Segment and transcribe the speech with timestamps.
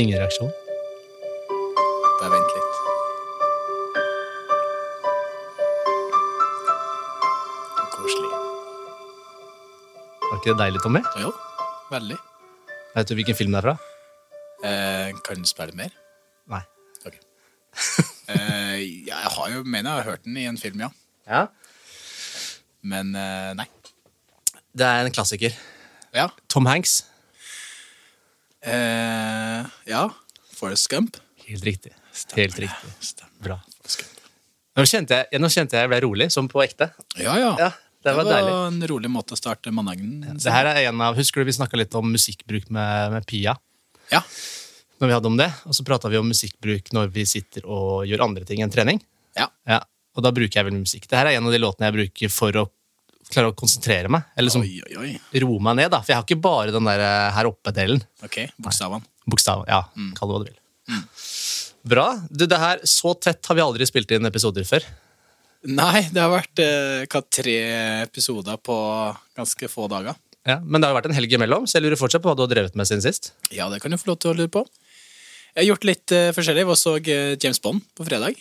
[0.00, 0.48] Ingen reaksjon.
[2.20, 2.78] Bare vent litt.
[7.96, 8.30] Koselig.
[10.24, 11.02] Var ikke det deilig, Tommy?
[11.20, 11.32] Jo,
[11.92, 12.16] veldig.
[12.94, 13.76] Vet du hvilken film det er fra?
[14.70, 15.92] Eh, kan du spille mer?
[16.50, 16.62] Nei.
[17.04, 17.20] Ok.
[18.32, 20.90] eh, jeg har jo, mener jeg har hørt den i en film, ja.
[21.28, 21.44] Ja.
[22.82, 23.68] Men eh, nei.
[24.72, 25.52] Det er en klassiker.
[26.16, 26.30] Ja.
[26.48, 27.02] Tom Hanks.
[28.60, 30.02] Eh, ja.
[30.56, 31.16] Forest Gump.
[31.46, 31.92] Helt riktig.
[32.12, 32.90] Stemmer Helt riktig.
[33.00, 33.44] Stemmer.
[33.44, 33.60] Bra.
[34.76, 36.90] Nå kjente jeg, nå kjente jeg jeg ble rolig, som på ekte.
[37.18, 37.54] Ja, ja.
[37.58, 37.70] Ja,
[38.04, 41.42] det var var en rolig måte å starte mandagen Det her er en av, Husker
[41.42, 43.56] du vi snakka litt om musikkbruk med, med Pia?
[44.12, 44.22] Ja.
[45.00, 48.06] Når vi hadde om det, Og så prata vi om musikkbruk når vi sitter og
[48.08, 49.02] gjør andre ting enn trening.
[49.36, 49.50] Ja.
[49.68, 49.82] Ja,
[50.16, 51.08] Og da bruker jeg vel musikk.
[51.10, 52.64] Det her er en av de låtene jeg bruker for å
[53.32, 54.26] klare å konsentrere meg.
[54.36, 55.40] Eller liksom Oi, oi, oi.
[55.44, 56.00] roe meg ned, da.
[56.02, 58.02] For jeg har ikke bare den der eh, her oppe-delen.
[58.26, 59.06] Ok, bokstavene.
[59.30, 59.64] Bokstav.
[59.70, 59.84] Ja,
[60.18, 60.58] kall det hva du vil.
[61.90, 62.06] Bra.
[62.28, 64.84] Du, det her, Så tett har vi aldri spilt inn episoder før.
[65.70, 67.56] Nei, det har vært eh, tre
[68.06, 68.76] episoder på
[69.36, 70.16] ganske få dager.
[70.48, 72.36] Ja, men det har jo vært en helg imellom, så jeg lurer fortsatt på hva
[72.38, 73.34] du har drevet med siden sist.
[73.52, 74.62] Ja, det kan du få lov til å lure på.
[75.52, 76.64] Jeg har gjort litt eh, forskjellig.
[76.64, 78.38] Jeg så eh, James Bond på fredag.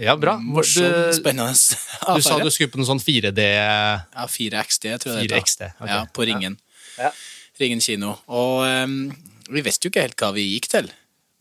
[0.00, 0.38] Ja, bra.
[0.40, 1.52] Morsom, Du, spennende
[2.16, 5.90] du sa du skulle på noe sånn 4D Ja, 4XD, tror jeg 4XD, ok.
[5.90, 6.56] Ja, på Ringen.
[6.96, 7.12] Ja.
[7.60, 8.16] Ringen kino.
[8.32, 8.96] Og um,
[9.52, 10.88] vi visste jo ikke helt hva vi gikk til.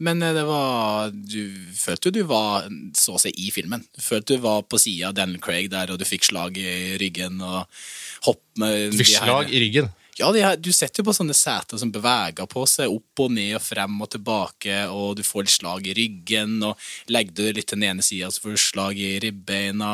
[0.01, 1.41] Men eh, det var Du
[1.77, 2.65] følte jo du var
[2.97, 3.83] så å si i filmen.
[3.93, 6.97] Du følte du var på sida av Daniel Craig der, og du fikk slag i
[7.01, 7.67] ryggen og
[8.27, 9.91] hopp med Du fikk slag i ryggen.
[10.19, 13.55] Ja, her, du setter jo på sånne seter som beveger på seg opp og ned
[13.57, 16.79] og frem og tilbake, og du får litt slag i ryggen, og
[17.11, 19.93] legger du litt til den ene sida, så får du slag i ribbeina.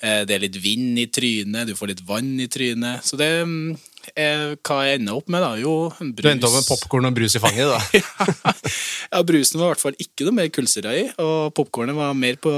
[0.00, 3.04] Eh, Det er litt vind i trynet, du får litt vann i trynet.
[3.06, 3.76] Så det mm,
[4.16, 5.52] er hva jeg ender opp med, da.
[5.60, 7.70] Jo, en Du endte opp med popkorn og brus i fanget.
[7.70, 8.52] da.
[9.12, 12.36] ja, brusen var i hvert fall ikke noe mer kullsyre i, og popkornet var mer
[12.42, 12.52] på,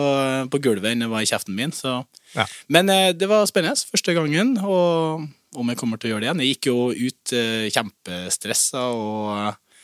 [0.50, 1.75] på gulvet enn det var i kjeften min.
[1.76, 1.98] Så.
[2.34, 2.46] Ja.
[2.72, 5.26] Men eh, det var spennende første gangen, og
[5.56, 6.43] om jeg kommer til å gjøre det igjen.
[6.44, 9.77] Jeg gikk jo ut eh, kjempestressa og,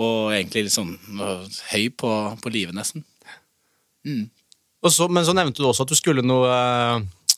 [0.00, 2.12] og egentlig litt sånn eh, høy på,
[2.42, 3.04] på livet, nesten.
[4.80, 6.54] Og så, men så nevnte du også at du skulle noe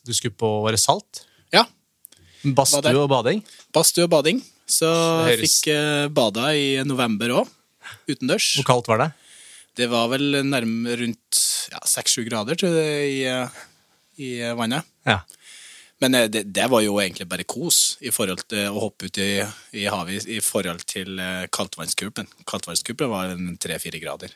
[0.07, 1.25] Du skulle på Åre Salt?
[1.55, 1.65] Ja.
[2.43, 3.43] Badstue og bading.
[3.75, 4.39] Badstue og bading.
[4.71, 4.89] Så
[5.31, 7.51] jeg fikk eh, bada i november òg,
[8.09, 8.55] utendørs.
[8.61, 9.11] Hvor kaldt var det?
[9.79, 13.61] Det var vel nærmere rundt ja, 6-7 grader, tror jeg, i, eh,
[14.21, 14.87] i eh, vannet.
[15.09, 15.23] Ja.
[16.03, 19.21] Men eh, det, det var jo egentlig bare kos i forhold til å hoppe ut
[19.23, 19.31] i,
[19.79, 22.27] i havet i forhold til eh, kaldtvannskupen.
[22.49, 24.35] Kaldtvannskupen var tre-fire grader.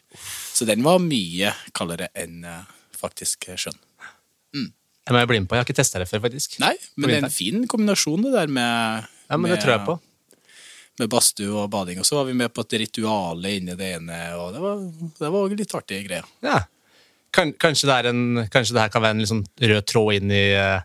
[0.54, 2.62] Så den var mye kaldere enn eh,
[2.96, 3.80] faktisk sjøen.
[5.06, 5.54] Jeg må bli med på.
[5.54, 6.56] Jeg har ikke testa det før, faktisk.
[6.58, 9.74] Nei, men det er en fin kombinasjon det der med Ja, men det med- tror
[9.76, 9.94] jeg på.
[10.98, 12.00] Med badstue og bading.
[12.00, 14.80] Og så var vi med på et rituale inni det ene, og det var,
[15.20, 16.26] det var litt artige greier.
[16.42, 16.64] Ja.
[17.30, 20.44] Kan, kanskje, det en, kanskje det her kan være en sånn rød tråd inn i
[20.56, 20.80] eh,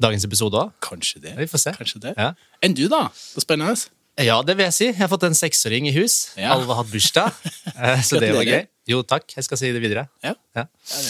[0.00, 0.72] dagens episode òg?
[0.84, 1.34] Kanskje det.
[1.38, 1.72] Vi får se.
[1.78, 2.14] Kanskje det.
[2.18, 2.32] Ja.
[2.62, 3.04] Enn du, da?
[3.14, 3.76] Det er spennende.
[4.18, 4.86] ja, det vil jeg si.
[4.90, 6.32] Jeg har fått en seksåring i hus.
[6.38, 6.52] Ja.
[6.54, 7.32] Alle har hatt bursdag.
[7.74, 8.66] Eh, Så det var gøy.
[8.86, 9.24] Jo, takk.
[9.34, 10.04] Jeg skal si det videre.
[10.22, 10.34] Ja.
[10.54, 10.66] Ja.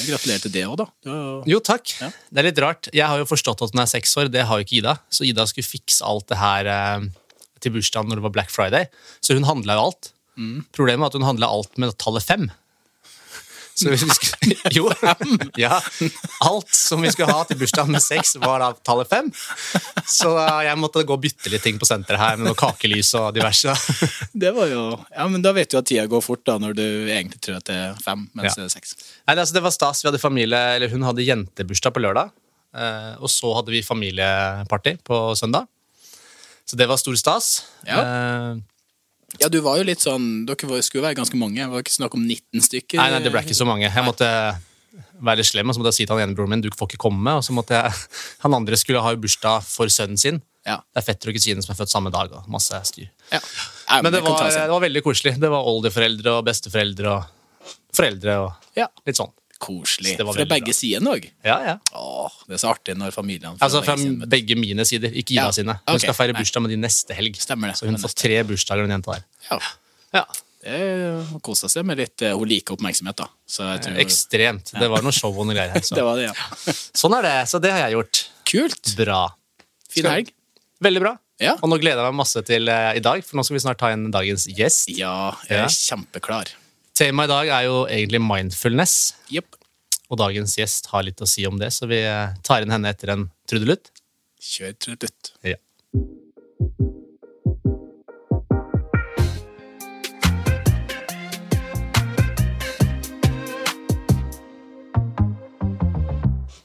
[0.06, 0.86] Gratulerer til det òg, da.
[1.04, 1.90] Jo- Jo, takk.
[2.00, 2.08] Ja.
[2.30, 2.88] Det er litt rart.
[2.94, 4.30] Jeg har jo forstått at hun er seks år.
[4.32, 4.94] Det har jo ikke Ida.
[5.12, 7.08] Så Ida skulle fikse alt det her eh,
[7.60, 8.86] til bursdagen når det var Black Friday.
[9.20, 10.12] Så hun handla jo alt.
[10.38, 10.64] Mm.
[10.72, 12.48] Problemet var at hun handla alt med tallet fem.
[13.74, 14.84] Så vi skulle, jo,
[15.58, 15.80] ja,
[16.46, 19.32] alt som vi skulle ha til bursdagen med seks, var da tallet fem.
[20.06, 20.30] Så
[20.62, 23.74] jeg måtte gå og bytte litt ting på senteret her med noe kakelys og diverse.
[24.30, 26.84] Det var jo Ja, men da vet du at tida går fort, da, når du
[27.10, 28.62] egentlig tror at det er fem, mens Ja.
[28.62, 28.94] det er seks.
[29.26, 30.04] Nei, altså, det var stas.
[30.04, 32.30] Vi hadde familie, eller Hun hadde jentebursdag på lørdag.
[32.78, 35.66] eh, Og så hadde vi familieparty på søndag.
[36.64, 37.50] Så det var stor stas.
[37.86, 37.98] Ja.
[38.00, 38.54] Eh,
[39.42, 41.58] Ja, du var jo litt sånn Dere skulle være ganske mange.
[41.58, 43.00] Det var ikke snakk om 19 stykker.
[43.00, 43.88] Nei, nei, det ble ikke så mange.
[43.90, 44.28] Jeg måtte
[45.24, 46.92] være litt slem, og så måtte jeg si til han ene broren min du får
[46.92, 47.34] ikke komme.
[47.38, 47.92] Og så måtte jeg,
[48.44, 50.40] Han andre skulle ha bursdag for sønnen sin.
[50.64, 50.78] Ja.
[50.94, 52.32] Det er fetter og kusine som er født samme dag.
[52.32, 53.08] og masse styr.
[53.32, 53.40] ja.
[53.90, 55.34] Nei, Men det kan var, det var veldig koselig.
[55.40, 58.86] Det var oldeforeldre og besteforeldre og foreldre og Ja.
[59.06, 59.30] litt sånn.
[59.62, 60.16] Koselig.
[60.18, 61.26] Fra begge sidene òg.
[61.46, 61.74] Ja, ja.
[61.96, 65.34] Åh, det er så artig når familiene fra Altså Fra begge begge mine sider, ikke
[65.34, 65.76] Ida Ja, sine.
[65.84, 66.06] Hun okay.
[66.06, 67.38] skal feire bursdag med de neste helg.
[67.40, 67.78] Stemmer det.
[67.78, 69.24] Så hun får tre bursdager, den jenta der.
[69.50, 69.60] Ja.
[70.14, 70.24] Ja,
[70.64, 73.26] Det kosa seg med litt eh, Hun liker oppmerksomhet, da.
[73.46, 74.72] Så jeg tror Ekstremt.
[74.78, 75.84] Det var noe show og noe greier her.
[75.98, 76.34] Det var det, ja.
[77.00, 77.36] Sånn er det.
[77.50, 78.24] Så det har jeg gjort.
[78.48, 78.94] Kult.
[79.00, 79.20] Bra.
[79.90, 80.32] Fin helg.
[80.84, 81.16] Veldig bra.
[81.42, 81.56] Ja.
[81.58, 83.80] Og nå gleder jeg meg masse til uh, i dag, for nå skal vi snart
[83.80, 84.92] ta inn dagens gjest.
[84.94, 86.52] Ja, jeg er kjempeklar.
[86.94, 89.16] Temaet i dag er jo egentlig mindfulness.
[89.34, 89.56] Yep.
[90.14, 92.92] Og dagens gjest har litt å si om det, så vi eh, tar inn henne
[92.94, 93.90] etter en trudelutt.
[94.38, 95.32] Kjør trudelutt.
[95.42, 95.58] Ja.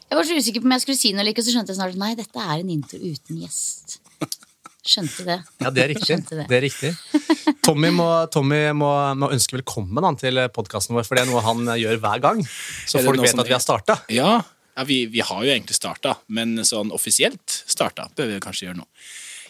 [0.09, 1.97] Jeg var så usikker på om jeg skulle si noe, like, så skjønte jeg snart
[1.97, 3.97] nei, dette er en intro uten gjest.
[4.89, 5.37] Skjønte det.
[5.61, 6.17] Ja, det er riktig.
[6.25, 6.45] Det.
[6.49, 6.93] Det er riktig.
[7.65, 8.89] Tommy må, Tommy må,
[9.21, 12.41] må ønske velkommen han, til podkasten vår, for det er noe han gjør hver gang.
[12.89, 13.99] Så folk vet at vi har starta.
[14.13, 14.39] Ja,
[14.73, 18.81] ja vi, vi har jo egentlig starta, men sånn offisielt starta bør vi kanskje gjøre
[18.81, 18.87] nå.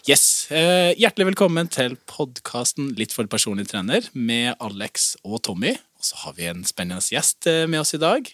[0.10, 5.76] Yes, eh, Hjertelig velkommen til podkasten Litt for personlig trener med Alex og Tommy.
[6.00, 8.32] Og så har vi en spennende gjest eh, med oss i dag.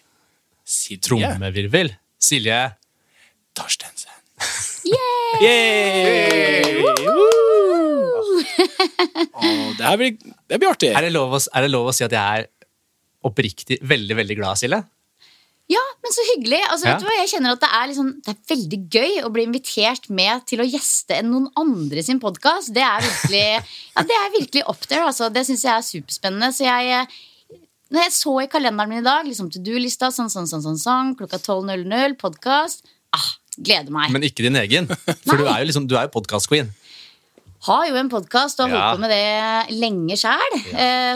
[0.65, 1.91] Silje Trommevirvel.
[2.21, 2.59] Silje
[3.57, 4.14] Torstensen.
[4.85, 5.41] Yay!
[5.41, 6.85] Yay!
[9.35, 10.17] Oh, det her blir,
[10.49, 10.91] det blir artig.
[10.95, 12.49] Er det, lov å, er det lov å si at jeg er
[13.25, 14.81] oppriktig veldig veldig glad, Silje?
[15.71, 16.59] Ja, men så hyggelig.
[16.69, 16.93] Altså, Ja.
[16.93, 17.15] vet du hva?
[17.23, 20.61] Jeg kjenner at det er, liksom, det er veldig gøy å bli invitert med til
[20.61, 22.73] å gjeste enn noen andre sin podkast.
[22.75, 25.07] Det er virkelig ja, det er virkelig up there.
[25.09, 25.31] Altså.
[25.33, 26.51] Det syns jeg er superspennende.
[26.53, 27.15] Så jeg eh,
[27.93, 30.79] når jeg så i kalenderen min i dag, liksom to do-lista, sånn, sånn, sånn, sånn,
[30.81, 32.85] sånn, klokka 12.00, podkast
[33.15, 34.11] ah, Gleder meg.
[34.11, 34.87] Men ikke din egen.
[35.25, 36.71] For du er jo, liksom, du er jo podkast-queen.
[37.65, 38.81] Har jo en podkast og har Ja.
[38.91, 40.57] holdt på med det lenge sjæl.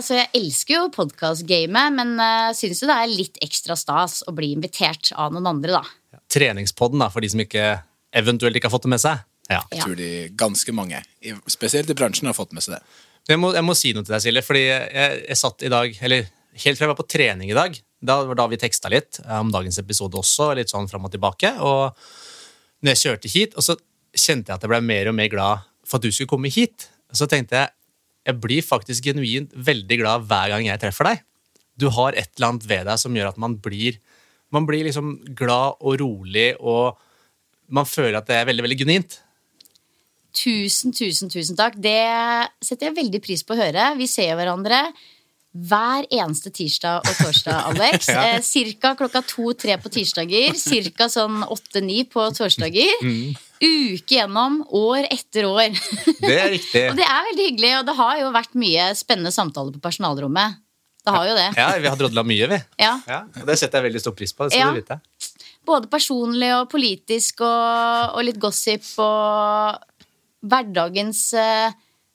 [0.01, 4.33] Så jeg elsker jo podkast-gamet, men uh, syns jo det er litt ekstra stas å
[4.33, 6.19] bli invitert av noen andre, da.
[6.33, 7.67] Treningspodden, da, for de som ikke
[8.17, 9.21] eventuelt ikke har fått det med seg.
[9.49, 9.61] Ja.
[9.73, 11.03] Jeg tror de ganske mange,
[11.49, 12.81] spesielt i bransjen, har fått med seg det.
[13.29, 14.41] Jeg må, jeg må si noe til deg, Silje.
[14.45, 16.25] Fordi jeg, jeg satt i dag Eller
[16.63, 17.77] helt fra jeg var på trening i dag.
[18.01, 21.13] Da var da vi teksta litt eh, om dagens episode også, litt sånn fram og
[21.13, 21.51] tilbake.
[21.61, 21.93] Og
[22.79, 23.75] når jeg kjørte hit, og så
[24.15, 26.87] kjente jeg at jeg ble mer og mer glad for at du skulle komme hit.
[27.15, 27.75] Så tenkte jeg
[28.29, 31.21] jeg blir faktisk genuint veldig glad hver gang jeg treffer deg.
[31.79, 33.97] Du har et eller annet ved deg som gjør at man blir
[34.53, 36.97] man blir liksom glad og rolig, og
[37.69, 39.19] man føler at det er veldig veldig genuint.
[40.33, 41.77] Tusen, tusen, tusen takk.
[41.77, 42.01] Det
[42.65, 43.91] setter jeg veldig pris på å høre.
[43.99, 44.87] Vi ser hverandre
[45.49, 48.07] hver eneste tirsdag og torsdag, Alex.
[48.13, 48.35] Ja.
[48.35, 50.53] eh, cirka klokka to-tre på tirsdager.
[50.57, 52.91] Cirka sånn åtte-ni på torsdager.
[53.01, 53.33] Mm.
[53.59, 55.73] Uke gjennom, år etter år.
[56.21, 56.83] Det er riktig.
[56.91, 60.59] og det er veldig hyggelig, og det har jo vært mye spennende samtaler på personalrommet.
[61.03, 61.47] Det har jo det.
[61.57, 62.59] Ja, vi har drodla mye, vi.
[62.79, 62.93] Ja.
[63.09, 64.47] Ja, og Det setter jeg veldig stor pris på.
[64.51, 64.69] så ja.
[64.69, 65.29] det vet jeg.
[65.65, 69.79] Både personlig og politisk og, og litt gossip og
[70.49, 71.71] hverdagens uh,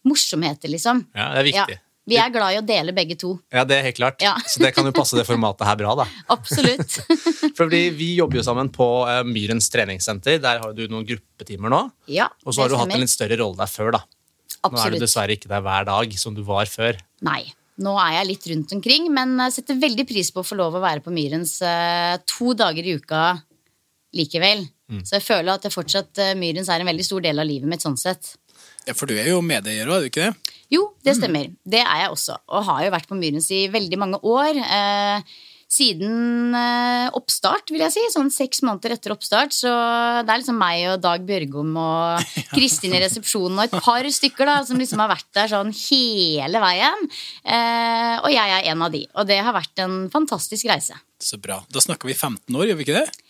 [0.08, 1.04] morsomheter, liksom.
[1.16, 1.66] Ja, det er Ja.
[2.04, 3.30] Vi er glad i å dele begge to.
[3.52, 4.20] Ja, det er helt klart.
[4.20, 4.34] Ja.
[4.48, 6.04] Så det kan jo passe det formatet her bra, da.
[6.34, 6.98] Absolutt.
[7.58, 10.36] Fordi vi jobber jo sammen på eh, Myrens treningssenter.
[10.42, 11.80] Der har du noen gruppetimer nå.
[12.12, 14.02] Ja, Og så har du hatt en litt større rolle der før, da.
[14.64, 14.76] Absolutt.
[14.76, 17.00] Nå er du dessverre ikke der hver dag som du var før.
[17.24, 17.42] Nei.
[17.84, 20.76] Nå er jeg litt rundt omkring, men eh, setter veldig pris på å få lov
[20.76, 23.24] å være på Myrens eh, to dager i uka
[24.14, 24.68] likevel.
[24.92, 25.00] Mm.
[25.08, 27.82] Så jeg føler at jeg fortsatt Myrens er en veldig stor del av livet mitt
[27.82, 28.36] sånn sett.
[28.84, 30.54] Ja, For du er jo medeier òg, er du ikke det?
[30.72, 31.50] Jo, det stemmer.
[31.64, 32.38] Det er jeg også.
[32.52, 34.58] Og har jo vært på Myrens i veldig mange år.
[34.58, 35.34] Eh,
[35.74, 38.02] siden eh, oppstart, vil jeg si.
[38.12, 39.54] Sånn seks måneder etter oppstart.
[39.54, 44.08] Så det er liksom meg og Dag Bjørgom og Kristin i resepsjonen og et par
[44.18, 47.08] stykker da, som liksom har vært der sånn hele veien.
[47.44, 49.04] Eh, og jeg er en av de.
[49.14, 50.98] Og det har vært en fantastisk reise.
[51.22, 51.62] Så bra.
[51.72, 53.23] Da snakker vi 15 år, gjør vi ikke det?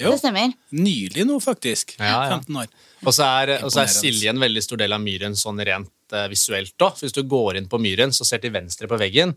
[0.00, 0.52] Jo, det stemmer.
[0.72, 1.94] Nylig nå, faktisk.
[1.98, 2.38] Ja, ja.
[2.38, 2.70] 15 år.
[3.04, 6.14] Og så er, og så er Silje en veldig stor del av Myren sånn rent
[6.14, 6.96] uh, visuelt òg.
[7.02, 9.34] Hvis du går inn på Myren og ser til venstre på veggen,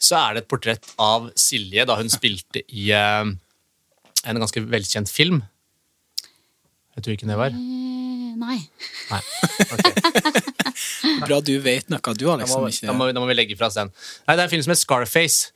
[0.00, 3.28] så er det et portrett av Silje da hun spilte i uh,
[4.26, 5.42] en ganske velkjent film.
[6.96, 7.54] Vet du hvilken det var?
[7.54, 8.58] Eh, nei.
[9.10, 9.20] Nei.
[9.70, 10.42] Okay.
[11.28, 13.70] Bra du vet noe, du, har liksom ikke da, må, da må vi legge fra
[13.70, 13.92] oss den.
[14.26, 15.54] Nei, det er en film som heter Scarface.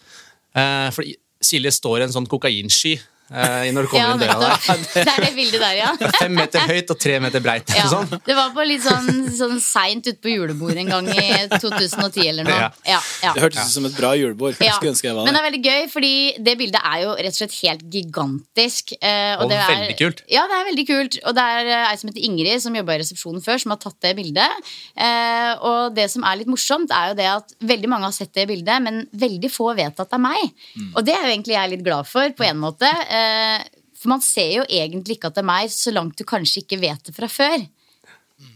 [0.54, 1.06] Uh, for
[1.44, 2.94] Silje står i en sånn kokainsky
[3.34, 4.84] eh, når du kommer Ja, inn døra der.
[4.94, 5.90] Det er det bildet der, ja.
[6.22, 7.74] Fem meter høyt og tre meter breit.
[7.76, 8.08] Ja, Sånn.
[8.24, 11.26] Det var på litt sånn, sånn seint ute på julebordet en gang i
[11.58, 12.58] 2010 eller noe.
[12.62, 12.70] Ja.
[12.94, 13.32] Ja, ja.
[13.36, 14.56] Det hørtes ut som et bra julebord.
[14.62, 14.76] Ja.
[14.78, 16.12] skulle ønske jeg var Men det er veldig gøy, fordi
[16.46, 18.94] det bildet er jo rett og slett helt gigantisk.
[19.00, 20.22] eh, Og det er, veldig kult.
[20.32, 21.18] Ja, det er veldig kult.
[21.28, 23.80] Og det er eh, ei som heter Ingrid, som jobba i resepsjonen før, som har
[23.82, 24.70] tatt det bildet.
[24.96, 28.32] Eh, og det som er litt morsomt, er jo det at veldig mange har sett
[28.36, 30.44] det bildet, men veldig få vet at det er meg.
[30.78, 30.90] Mm.
[30.94, 32.90] Og det er jo egentlig jeg litt glad for, på en måte.
[33.24, 33.64] Eh,
[34.04, 36.80] for man ser jo egentlig ikke at det er meg, så langt du kanskje ikke
[36.82, 37.64] vet det fra før.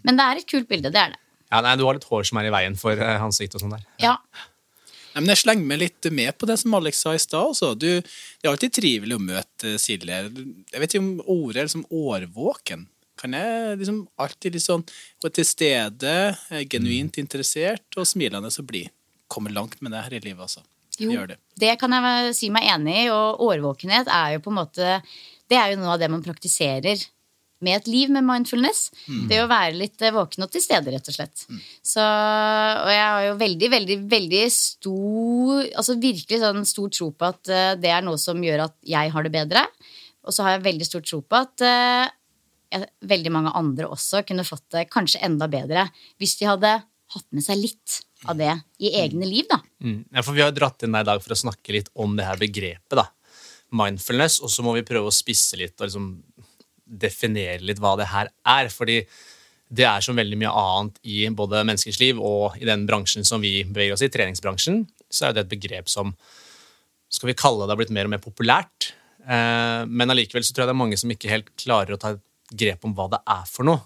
[0.04, 1.20] Men det er et kult bilde, det er det.
[1.48, 3.76] Ja, nei, du har litt hår som er i veien for eh, ansiktet og sånn
[3.78, 3.86] der.
[4.02, 4.18] Ja.
[5.14, 7.54] Nei, men jeg slenger meg litt med på det som Alex sa i stad.
[7.54, 7.72] også.
[7.80, 7.94] Det
[8.44, 10.20] er alltid trivelig å møte Silje.
[10.28, 12.84] Jeg vet ikke om ordet er liksom årvåken.
[13.18, 14.84] Kan jeg liksom alltid litt sånn
[15.24, 16.14] være til stede,
[16.52, 18.92] eh, genuint interessert og smilende og blid.
[19.32, 20.62] Kommer langt med det her i livet, altså.
[20.98, 21.38] Jo, Gjør det.
[21.62, 24.98] det kan jeg si meg enig i, og årvåkenhet er jo på en måte
[25.48, 27.00] Det er jo noe av det man praktiserer
[27.64, 28.88] med et liv med mindfulness.
[29.30, 31.42] Det å være litt eh, våken og til stede, rett og slett.
[31.82, 37.30] Så, og jeg har jo veldig, veldig, veldig stor Altså virkelig sånn stor tro på
[37.32, 39.64] at eh, det er noe som gjør at jeg har det bedre.
[40.28, 44.44] Og så har jeg veldig stor tro på at uh, veldig mange andre også kunne
[44.44, 45.86] fått det kanskje enda bedre
[46.20, 46.72] hvis de hadde
[47.14, 48.50] hatt med seg litt av det
[48.82, 49.60] i egne liv, da.
[49.84, 50.00] Mm.
[50.10, 52.26] Ja, for Vi har dratt inn deg i dag for å snakke litt om det
[52.26, 52.96] her begrepet.
[52.98, 53.06] da.
[53.70, 56.12] Mindfulness, og så må vi prøve å spisse litt og liksom
[56.88, 58.68] definere litt hva det her er.
[58.68, 59.04] fordi
[59.68, 63.42] det er som veldig mye annet i både menneskers liv og i den bransjen som
[63.44, 66.14] vi beveger oss i, treningsbransjen, så er det et begrep som
[67.12, 68.92] skal vi kalle det har blitt mer og mer populært.
[69.28, 72.14] Eh, men allikevel så tror jeg det er mange som ikke helt klarer å ta
[72.14, 73.84] et grep om hva det er for noe.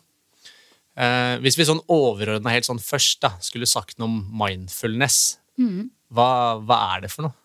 [0.93, 5.21] Eh, hvis vi sånn overordna helt sånn først da, skulle sagt noe om mindfulness,
[6.13, 6.31] hva,
[6.61, 7.37] hva er det for noe?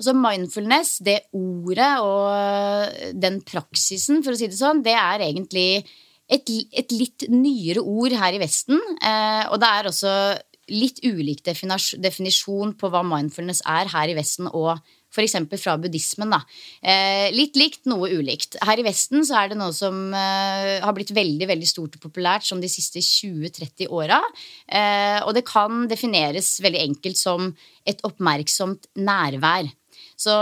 [0.00, 5.82] Altså mindfulness, det ordet og den praksisen, for å si det sånn, det er egentlig
[6.30, 8.80] et, et litt nyere ord her i Vesten.
[9.02, 10.14] Eh, og det er også
[10.70, 14.78] litt ulik definisjon på hva mindfulness er her i Vesten og
[15.10, 15.36] f.eks.
[15.60, 16.30] fra buddhismen.
[16.32, 16.40] Da.
[16.82, 18.58] Eh, litt likt, noe ulikt.
[18.66, 22.06] Her i Vesten så er det noe som eh, har blitt veldig veldig stort og
[22.06, 24.20] populært som de siste 20-30 åra.
[24.66, 27.50] Eh, og det kan defineres veldig enkelt som
[27.88, 29.70] et oppmerksomt nærvær.
[30.20, 30.32] Så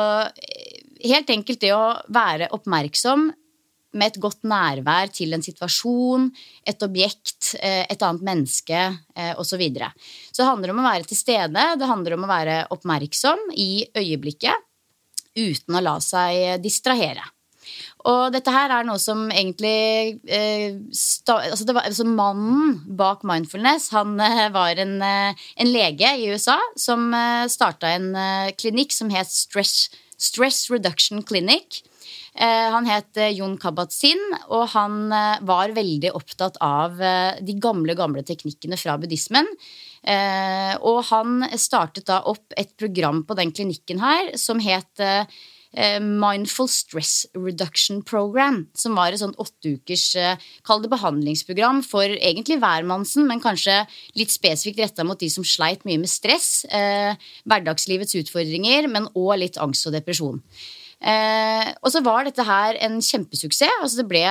[1.04, 3.28] helt enkelt det å være oppmerksom
[3.96, 6.28] med et godt nærvær til en situasjon,
[6.68, 9.48] et objekt, eh, et annet menneske eh, osv.
[9.48, 9.88] Så, videre.
[10.30, 13.88] så det handler om å være til stede, det handler om å være oppmerksom i
[13.96, 14.68] øyeblikket
[15.38, 17.24] uten å la seg distrahere.
[18.08, 23.90] Og dette her er noe som egentlig eh, sta, altså var, altså Mannen bak mindfulness
[23.94, 28.94] han eh, var en, eh, en lege i USA som eh, starta en eh, klinikk
[28.94, 31.82] som het Stress, Stress Reduction Clinic.
[32.38, 34.20] Eh, han het eh, Jon Kabat-Zinn,
[34.54, 39.46] og han eh, var veldig opptatt av de gamle, gamle teknikkene fra buddhismen.
[40.88, 45.02] Og han startet da opp et program på den klinikken her som het
[45.74, 53.42] Mindful Stress Reduction Program, som var et sånt åtteukers eh, behandlingsprogram for egentlig hvermannsen, men
[53.42, 53.82] kanskje
[54.16, 59.60] litt spesifikt retta mot de som sleit mye med stress, hverdagslivets utfordringer, men òg litt
[59.60, 60.40] angst og depresjon.
[60.98, 63.82] Eh, og så var dette her en kjempesuksess.
[63.82, 64.24] Altså det ble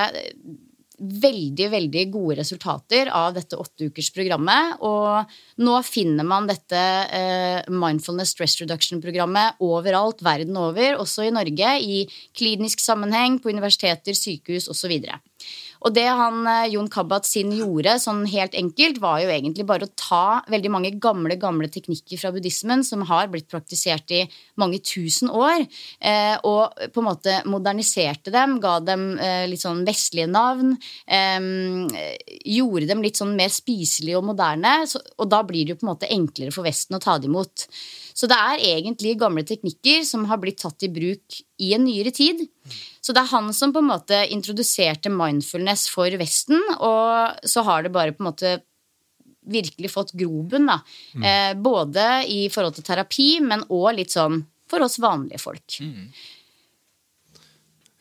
[0.98, 4.80] veldig veldig gode resultater av dette åtteukersprogrammet.
[4.86, 6.80] Og nå finner man dette
[7.14, 12.02] eh, Mindfulness Stress Reduction-programmet overalt verden over, også i Norge, i
[12.36, 14.96] klinisk sammenheng, på universiteter, sykehus osv.
[14.98, 15.27] Og
[15.94, 20.40] det han eh, Jon Kabat-Zinn gjorde, sånn helt enkelt, var jo egentlig bare å ta
[20.50, 24.24] veldig mange gamle gamle teknikker fra buddhismen som har blitt praktisert i
[24.58, 25.64] mange tusen år,
[26.00, 30.74] eh, og på en måte moderniserte dem, ga dem eh, litt sånn vestlige navn,
[32.48, 34.74] gjorde dem litt sånn mer spiselige og moderne,
[35.18, 37.66] og da blir det jo på en måte enklere for Vesten å ta det imot.
[38.18, 42.10] Så det er egentlig gamle teknikker som har blitt tatt i bruk i en nyere
[42.14, 42.40] tid.
[42.98, 47.86] Så det er han som på en måte introduserte mindfulness for Vesten, og så har
[47.86, 48.56] det bare på en måte
[49.48, 50.80] virkelig fått grobunn, da.
[51.14, 55.78] Eh, både i forhold til terapi, men òg litt sånn for oss vanlige folk.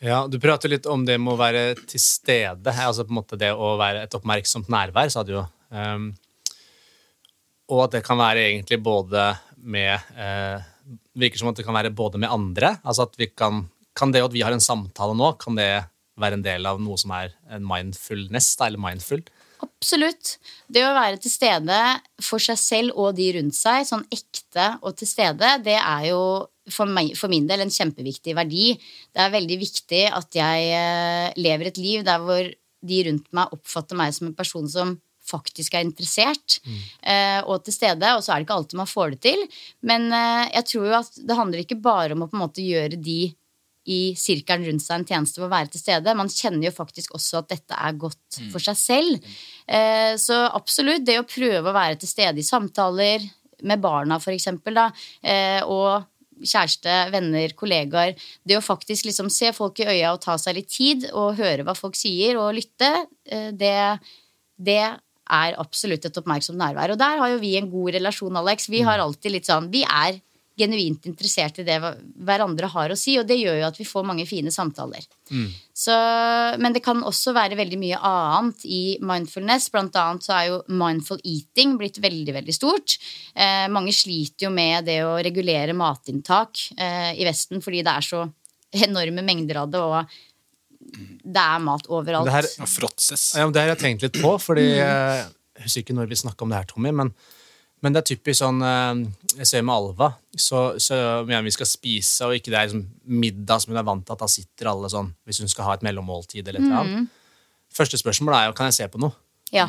[0.03, 2.73] Ja, Du prater litt om det med å være til stede.
[2.73, 5.45] altså på en måte Det å være et oppmerksomt nærvær, sa du jo.
[5.69, 6.15] Um,
[7.69, 10.65] og at det kan være egentlig både med eh,
[11.17, 12.77] Virker som at det kan være både med andre.
[12.85, 13.65] altså at vi Kan
[13.97, 15.71] kan det at vi har en samtale nå, kan det
[16.21, 19.23] være en del av noe som er en mindfulness, da, eller mindful?
[19.63, 20.35] Absolutt.
[20.69, 21.77] Det å være til stede
[22.21, 26.21] for seg selv og de rundt seg, sånn ekte og til stede, det er jo
[26.73, 28.71] for, meg, for min del en kjempeviktig verdi.
[29.13, 32.49] Det er veldig viktig at jeg eh, lever et liv der hvor
[32.87, 34.93] de rundt meg oppfatter meg som en person som
[35.29, 36.77] faktisk er interessert mm.
[37.47, 38.13] og til stede.
[38.15, 39.43] Og så er det ikke alltid man får det til.
[39.87, 42.65] Men eh, jeg tror jo at det handler ikke bare om å på en måte
[42.65, 43.19] gjøre de
[43.87, 46.15] i sirkelen rundt seg en tjeneste ved å være til stede.
[46.19, 49.31] Man kjenner jo faktisk også at dette er godt for seg selv.
[49.63, 53.23] Eh, så absolutt, det å prøve å være til stede i samtaler
[53.67, 54.89] med barna, for eksempel, da,
[55.23, 56.03] eh, og
[56.43, 58.13] kjæreste, venner, kollegaer.
[58.45, 61.65] Det å faktisk liksom se folk i øya og ta seg litt tid og høre
[61.65, 62.91] hva folk sier, og lytte,
[63.25, 63.77] eh, det,
[64.59, 64.83] det
[65.29, 66.93] er absolutt et oppmerksomt nærvær.
[66.93, 68.69] Og der har jo vi en god relasjon, Alex.
[68.71, 70.21] Vi har alltid litt sånn Vi er
[70.57, 71.75] genuint interessert i det
[72.25, 75.05] hverandre har å si, og det gjør jo at vi får mange fine samtaler.
[75.77, 75.93] Så,
[76.57, 79.69] men det kan også være veldig mye annet i mindfulness.
[79.73, 82.97] Blant annet så er jo mindful eating blitt veldig veldig stort.
[83.35, 88.09] Eh, mange sliter jo med det å regulere matinntak eh, i Vesten fordi det er
[88.09, 88.25] så
[88.87, 90.17] enorme mengder av det, og
[91.23, 92.25] det er mat overalt.
[92.29, 92.51] Det her-.
[93.35, 95.25] Ja, men det har jeg tenkt litt på, fordi jeg
[95.63, 97.13] husker ikke når vi snakka om det her, Tommy, men
[97.79, 99.03] Men det er typisk sånn eh,
[99.37, 100.95] Jeg ser med Alva, så, så
[101.27, 104.15] mener vi skal spise, og ikke det er liksom middag som hun er vant til
[104.15, 107.11] at da sitter alle sånn hvis hun skal ha et mellommåltid eller et eller annet.
[107.77, 109.13] Første spørsmål er jo kan jeg se på noe.
[109.53, 109.67] Ja.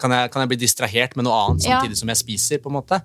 [0.00, 1.76] Kan jeg, kan jeg bli distrahert med noe annet Ja.
[1.82, 2.58] samtidig som jeg spiser?
[2.64, 3.02] på en måte?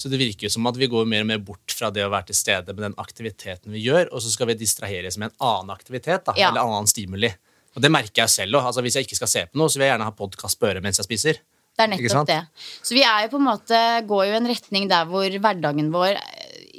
[0.00, 2.10] Så det virker jo som at vi går mer og mer bort fra det å
[2.12, 5.36] være til stede med den aktiviteten vi gjør, og så skal vi distraheres med en
[5.50, 6.48] annen aktivitet da, Ja.
[6.48, 7.28] eller annen stimuli.
[7.76, 8.64] Og det merker jeg selv òg.
[8.70, 10.66] Altså, hvis jeg ikke skal se på noe, så vil jeg gjerne ha podkast på
[10.72, 11.42] øret mens jeg spiser.
[11.80, 12.40] Det er nettopp det.
[12.84, 15.90] Så vi er jo på en måte, går jo i en retning der hvor hverdagen
[15.94, 16.20] vår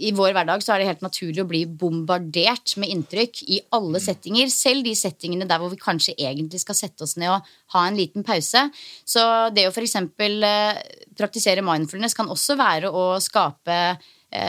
[0.01, 4.01] I vår hverdag så er det helt naturlig å bli bombardert med inntrykk i alle
[4.01, 4.49] settinger.
[4.53, 7.99] Selv de settingene der hvor vi kanskje egentlig skal sette oss ned og ha en
[7.99, 8.63] liten pause.
[9.05, 9.21] Så
[9.53, 9.97] det å f.eks.
[10.01, 10.81] Eh,
[11.17, 13.77] praktisere mindfulness kan også være å skape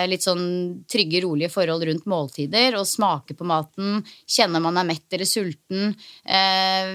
[0.07, 0.45] litt sånn
[0.91, 5.95] trygge, rolige forhold rundt måltider og smake på maten, kjenne man er mett eller sulten.
[6.23, 6.93] Eh,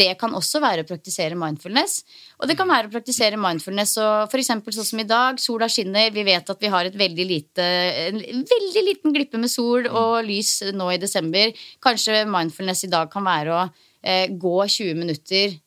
[0.00, 2.00] det kan også være å praktisere mindfulness.
[2.42, 4.50] Og det kan være å praktisere mindfulness og f.eks.
[4.50, 7.68] sånn som i dag, sola skinner, vi vet at vi har et veldig lite
[8.08, 11.54] en veldig liten glippe med sol og lys nå i desember.
[11.84, 13.64] Kanskje mindfulness i dag kan være å
[14.02, 15.58] eh, gå 20 minutter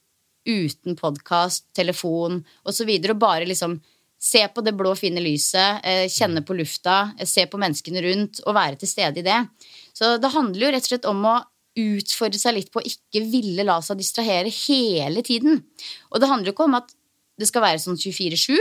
[0.48, 2.90] uten podkast, telefon osv.
[2.90, 3.78] Og, og bare liksom
[4.22, 8.42] se på det blå, fine lyset, eh, kjenne på lufta, eh, se på menneskene rundt
[8.46, 9.40] og være til stede i det.
[9.98, 11.38] Så det handler jo rett og slett om å
[11.82, 15.64] utfordre seg litt på å ikke ville la seg distrahere hele tiden.
[16.12, 16.94] Og det handler jo ikke om at
[17.40, 18.58] det skal være sånn 24-7,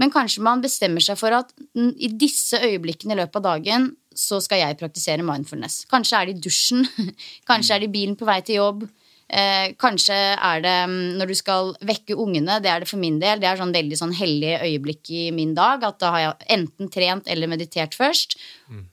[0.00, 3.90] men kanskje man bestemmer seg for at mm, i disse øyeblikkene i løpet av dagen
[4.16, 5.84] så skal jeg praktisere mindfulness.
[5.90, 6.84] Kanskje er det i dusjen,
[7.50, 8.84] kanskje er det i bilen på vei til jobb.
[9.30, 12.58] Eh, kanskje er det mm, når du skal vekke ungene.
[12.62, 13.38] Det er det for min del.
[13.38, 15.84] Det er sånn veldig sånn hellig øyeblikk i min dag.
[15.86, 18.34] At da har jeg enten trent eller meditert først.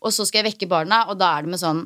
[0.02, 1.82] Og så skal jeg vekke barna, og da er det med sånn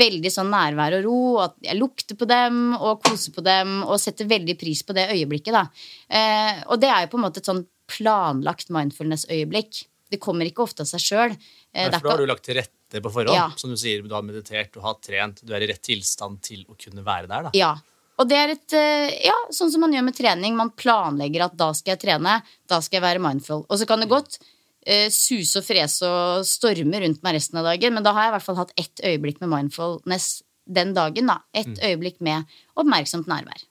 [0.00, 1.20] veldig sånn nærvær og ro.
[1.44, 5.10] At jeg lukter på dem og koser på dem og setter veldig pris på det
[5.12, 5.52] øyeblikket.
[5.56, 5.66] Da.
[6.08, 9.84] Eh, og det er jo på en måte et sånn planlagt mindfulness-øyeblikk.
[10.10, 11.36] Det kommer ikke ofte av seg sjøl.
[11.74, 13.36] Eh, da har du lagt til rette på forhånd.
[13.36, 13.50] Ja.
[13.60, 16.64] Som du sier, du har meditert, du har trent, du er i rett tilstand til
[16.66, 17.50] å kunne være der.
[17.50, 17.54] da.
[17.54, 17.74] Ja.
[18.20, 20.56] Og det er et, eh, ja, sånn som man gjør med trening.
[20.56, 23.64] Man planlegger at da skal jeg trene, da skal jeg være mindful.
[23.64, 24.36] Og så kan det godt
[24.84, 28.32] eh, suse og frese og storme rundt meg resten av dagen, men da har jeg
[28.32, 31.32] i hvert fall hatt ett øyeblikk med mindfulness den dagen.
[31.32, 31.40] da.
[31.56, 32.44] Et øyeblikk med
[32.76, 33.64] oppmerksomt nærvær.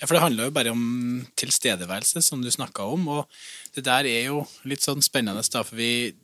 [0.00, 3.08] Ja, for det handler jo bare om tilstedeværelse, som du snakka om.
[3.08, 3.26] Og
[3.74, 6.14] det der er jo litt sånn spennende, da, for vi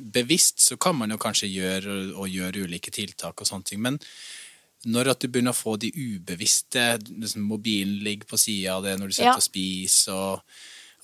[0.00, 3.98] Bevisst så kan man jo kanskje gjøre og gjøre ulike tiltak og sånne ting, men
[4.88, 8.96] når at du begynner å få de ubevisste liksom Mobilen ligger på sida av det
[9.00, 9.36] når du sitter Ja.
[9.36, 10.40] og spiser, og,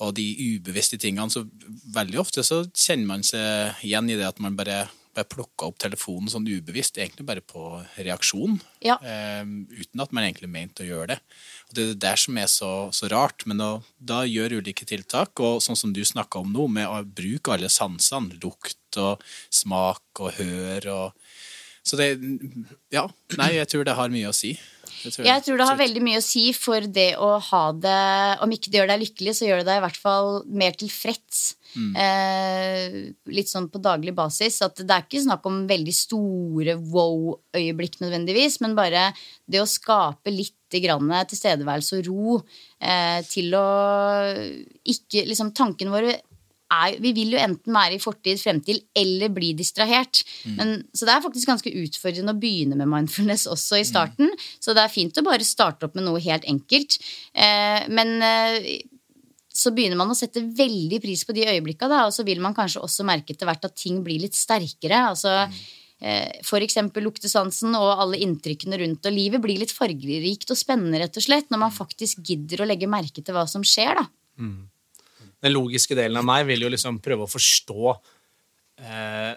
[0.00, 1.44] og de ubevisste tingene, så
[1.92, 4.86] veldig ofte så kjenner man seg igjen i det at man bare,
[5.16, 8.96] bare plukker opp telefonen sånn ubevisst, egentlig bare på reaksjon Ja.
[9.02, 11.20] eh, uten at man egentlig mente å gjøre det.
[11.68, 14.86] Og Det er det der som er så, så rart, men da, da gjør ulike
[14.88, 19.20] tiltak, og sånn som du snakka om nå, med å bruke alle sansene, lukt og
[19.52, 21.25] smak og hør og
[21.87, 22.09] Så det
[22.94, 23.07] Ja,
[23.38, 24.57] nei, jeg tror det har mye å si.
[25.03, 28.01] Det tror Jeg tror det har veldig mye å si for det å ha det
[28.42, 30.31] Om ikke det gjør deg lykkelig, så gjør det deg i hvert fall
[30.62, 31.44] mer tilfreds.
[31.77, 32.96] Eh,
[33.37, 34.59] litt sånn på daglig basis.
[34.64, 39.11] At det er ikke snakk om veldig store wow-øyeblikk nødvendigvis, men bare
[39.46, 42.38] det å skape litt grann tilstedeværelse og ro
[42.81, 43.66] eh, til å
[44.83, 46.16] ikke liksom Tankene våre
[46.72, 50.22] er, vi vil jo enten være i fortid, fremtid eller bli distrahert.
[50.59, 54.33] Men, så det er faktisk ganske utfordrende å begynne med mindfulness også i starten.
[54.59, 56.98] Så det er fint å bare starte opp med noe helt enkelt.
[57.33, 58.68] Eh, men eh,
[59.57, 62.57] så begynner man å sette veldig pris på de øyeblikka, da, og så vil man
[62.57, 65.07] kanskje også merke etter hvert at ting blir litt sterkere.
[65.14, 65.59] altså mm.
[66.44, 71.16] For eksempel luktesansen og alle inntrykkene rundt, og livet blir litt fargerikt og spennende, rett
[71.16, 74.05] og slett, når man faktisk gidder å legge merke til hva som skjer, da.
[75.46, 77.92] Den logiske delen av meg vil jo liksom prøve å forstå
[78.82, 79.35] eh,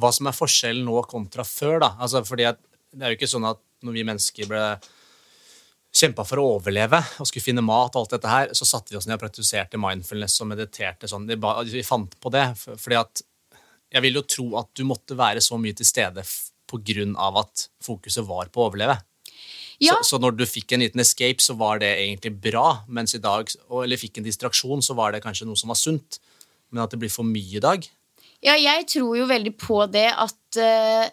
[0.00, 1.80] hva som er forskjellen nå kontra før.
[1.84, 1.90] da.
[2.02, 2.60] Altså, fordi at
[2.94, 4.62] det er jo ikke sånn at når vi mennesker ble
[5.94, 8.98] kjempa for å overleve og skulle finne mat, og alt dette her, så satte vi
[8.98, 11.28] oss ned og praktiserte mindfulness og mediterte sånn.
[11.30, 12.48] Vi, ba, vi fant på det.
[12.58, 13.22] for- fordi at
[13.94, 16.24] jeg vil jo tro at du måtte være så mye til stede
[16.66, 17.38] pga.
[17.38, 18.96] at fokuset var på å overleve.
[19.82, 19.96] Ja.
[19.98, 23.22] Så, så når du fikk en liten escape, så var det egentlig bra, mens i
[23.22, 23.50] dag,
[23.82, 26.20] eller fikk en distraksjon, så var det kanskje noe som var sunt.
[26.72, 27.84] Men at det blir for mye i dag
[28.42, 31.06] Ja, jeg tror jo veldig på det at uh,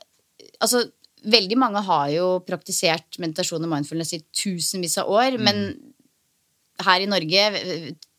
[0.62, 0.86] Altså,
[1.22, 5.60] veldig mange har jo praktisert meditasjon og mindfulness i tusenvis av år, men
[6.82, 7.44] her i Norge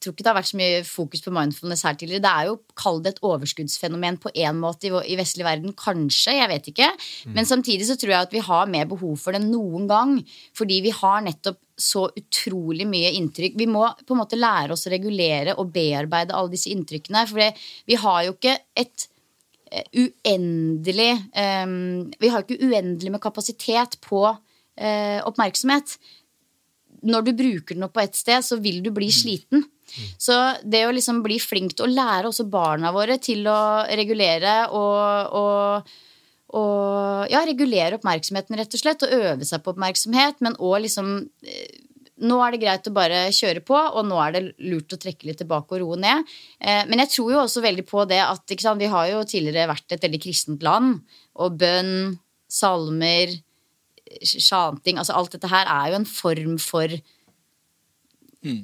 [0.02, 2.24] tror ikke det har vært så mye fokus på mindfulness her tidligere.
[2.24, 5.74] Det er jo, kall det et overskuddsfenomen på én måte i, i vestlig verden.
[5.78, 6.88] Kanskje, jeg vet ikke.
[7.36, 10.16] Men samtidig så tror jeg at vi har mer behov for det enn noen gang.
[10.58, 13.56] Fordi vi har nettopp så utrolig mye inntrykk.
[13.58, 17.24] Vi må på en måte lære oss å regulere og bearbeide alle disse inntrykkene.
[17.30, 19.06] For vi har jo ikke et
[19.72, 21.12] eh, uendelig
[21.66, 25.96] um, Vi har ikke uendelig med kapasitet på uh, oppmerksomhet.
[27.02, 29.64] Når du bruker den opp på ett sted, så vil du bli sliten.
[30.20, 34.62] Så det å liksom bli flink til å lære også barna våre til å regulere
[34.72, 35.92] og, og
[36.52, 41.14] og ja, regulere oppmerksomheten, rett og slett, og øve seg på oppmerksomhet, men òg liksom
[41.48, 41.78] eh,
[42.22, 45.30] nå er det greit å bare kjøre på, og nå er det lurt å trekke
[45.30, 46.28] litt tilbake og roe ned.
[46.60, 49.70] Eh, men jeg tror jo også veldig på det at sant, vi har jo tidligere
[49.72, 51.00] vært et veldig kristent land.
[51.42, 52.18] Og bønn,
[52.52, 53.32] salmer,
[54.24, 56.94] sjanting Altså alt dette her er jo en form for
[58.44, 58.62] mm.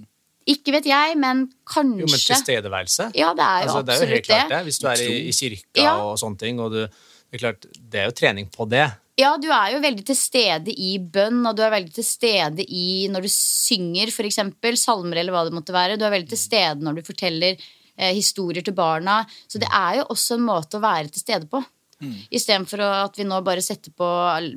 [0.48, 3.10] Ikke vet jeg, men kanskje Jo, Men tilstedeværelse?
[3.18, 3.94] Ja, det er jo altså, absolutt det.
[3.94, 4.62] Er jo helt klart det.
[4.64, 5.92] Hvis du er i, i kirka ja.
[6.00, 6.80] og sånne ting, og du
[7.28, 8.86] det er klart, det er jo trening på det.
[9.18, 12.64] Ja, du er jo veldig til stede i bønn, og du er veldig til stede
[12.64, 14.38] i når du synger, f.eks.
[14.80, 15.98] salmer eller hva det måtte være.
[16.00, 19.20] Du er veldig til stede når du forteller eh, historier til barna.
[19.50, 21.60] Så det er jo også en måte å være til stede på.
[21.98, 22.14] Mm.
[22.30, 24.06] Istedenfor at vi nå bare setter på,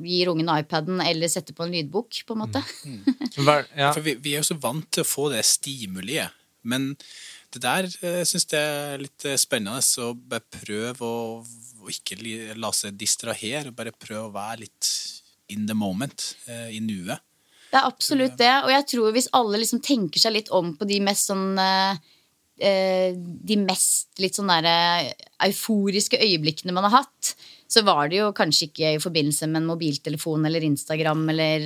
[0.06, 2.64] gir ungen iPaden eller setter på en lydbok, på en måte.
[2.86, 3.02] Mm.
[3.32, 3.48] Mm.
[3.48, 3.94] ja.
[3.94, 6.34] For vi, vi, er jo så vant til å få det stimuliet.
[6.68, 6.90] Men
[7.54, 9.80] det der eh, syns jeg er litt eh, spennende.
[9.80, 11.14] Så bare prøv å
[11.82, 12.18] å ikke
[12.60, 13.74] la seg distrahere.
[13.74, 14.90] Bare prøv å være litt
[15.52, 17.20] in the moment, eh, i nuet.
[17.72, 18.52] Det er absolutt det.
[18.66, 21.56] Og jeg tror hvis alle liksom tenker seg litt om på de mest sånn
[22.52, 27.32] De mest litt sånn derre euforiske øyeblikkene man har hatt,
[27.72, 31.64] så var det jo kanskje ikke i forbindelse med en mobiltelefon eller Instagram eller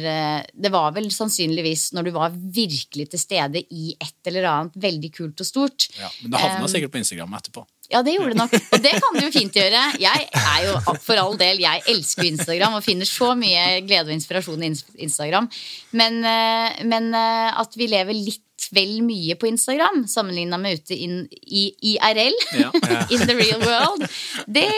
[0.54, 5.10] Det var vel sannsynligvis når du var virkelig til stede i et eller annet veldig
[5.18, 5.88] kult og stort.
[5.98, 7.66] Ja, Men det havna um, sikkert på Instagram etterpå.
[7.90, 8.54] Ja, det gjorde det nok.
[8.74, 9.82] Og det kan du jo fint gjøre.
[10.02, 14.16] Jeg er jo for all del, jeg elsker Instagram og finner så mye glede og
[14.16, 14.72] inspirasjon i
[15.06, 15.46] Instagram.
[15.98, 18.42] Men, eh, men eh, at vi lever litt
[18.74, 23.00] vel mye på Instagram sammenligna med ute in, i IRL, ja, ja.
[23.14, 24.04] in the real world,
[24.46, 24.68] det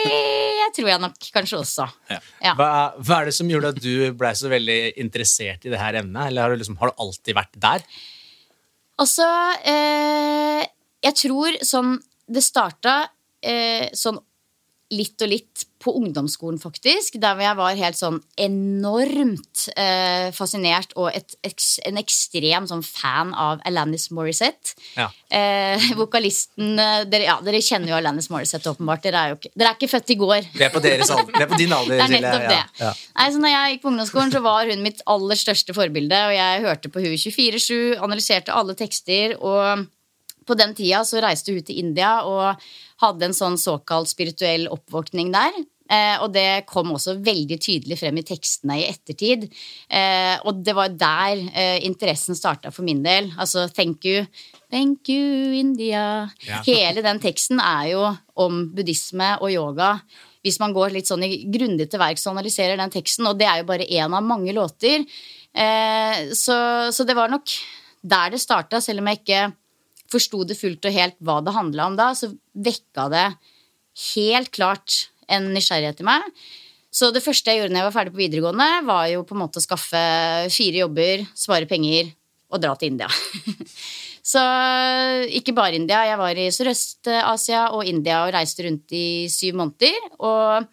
[0.75, 1.87] tror jeg nok kanskje også.
[2.11, 2.53] Ja.
[2.57, 5.99] Hva, hva, er det som gjorde at du blei så veldig interessert i det her
[6.01, 6.29] emnet?
[6.29, 7.85] Eller har du, liksom, har du alltid vært der?
[8.99, 9.27] Altså,
[9.69, 10.65] eh,
[11.05, 11.95] jeg tror sånn
[12.29, 13.01] det starta
[13.41, 14.19] eh, sånn
[14.89, 17.15] litt og litt på ungdomsskolen, faktisk.
[17.21, 21.35] Der hvor jeg var helt sånn enormt eh, fascinert og et,
[21.87, 24.75] en ekstrem sånn fan av Alanis Morissette.
[24.97, 25.07] Ja.
[25.31, 29.05] Eh, vokalisten eh, dere, ja, dere, kjenner jo Alanis Morissette, åpenbart.
[29.05, 30.49] Dere er ikke, dere er ikke født i går.
[30.57, 31.95] Det er på, deres alder, det er på din alder.
[32.01, 32.59] det er nettopp det.
[32.81, 32.91] Ja.
[33.21, 36.25] Nei, så når jeg gikk på ungdomsskolen, så var hun mitt aller største forbilde.
[36.27, 39.37] Og jeg hørte på hun 24-7, analyserte alle tekster.
[39.39, 39.87] og
[40.49, 42.63] på den tida så reiste hun til India og
[43.03, 45.59] hadde en sånn såkalt spirituell oppvåkning der.
[45.89, 49.47] Eh, og det kom også veldig tydelig frem i tekstene i ettertid.
[49.89, 53.31] Eh, og det var der eh, interessen starta for min del.
[53.41, 54.27] Altså thank you,
[54.69, 56.29] thank you, India.
[56.45, 56.61] Ja.
[56.67, 58.05] Hele den teksten er jo
[58.39, 59.95] om buddhisme og yoga.
[60.45, 63.59] Hvis man går litt sånn grundig til verks og analyserer den teksten, og det er
[63.59, 65.01] jo bare én av mange låter.
[65.51, 66.59] Eh, så,
[66.93, 67.49] så det var nok
[67.99, 69.41] der det starta, selv om jeg ikke
[70.13, 73.27] forsto det fullt og helt hva det handla om da, så vekka det
[74.13, 76.25] helt klart en nysgjerrighet i meg.
[76.89, 79.43] Så det første jeg gjorde når jeg var ferdig på videregående, var jo på en
[79.43, 80.01] måte å skaffe
[80.53, 82.09] fire jobber, spare penger
[82.49, 83.09] og dra til India.
[84.31, 84.41] så
[85.37, 86.01] ikke bare India.
[86.09, 90.09] Jeg var i Sørøst-Asia og India og reiste rundt i syv måneder.
[90.17, 90.65] Og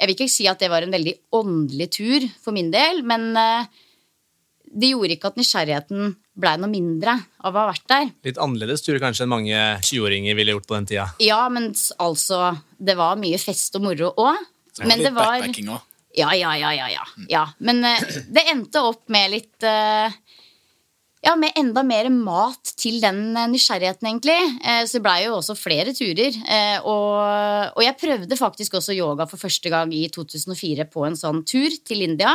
[0.00, 3.30] jeg vil ikke si at det var en veldig åndelig tur for min del, men
[3.38, 3.70] eh,
[4.70, 8.10] det gjorde ikke at nysgjerrigheten blei noe mindre av å ha vært der.
[8.26, 11.06] Litt annerledes tror jeg kanskje enn mange 20-åringer ville gjort på den tida.
[11.22, 14.38] Ja, men altså Det var mye fest og moro òg.
[14.86, 17.04] Men det var ja, ja, ja, ja, ja.
[17.30, 17.42] ja.
[17.58, 20.10] Men uh, det endte opp med litt uh,
[21.20, 24.38] ja, med enda mer mat til den nysgjerrigheten, egentlig.
[24.64, 26.36] Eh, så det blei jo også flere turer.
[26.80, 27.16] Og,
[27.76, 31.76] og, jeg prøvde faktisk også yoga for første gang i 2004 på en sånn tur
[31.84, 32.32] til India.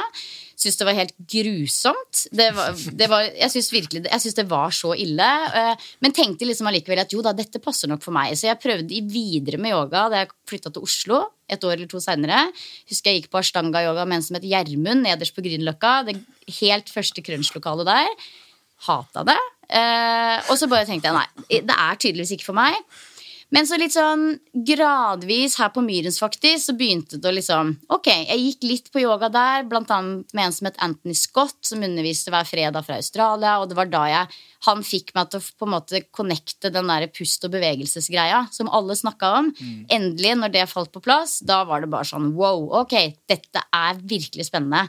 [0.55, 2.21] Syns det var helt grusomt.
[2.31, 5.27] Det var, det var, jeg syns virkelig jeg synes det var så ille.
[5.59, 8.37] Eh, men tenkte liksom allikevel at jo da, dette passer nok for meg.
[8.39, 11.21] Så jeg prøvde videre med yoga da jeg flytta til Oslo
[11.51, 12.39] et år eller to seinere.
[12.89, 15.93] Husker jeg gikk på ashtanga-yoga med en som het Gjermund nederst på Grünerløkka.
[16.07, 16.17] Det
[16.61, 18.25] helt første crunch-lokalet der.
[18.87, 19.41] Hata det.
[19.69, 22.77] Eh, og så bare tenkte jeg nei, det er tydeligvis ikke for meg.
[23.53, 28.09] Men så litt sånn gradvis her på Myrens faktisk, så begynte det å liksom Ok,
[28.09, 31.83] jeg gikk litt på yoga der, blant annet med en som het Anthony Scott, som
[31.85, 35.59] underviste hver fredag fra Australia, og det var da jeg Han fikk meg til å
[35.59, 39.51] på en måte connecte den der pust- og bevegelsesgreia som alle snakka om.
[39.53, 39.83] Mm.
[39.93, 42.95] Endelig, når det falt på plass, da var det bare sånn wow, ok,
[43.29, 44.87] dette er virkelig spennende.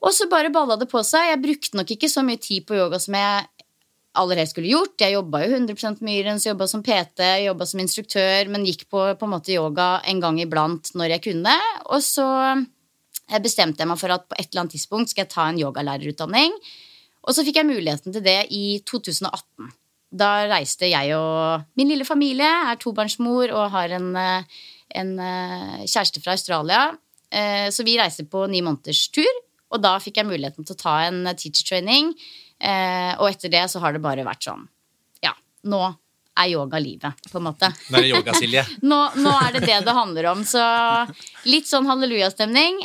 [0.00, 1.28] Og så bare balla det på seg.
[1.28, 3.48] Jeg brukte nok ikke så mye tid på yoga som jeg
[4.18, 4.96] aller helst skulle gjort.
[5.00, 9.28] Jeg jobba jo 100% Myrens, jobba som PT, jobba som instruktør, men gikk på, på
[9.28, 11.56] en måte yoga en gang iblant når jeg kunne.
[11.90, 15.34] Og så eh, bestemte jeg meg for at på et eller annet tidspunkt skal jeg
[15.34, 16.56] ta en yogalærerutdanning.
[17.20, 19.70] Og så fikk jeg muligheten til det i 2018.
[20.10, 24.64] Da reiste jeg og min lille familie, er tobarnsmor og har en, eh,
[24.98, 26.90] en eh, kjæreste fra Australia.
[27.30, 29.36] Så vi reiste på ni måneders tur.
[29.70, 32.12] Og da fikk jeg muligheten til å ta en teacher training.
[32.60, 34.66] Og etter det så har det bare vært sånn
[35.24, 35.30] Ja,
[35.64, 35.78] nå
[36.40, 37.70] er yoga livet, på en måte.
[37.88, 38.64] Nå er det yoga, Silje.
[38.90, 40.42] nå, nå er det det det handler om.
[40.48, 40.60] Så
[41.48, 42.82] litt sånn hallelujastemning,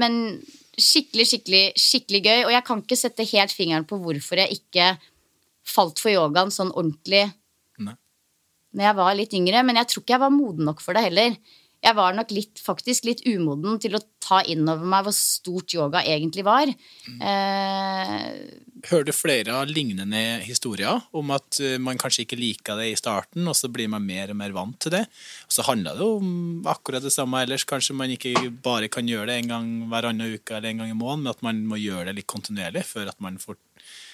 [0.00, 0.18] men
[0.78, 2.40] skikkelig, skikkelig, skikkelig gøy.
[2.46, 4.92] Og jeg kan ikke sette helt fingeren på hvorfor jeg ikke
[5.68, 7.26] falt for yogaen sånn ordentlig
[7.82, 7.94] Nei.
[8.74, 9.64] når jeg var litt yngre.
[9.66, 11.36] Men jeg tror ikke jeg var moden nok for det heller.
[11.82, 15.74] Jeg var nok litt, faktisk litt umoden til å ta inn over meg hvor stort
[15.74, 16.70] yoga egentlig var.
[16.70, 18.20] Eh,
[18.86, 22.98] Hører du flere av lignende historier om at eh, man kanskje ikke liker det i
[22.98, 25.02] starten, og så blir man mer og mer vant til det?
[25.48, 27.66] Og så handler det om akkurat det samme ellers.
[27.66, 30.94] Kanskje man ikke bare kan gjøre det en gang hver annen uke eller en gang
[30.94, 33.58] i måneden, men at man må gjøre det litt kontinuerlig før at man får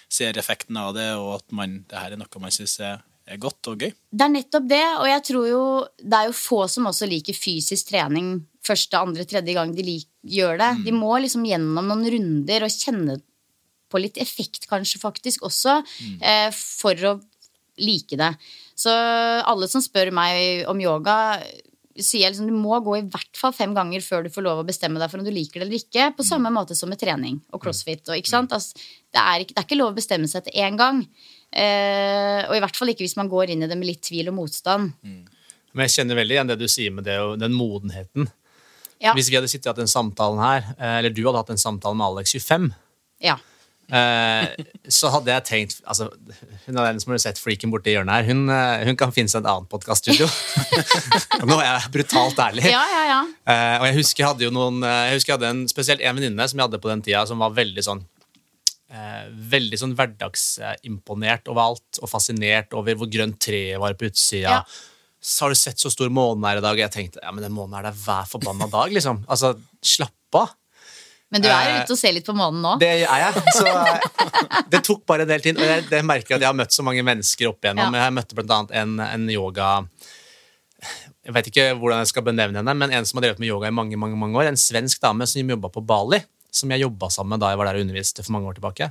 [0.09, 3.03] ser effekten av det, og at man, det her er noe man syns er
[3.37, 3.93] godt og gøy.
[3.93, 5.63] Det er nettopp det, og jeg tror jo
[6.01, 8.39] det er jo få som også liker fysisk trening
[8.69, 10.71] første, andre, tredje gang de lik, gjør det.
[10.87, 13.19] De må liksom gjennom noen runder og kjenne
[13.89, 15.79] på litt effekt, kanskje, faktisk også,
[16.21, 17.15] eh, for å
[17.79, 18.35] like det.
[18.77, 21.39] Så alle som spør meg om yoga,
[21.99, 24.61] sier jeg liksom du må gå i hvert fall fem ganger før du får lov
[24.63, 26.13] å bestemme deg for om du liker det eller ikke.
[26.15, 28.05] På samme måte som med trening og crossfit.
[28.07, 28.55] Og, ikke sant?
[28.55, 28.79] Altså,
[29.11, 31.03] det, er ikke, det, er ikke, lov å bestemme seg til én gang.
[31.53, 34.29] Eh, og i hvert fall ikke hvis man går inn i det med litt tvil
[34.33, 34.93] og motstand.
[35.03, 38.29] Men jeg kjenner veldig igjen det du sier med det, og den modenheten.
[39.01, 39.13] Ja.
[39.15, 41.61] Hvis vi hadde sittet i hatt den samtalen her, eh, eller du hadde hatt en
[41.61, 42.73] samtale med Alex 25,
[43.23, 43.37] Ja.
[43.95, 44.49] eh,
[44.93, 46.11] så hadde jeg tenkt altså,
[46.67, 48.27] Hun er den som har sett freaken borti hjørnet her.
[48.29, 48.43] Hun,
[48.89, 50.27] hun kan finne seg et annet podkaststudio.
[51.49, 52.67] Nå er jeg brutalt ærlig.
[52.69, 53.21] ja, ja, ja.
[53.49, 56.19] Eh, og jeg husker jeg hadde jo noen Jeg husker jeg hadde en, spesielt en
[56.19, 58.05] venninne som jeg hadde på den tida, som var veldig sånn
[58.93, 59.25] eh,
[59.55, 64.61] Veldig sånn hverdagsimponert over alt, og fascinert over hvor grønt treet var på utsida.
[64.61, 64.63] Ja.
[65.21, 66.77] Så har du sett så stor måne her i dag?
[66.77, 68.93] Og jeg tenkte ja, men den månen er der hver forbanna dag.
[68.95, 69.25] liksom.
[69.33, 70.55] Altså, Slapp av.
[71.29, 72.71] Men du er jo Eh, ute og ser litt på månen nå.
[72.81, 73.43] Det er jeg.
[73.53, 75.59] Så eh, det tok bare en del tid.
[75.61, 77.93] Og jeg, det merker jeg at jeg har møtt så mange mennesker opp igjennom.
[77.93, 78.07] Ja.
[78.07, 79.67] Jeg møtte blant annet en, en yoga
[81.27, 83.69] Jeg vet ikke hvordan jeg skal benevne henne, men en som har drevet med yoga
[83.69, 84.49] i mange mange, mange år.
[84.49, 87.69] En svensk dame som jobba på Bali, som jeg jobba sammen med da jeg var
[87.71, 88.91] der og underviste for mange år tilbake.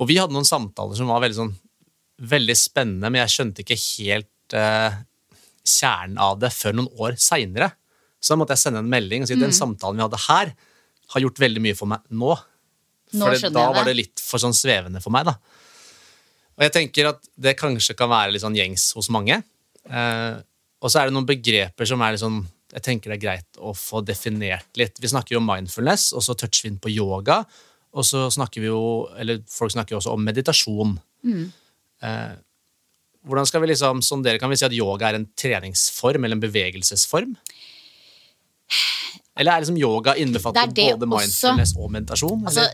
[0.00, 1.54] Og vi hadde noen samtaler som var veldig, sånn,
[2.30, 4.98] veldig spennende, men jeg skjønte ikke helt eh,
[5.68, 7.70] kjernen av det før noen år seinere.
[8.20, 9.46] Så da måtte jeg sende en melding og si at Mm.
[9.48, 10.54] den samtalen vi hadde her,
[11.10, 12.36] har gjort veldig mye for meg nå.
[13.12, 15.34] Nå For det, da var det litt for sånn svevende for meg, da.
[16.60, 19.40] Og jeg tenker at det kanskje kan være litt sånn gjengs hos mange.
[19.88, 20.34] Eh,
[20.80, 23.58] og så er det noen begreper som er litt sånn jeg tenker det er greit
[23.58, 25.00] å få definert litt.
[25.02, 27.40] Vi snakker jo om mindfulness, og så toucher vi inn på yoga.
[27.90, 30.94] Og så snakker vi jo, eller folk snakker jo også om meditasjon.
[31.26, 31.48] Mm.
[32.06, 32.36] Eh,
[33.26, 34.38] hvordan skal vi liksom sondere?
[34.40, 37.34] Kan vi si at yoga er en treningsform eller en bevegelsesform?
[39.40, 41.50] Eller er liksom yoga innbefatter Det det både også.
[41.50, 42.40] mindfulness og meditasjon?
[42.46, 42.64] Altså,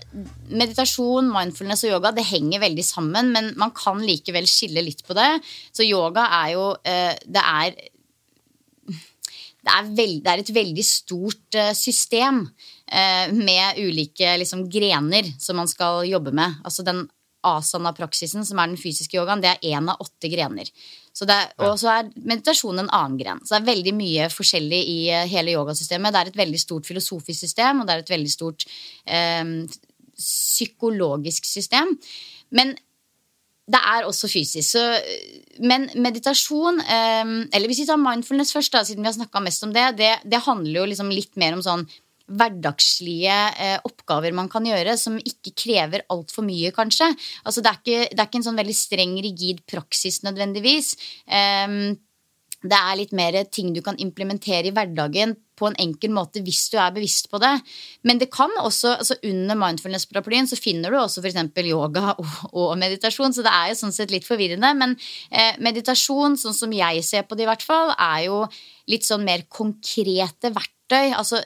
[0.50, 5.16] meditasjon, mindfulness og yoga det henger veldig sammen, men man kan likevel skille litt på
[5.16, 5.28] det.
[5.72, 7.76] Så yoga er jo eh, Det er
[9.66, 12.44] det er, veld, det er et veldig stort eh, system
[12.86, 16.60] eh, med ulike liksom, grener som man skal jobbe med.
[16.66, 17.04] Altså den
[17.46, 20.70] asana-praksisen, som er den fysiske yogaen, det er én av åtte grener.
[21.16, 23.42] Så det er, og så er meditasjon en annen gren.
[23.42, 26.14] Så det er veldig mye forskjellig i eh, hele yogasystemet.
[26.14, 28.66] Det er et veldig stort filosofisk system, og det er et veldig stort
[29.04, 29.44] eh,
[30.16, 31.94] psykologisk system.
[32.54, 32.76] Men
[33.66, 34.76] det er også fysisk.
[34.76, 34.82] Så,
[35.66, 39.66] men meditasjon, eh, eller hvis vi tar mindfulness først, da, siden vi har snakka mest
[39.66, 41.86] om det, det, det handler jo liksom litt mer om sånn
[42.26, 47.12] hverdagslige eh, oppgaver man kan gjøre, som ikke krever altfor mye, kanskje.
[47.46, 50.94] Altså, det, er ikke, det er ikke en sånn veldig streng, rigid praksis nødvendigvis.
[51.26, 51.94] Eh,
[52.70, 56.66] det er litt mer ting du kan implementere i hverdagen på en enkel måte hvis
[56.72, 57.52] du er bevisst på det.
[58.06, 61.40] Men det kan også, altså under mindfulness-paraplyen så finner du også f.eks.
[61.64, 64.72] yoga og, og meditasjon, så det er jo sånn sett litt forvirrende.
[64.78, 64.96] Men
[65.30, 68.44] eh, meditasjon, sånn som jeg ser på det i hvert fall, er jo
[68.92, 71.12] litt sånn mer konkrete verktøy.
[71.16, 71.42] altså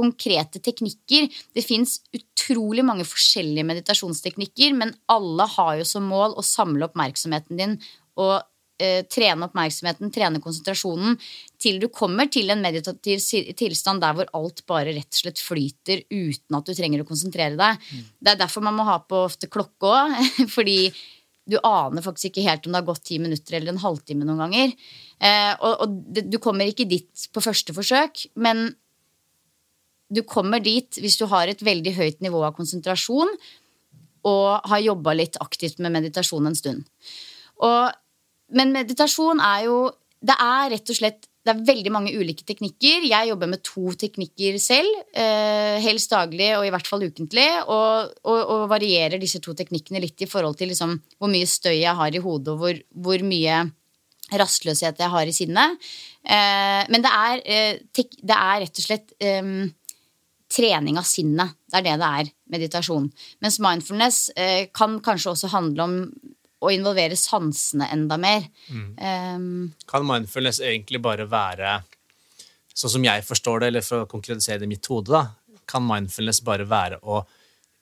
[0.00, 1.28] konkrete teknikker.
[1.54, 7.60] Det fins utrolig mange forskjellige meditasjonsteknikker, men alle har jo som mål å samle oppmerksomheten
[7.60, 7.76] din
[8.20, 8.40] og
[8.80, 11.18] eh, trene oppmerksomheten, trene konsentrasjonen,
[11.60, 13.22] til du kommer til en meditativ
[13.58, 17.58] tilstand der hvor alt bare rett og slett flyter uten at du trenger å konsentrere
[17.60, 17.88] deg.
[18.18, 20.18] Det er derfor man må ha på ofte klokke òg,
[20.56, 20.80] fordi
[21.50, 24.44] du aner faktisk ikke helt om det har gått ti minutter eller en halvtime noen
[24.44, 24.76] ganger.
[25.18, 28.70] Eh, og og det, du kommer ikke dit på første forsøk, men
[30.10, 33.30] du kommer dit hvis du har et veldig høyt nivå av konsentrasjon
[34.26, 36.82] og har jobba litt aktivt med meditasjon en stund.
[37.60, 37.92] Og,
[38.56, 39.80] men meditasjon er jo
[40.20, 43.06] Det er rett og slett det er veldig mange ulike teknikker.
[43.08, 44.90] Jeg jobber med to teknikker selv.
[45.16, 47.46] Eh, helst daglig og i hvert fall ukentlig.
[47.64, 51.78] Og, og, og varierer disse to teknikkene litt i forhold til liksom, hvor mye støy
[51.78, 53.62] jeg har i hodet, og hvor, hvor mye
[54.36, 55.90] rastløshet jeg har i sinnet.
[56.22, 59.54] Eh, men det er, eh, det er rett og slett eh,
[60.50, 61.56] trening av sinnet.
[61.70, 63.08] Det er det det er, meditasjon.
[63.40, 64.20] Mens mindfulness
[64.76, 65.96] kan kanskje også handle om
[66.60, 68.46] å involvere sansene enda mer.
[68.70, 69.38] Eh,
[69.90, 71.80] Kan mindfulness egentlig bare være
[72.80, 75.82] Sånn som jeg forstår det, eller for å konkretisere det i mitt hode, da, kan
[75.84, 77.18] mindfulness bare være å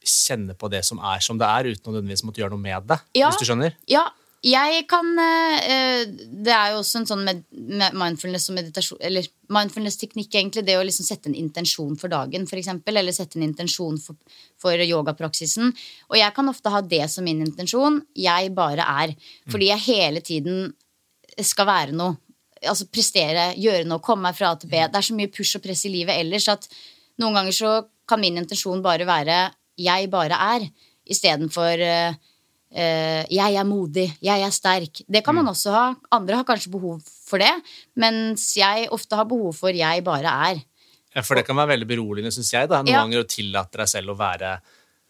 [0.02, 2.88] kjenne på det som er som det er, uten å nødvendigvis måtte gjøre noe med
[2.88, 2.96] det?
[3.18, 3.28] Ja.
[3.28, 3.76] Hvis du skjønner?
[3.86, 4.06] Ja,
[4.44, 9.26] jeg kan eh, Det er jo også en sånn med, med mindfulness og meditasjon Eller
[9.50, 10.62] mindfulness-teknikk, egentlig.
[10.66, 14.18] Det å liksom sette en intensjon for dagen, eksempel, Eller sette en intensjon for,
[14.60, 15.72] for yogapraksisen.
[16.10, 18.02] Og jeg kan ofte ha det som min intensjon.
[18.14, 19.16] Jeg bare er.
[19.50, 20.72] Fordi jeg hele tiden
[21.42, 22.18] skal være noe.
[22.62, 24.78] Altså prestere, gjøre noe, komme meg fra A til B.
[24.78, 26.66] Det er så mye push og press i livet ellers at
[27.22, 27.74] noen ganger så
[28.08, 30.70] kan min intensjon bare være 'jeg bare er',
[31.06, 32.14] istedenfor uh,
[32.68, 35.00] Eh, jeg er modig, jeg er sterk.
[35.08, 35.84] Det kan man også ha.
[36.12, 37.52] Andre har kanskje behov for det,
[37.96, 40.64] mens jeg ofte har behov for 'jeg bare er'.
[41.14, 43.02] Ja, for det kan være veldig beroligende, syns jeg, da, noen Ja.
[43.02, 44.60] ganger å tillate deg selv å være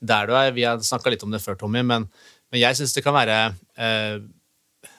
[0.00, 0.52] der du er.
[0.52, 2.08] Vi har snakka litt om det før, Tommy, men,
[2.52, 4.20] men jeg syns det kan være uh,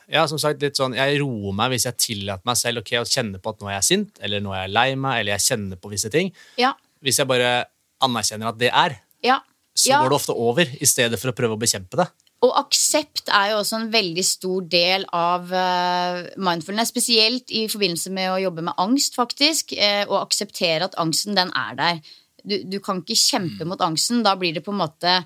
[0.10, 3.06] Ja, som sagt, litt sånn Jeg roer meg hvis jeg tillater meg selv ok, å
[3.06, 5.46] kjenne på at nå er jeg sint, eller nå er jeg lei meg, eller jeg
[5.54, 6.34] kjenner på visse ting.
[6.58, 7.68] Ja, Hvis jeg bare
[8.02, 9.40] anerkjenner at det er, ja.
[9.74, 10.02] så ja.
[10.02, 12.08] går det ofte over, i stedet for å prøve å bekjempe det.
[12.46, 16.94] Og aksept er jo også en veldig stor del av eh, mindfulness.
[16.94, 19.74] Spesielt i forbindelse med å jobbe med angst, faktisk.
[19.76, 22.02] eh, og akseptere at angsten, den er der.
[22.40, 24.24] Du, du kan ikke kjempe mot angsten.
[24.24, 25.18] Da blir det på en måte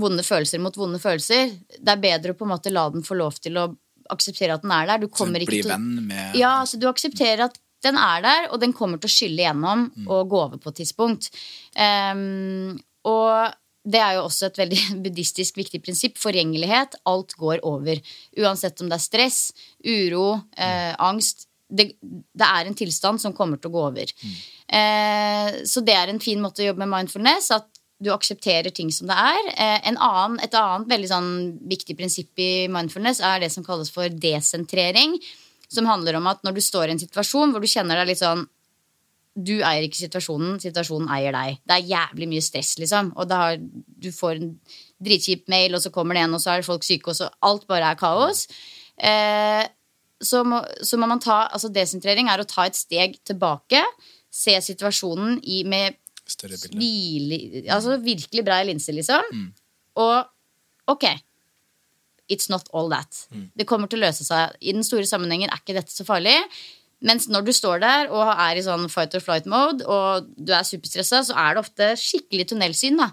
[0.00, 1.52] vonde følelser mot vonde følelser.
[1.76, 3.68] Det er bedre å på en måte la den få lov til å
[4.12, 5.04] akseptere at den er der.
[5.04, 5.74] Du kommer ikke til
[6.08, 9.44] med Ja, så du aksepterer at den er der, og den kommer til å skylle
[9.44, 11.28] gjennom og gå over på et tidspunkt.
[11.76, 13.52] Um, og
[13.84, 16.18] det er jo også et veldig buddhistisk viktig prinsipp.
[16.20, 16.98] Forgjengelighet.
[17.10, 18.00] Alt går over.
[18.40, 19.40] Uansett om det er stress,
[19.84, 21.48] uro, eh, angst.
[21.74, 24.10] Det, det er en tilstand som kommer til å gå over.
[24.68, 27.50] Eh, så det er en fin måte å jobbe med mindfulness.
[27.56, 27.68] At
[28.04, 29.50] du aksepterer ting som det er.
[29.54, 31.32] Eh, en annen, et annet veldig sånn
[31.70, 35.16] viktig prinsipp i mindfulness er det som kalles for desentrering.
[35.72, 38.22] Som handler om at når du står i en situasjon hvor du kjenner deg litt
[38.22, 38.44] sånn
[39.34, 41.56] Du eier ikke situasjonen, situasjonen eier deg.
[41.66, 43.12] Det er jævlig mye stress, liksom.
[43.18, 44.52] Og da har, du får en
[45.02, 47.66] dritkjip mail, og så kommer det en, og så er folk syke, og så alt
[47.70, 48.44] bare er kaos.
[48.96, 49.64] Eh,
[50.22, 53.82] så, må, så må man ta Altså desentrering er å ta et steg tilbake.
[54.30, 55.98] Se situasjonen i, med
[56.78, 59.26] hvile, altså virkelig brei linse, liksom.
[60.00, 61.04] Og ok,
[62.32, 63.26] it's not all that.
[63.58, 64.54] Det kommer til å løse seg.
[64.62, 66.38] I den store sammenhengen er ikke dette så farlig.
[67.04, 70.54] Mens når du står der og er i sånn fight or flight mode, og du
[70.56, 72.96] er superstressa, så er det ofte skikkelig tunnelsyn.
[72.96, 73.10] da.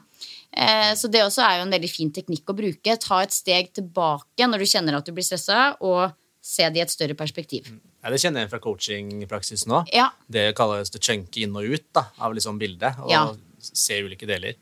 [0.52, 2.98] Eh, så det også er jo en veldig fin teknikk å bruke.
[3.00, 6.82] Ta et steg tilbake når du kjenner at du blir stressa, og se det i
[6.86, 7.68] et større perspektiv.
[8.02, 9.92] Ja, det kjenner jeg fra coachingpraksisen òg.
[9.94, 13.28] Ja, Det kalles det chunky inn og ut da, av liksom bildet, og Ja.
[13.62, 14.56] se ulike deler.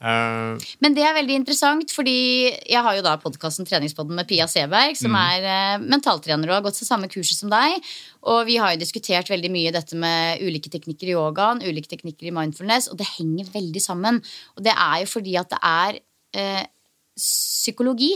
[0.00, 4.46] Eh, Men det er veldig interessant, fordi jeg har jo da podkasten Treningspodden med Pia
[4.48, 7.84] Seberg, som er uh, mentaltrener og har gått til samme kurset som deg.
[8.32, 12.30] Og vi har jo diskutert veldig mye dette med ulike teknikker i yogaen, ulike teknikker
[12.30, 14.22] i mindfulness, og det henger veldig sammen.
[14.56, 16.00] Og det er jo fordi at det er
[16.40, 16.64] uh,
[17.20, 18.14] psykologi.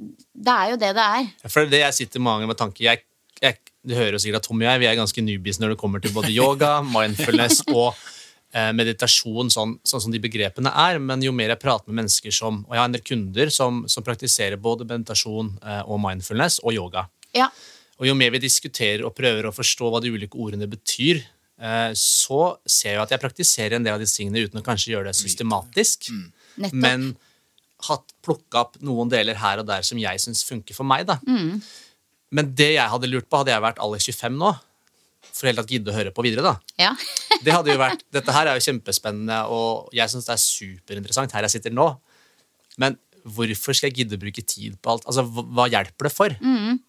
[0.00, 1.26] Det er jo det det er.
[1.46, 3.04] For det er jeg sitter mange med tanke jeg,
[3.42, 5.78] jeg, Du hører jo sikkert at Tom og jeg vi er ganske newbies når det
[5.82, 7.94] kommer til både yoga, mindfulness og
[8.50, 10.98] meditasjon, sånn, sånn som de begrepene er.
[10.98, 13.84] Men jo mer jeg prater med mennesker som Og jeg har en del kunder som,
[13.90, 17.06] som praktiserer både meditasjon eh, og mindfulness og yoga.
[17.36, 17.50] Ja.
[18.00, 21.22] Og jo mer vi diskuterer og prøver å forstå hva de ulike ordene betyr,
[21.60, 24.94] eh, så ser jeg at jeg praktiserer en del av disse tingene uten å kanskje
[24.94, 26.10] gjøre det systematisk.
[26.10, 26.72] Mm.
[26.72, 27.12] Men
[27.86, 31.06] hatt plukka opp noen deler her og der som jeg syns funker for meg.
[31.08, 31.20] da.
[31.28, 31.60] Mm.
[32.30, 34.50] Men det jeg hadde lurt på, hadde jeg vært alder 25 nå,
[35.40, 36.78] for helt tatt gidde å høre på videre, da.
[36.88, 36.94] ja.
[37.44, 41.32] Det hadde jo vært, Dette her er jo kjempespennende, og jeg syns det er superinteressant
[41.32, 41.86] her jeg sitter nå.
[42.80, 45.06] Men hvorfor skal jeg gidde å bruke tid på alt?
[45.08, 46.34] Altså, hva, hjelper det for?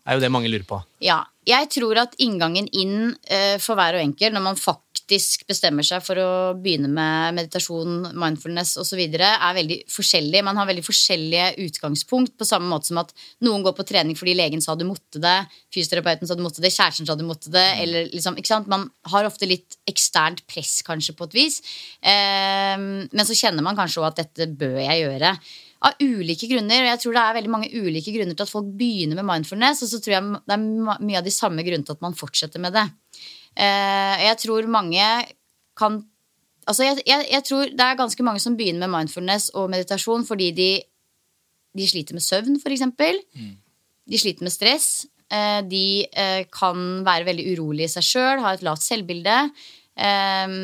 [0.07, 0.81] er jo det mange lurer på.
[1.03, 1.23] Ja.
[1.47, 6.03] Jeg tror at inngangen inn eh, for hver og enkel, når man faktisk bestemmer seg
[6.05, 6.29] for å
[6.59, 10.43] begynne med meditasjon, mindfulness osv., er veldig forskjellig.
[10.45, 13.13] Man har veldig forskjellige utgangspunkt, på samme måte som at
[13.45, 15.37] noen går på trening fordi legen sa du måtte det,
[15.73, 18.69] fysioterapeuten sa du måtte det, kjæresten sa du måtte det, eller liksom, ikke sant?
[18.71, 21.59] Man har ofte litt eksternt press, kanskje, på et vis.
[21.99, 25.35] Eh, men så kjenner man kanskje òg at dette bør jeg gjøre
[25.81, 26.83] av ulike grunner.
[26.83, 29.83] Og jeg tror det er veldig mange ulike grunner til at folk begynner med mindfulness,
[29.85, 32.61] og så tror jeg det er mye av de samme grunnene til at man fortsetter
[32.61, 32.87] med det.
[33.57, 35.11] Eh, jeg tror mange
[35.77, 36.03] kan
[36.69, 40.21] Altså, jeg, jeg, jeg tror det er ganske mange som begynner med mindfulness og meditasjon
[40.27, 40.67] fordi de,
[41.73, 43.17] de sliter med søvn, for eksempel.
[44.07, 45.07] De sliter med stress.
[45.31, 49.37] Eh, de eh, kan være veldig urolige i seg sjøl, ha et lavt selvbilde.
[49.95, 50.55] Eh,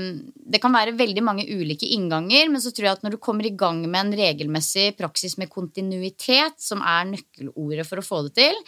[0.53, 3.47] det kan være veldig mange ulike innganger, men så tror jeg at når du kommer
[3.47, 8.35] i gang med en regelmessig praksis med kontinuitet, som er nøkkelordet for å få det
[8.41, 8.63] til,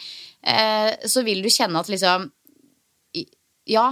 [1.10, 2.30] så vil du kjenne at liksom
[3.68, 3.90] Ja,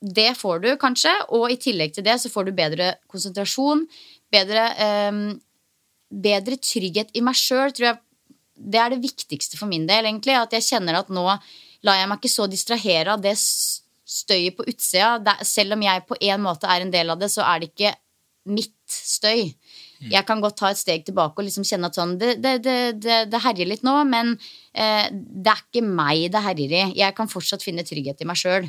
[0.00, 3.86] det får du kanskje, og i tillegg til det så får du bedre konsentrasjon,
[4.30, 5.22] bedre, eh,
[6.08, 7.98] bedre trygghet i meg sjøl, tror jeg
[8.58, 10.34] det er det viktigste for min del, egentlig.
[10.34, 11.24] At jeg kjenner at nå
[11.86, 15.38] lar jeg meg ikke så distrahere av det støyet på utsida.
[15.46, 17.94] Selv om jeg på en måte er en del av det, så er det ikke
[18.50, 19.52] mitt støy.
[20.06, 23.18] Jeg kan godt ta et steg tilbake og liksom kjenne at sånn Det, det, det,
[23.32, 24.34] det, herjer litt nå, men
[24.72, 26.82] eh, det er ikke meg det herjer i.
[27.00, 28.68] Jeg kan fortsatt finne trygghet i meg sjøl.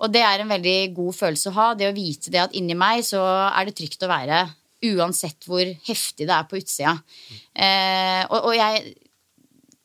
[0.00, 1.70] Og det er en veldig god følelse å ha.
[1.78, 4.44] Det å vite det at inni meg så er det trygt å være.
[4.84, 6.98] Uansett hvor heftig det er på utsida.
[7.54, 8.94] Eh, og, og jeg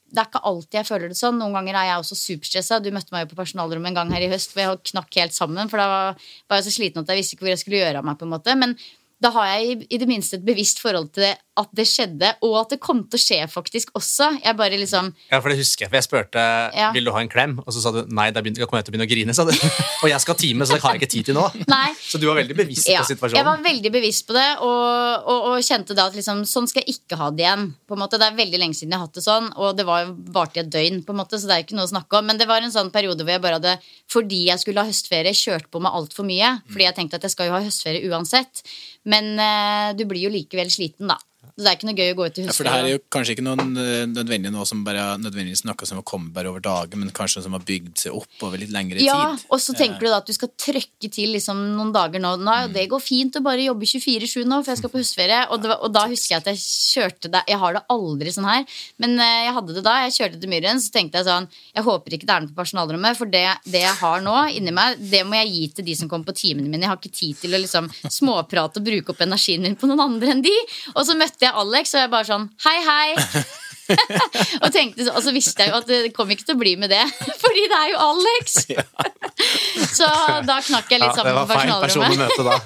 [0.09, 1.38] det er ikke alltid jeg føler det sånn.
[1.38, 2.80] Noen ganger er jeg også superstressa.
[2.82, 5.36] Du møtte meg jo på personalrommet en gang her i høst hvor jeg knakk helt
[5.36, 5.69] sammen.
[5.69, 8.01] For da var var jeg så sliten at jeg visste ikke hvor jeg skulle gjøre
[8.01, 8.17] av meg.
[8.17, 8.73] på en måte Men
[9.22, 12.53] da har jeg i- det minste et bevisst forhold til det, at det skjedde, og
[12.61, 14.30] at det kom til å skje faktisk også.
[14.45, 16.43] Jeg bare liksom Ja, for det husker jeg, for jeg spurte
[16.74, 16.91] Ja.
[16.93, 18.95] vil du ha en klem, og så sa du nei, da kommer jeg til å
[18.95, 19.36] begynne å grine.
[19.36, 19.51] Sa du.
[20.03, 21.43] Og jeg skal ha time, så det har jeg ikke tid til nå.
[21.67, 21.91] Nei.
[21.99, 25.43] Så du var veldig bevisst Ja, på jeg var veldig bevisst på det, og, og,
[25.51, 27.74] og kjente da at liksom, sånn skal jeg ikke ha det igjen.
[27.86, 29.86] På en måte, Det er veldig lenge siden jeg har hatt det sånn, og det
[29.86, 32.17] var varte i et døgn, på en måte, så det er ikke noe å snakke
[32.20, 32.26] om.
[32.32, 33.76] Men det var en sånn periode hvor jeg bare hadde,
[34.07, 36.61] fordi jeg skulle ha høstferie, kjørt på med altfor mye.
[36.72, 38.63] Fordi jeg tenkte at jeg skal jo ha høstferie uansett.
[39.12, 41.18] Men eh, du blir jo likevel sliten, da.
[41.60, 42.93] Så det er ikke noe gøy å gå ut i Ja, for det her er
[42.93, 46.47] jo kanskje ikke noen eh, nødvendig noe som bare, nødvendigvis noe som har kommet bare
[46.47, 49.43] over dagen, men kanskje noe som har bygd seg opp over litt lengre Ja, tid.
[49.51, 52.32] og så tenker du da at du skal trøkke til liksom noen dager nå.
[52.39, 55.41] nå det går fint å bare jobbe 24-7 nå, for jeg skal på høstferie.
[55.51, 58.47] Og, det og da husker jeg at jeg kjørte det Jeg har det aldri sånn
[58.47, 58.64] her,
[59.03, 59.97] men eh, jeg hadde det da.
[60.05, 62.62] Jeg kjørte til Myren, så tenkte jeg sånn Jeg håper ikke det er noe på
[62.62, 65.99] personalrommet, for det, det jeg har nå inni meg, det må jeg gi til de
[65.99, 66.88] som kommer på timene mine.
[66.88, 70.05] Jeg har ikke tid til å liksom småprate og bruke opp energien min på noen
[70.07, 70.55] andre enn de.
[70.95, 73.43] Og så møtte jeg Alex, og jeg bare sånn Hei, hei.
[74.64, 76.76] og, tenkte, så- og så visste jeg jo at det kom ikke til å bli
[76.78, 77.02] med det,
[77.43, 78.58] fordi det er jo Alex.
[79.97, 80.10] så
[80.45, 82.30] da knakk jeg litt Ja, det sammen var på feil person å personalrommet.
[82.30, 82.60] møte da.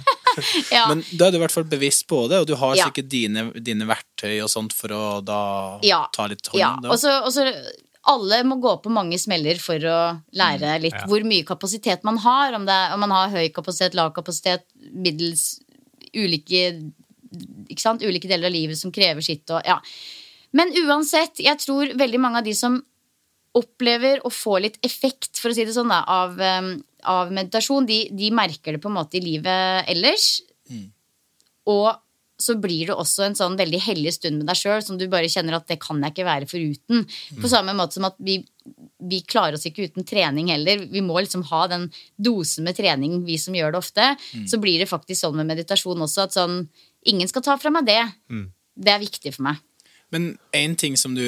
[0.73, 0.83] Ja.
[0.89, 2.89] Men da er du i hvert fall bevisst på det, og du har Ja.
[2.89, 5.39] sikkert dine, dine verktøy og sånt for å da
[5.85, 6.03] Ja.
[6.11, 7.47] ta litt hånd Ja, og så, og så
[8.05, 9.99] alle må gå på mange smeller for å
[10.35, 11.05] lære litt ja.
[11.07, 12.51] hvor mye kapasitet man har.
[12.57, 15.61] Om, det, er- om man har høy kapasitet, lav kapasitet, middels
[16.13, 16.91] ulike,
[17.81, 18.03] sant?
[18.03, 19.45] ulike deler av livet som krever sitt.
[19.49, 19.79] Og, ja.
[20.53, 22.79] Men uansett, jeg tror veldig mange av de som
[23.57, 26.71] opplever å få litt effekt for å si det sånn da, av, um,
[27.09, 30.39] av meditasjon, de, de merker det på en måte i livet ellers.
[31.69, 31.91] Og
[32.43, 35.29] så blir det også en sånn veldig hellig stund med deg sjøl som du bare
[35.31, 37.05] kjenner at det kan jeg ikke være foruten.
[37.39, 38.39] På samme måte som at vi,
[39.05, 40.81] vi klarer oss ikke uten trening heller.
[40.91, 44.09] Vi må liksom ha den dosen med trening, vi som gjør det ofte.
[44.49, 46.63] Så blir det faktisk sånn med meditasjon også at sånn
[47.05, 48.01] Ingen skal ta fra meg det.
[48.75, 49.61] Det er viktig for meg.
[50.13, 51.23] Men én ting som, du,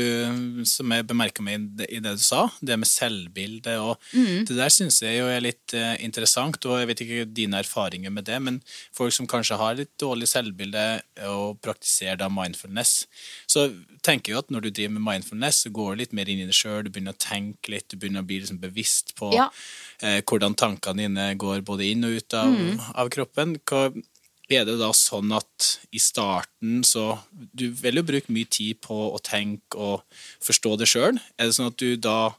[0.70, 4.46] som jeg bemerka meg i det, du sa, det med selvbilde og Mm.
[4.46, 8.12] Det der syns jeg jo er litt eh, interessant, og jeg vet ikke dine erfaringer
[8.14, 8.60] med det, men
[8.94, 13.08] folk som kanskje har litt dårlig selvbilde og praktiserer da mindfulness,
[13.50, 13.66] så
[14.06, 16.46] tenker jeg at når du driver med mindfulness, så går du litt mer inn i
[16.46, 19.50] det sjøl, du begynner å tenke litt, du begynner å bli liksom bevisst på Ja.
[20.02, 22.80] eh, hvordan tankene dine går både inn og ut av, Mm.
[22.94, 23.58] av kroppen.
[23.66, 23.90] Hva,
[24.50, 28.96] er det da sånn at i starten så Du vil jo bruke mye tid på
[29.10, 31.18] å tenke og forstå det sjøl.
[31.40, 32.36] Er det sånn at du da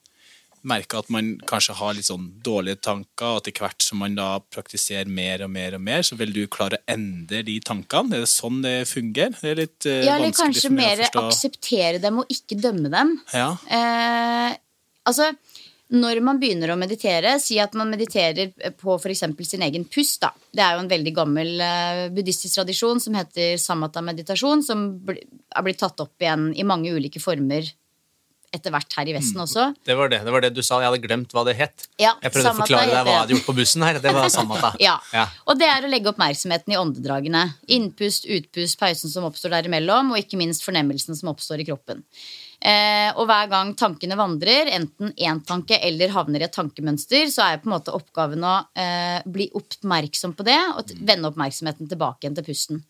[0.66, 4.28] merker at man kanskje har litt sånn dårlige tanker, og etter hvert som man da
[4.52, 8.16] praktiserer mer og mer og mer, så vil du klare å endre de tankene?
[8.16, 9.36] Er det sånn det fungerer?
[9.38, 13.14] Det er litt uh, Ja, eller kanskje mer akseptere dem og ikke dømme dem.
[13.30, 13.52] Ja.
[13.70, 14.56] Eh,
[15.06, 15.30] altså,
[15.94, 19.22] når man begynner å meditere, si at man mediterer på f.eks.
[19.46, 20.18] sin egen pust.
[20.24, 20.32] Da.
[20.50, 25.82] Det er jo en veldig gammel uh, buddhistisk tradisjon som heter samatha-meditasjon, som er blitt
[25.82, 27.68] tatt opp igjen i mange ulike former
[28.54, 29.66] etter hvert her i Vesten også.
[29.84, 30.78] Det var det, det var det du sa.
[30.80, 31.86] Jeg hadde glemt hva det het.
[32.00, 34.00] Ja, jeg prøvde å forklare deg hva jeg hadde gjort på bussen her.
[34.02, 34.72] Det var samatha.
[34.86, 34.96] Ja.
[35.14, 35.26] Ja.
[35.50, 37.42] Og det er å legge oppmerksomheten i åndedragene.
[37.74, 42.04] Innpust, utpust, pausen som oppstår derimellom, og ikke minst fornemmelsen som oppstår i kroppen.
[42.66, 47.44] Eh, og hver gang tankene vandrer, enten én tanke eller havner i et tankemønster, så
[47.46, 52.26] er på en måte oppgaven å eh, bli oppmerksom på det og vende oppmerksomheten tilbake
[52.26, 52.82] igjen til pusten.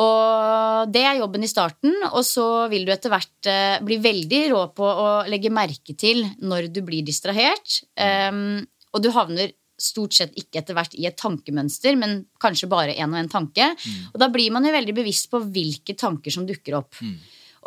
[0.00, 4.44] Og det er jobben i starten, og så vil du etter hvert eh, bli veldig
[4.54, 7.82] rå på å legge merke til når du blir distrahert.
[8.00, 8.62] Um,
[8.96, 9.52] og du havner
[9.82, 13.68] stort sett ikke etter hvert i et tankemønster, men kanskje bare én og én tanke.
[14.14, 16.96] Og da blir man jo veldig bevisst på hvilke tanker som dukker opp.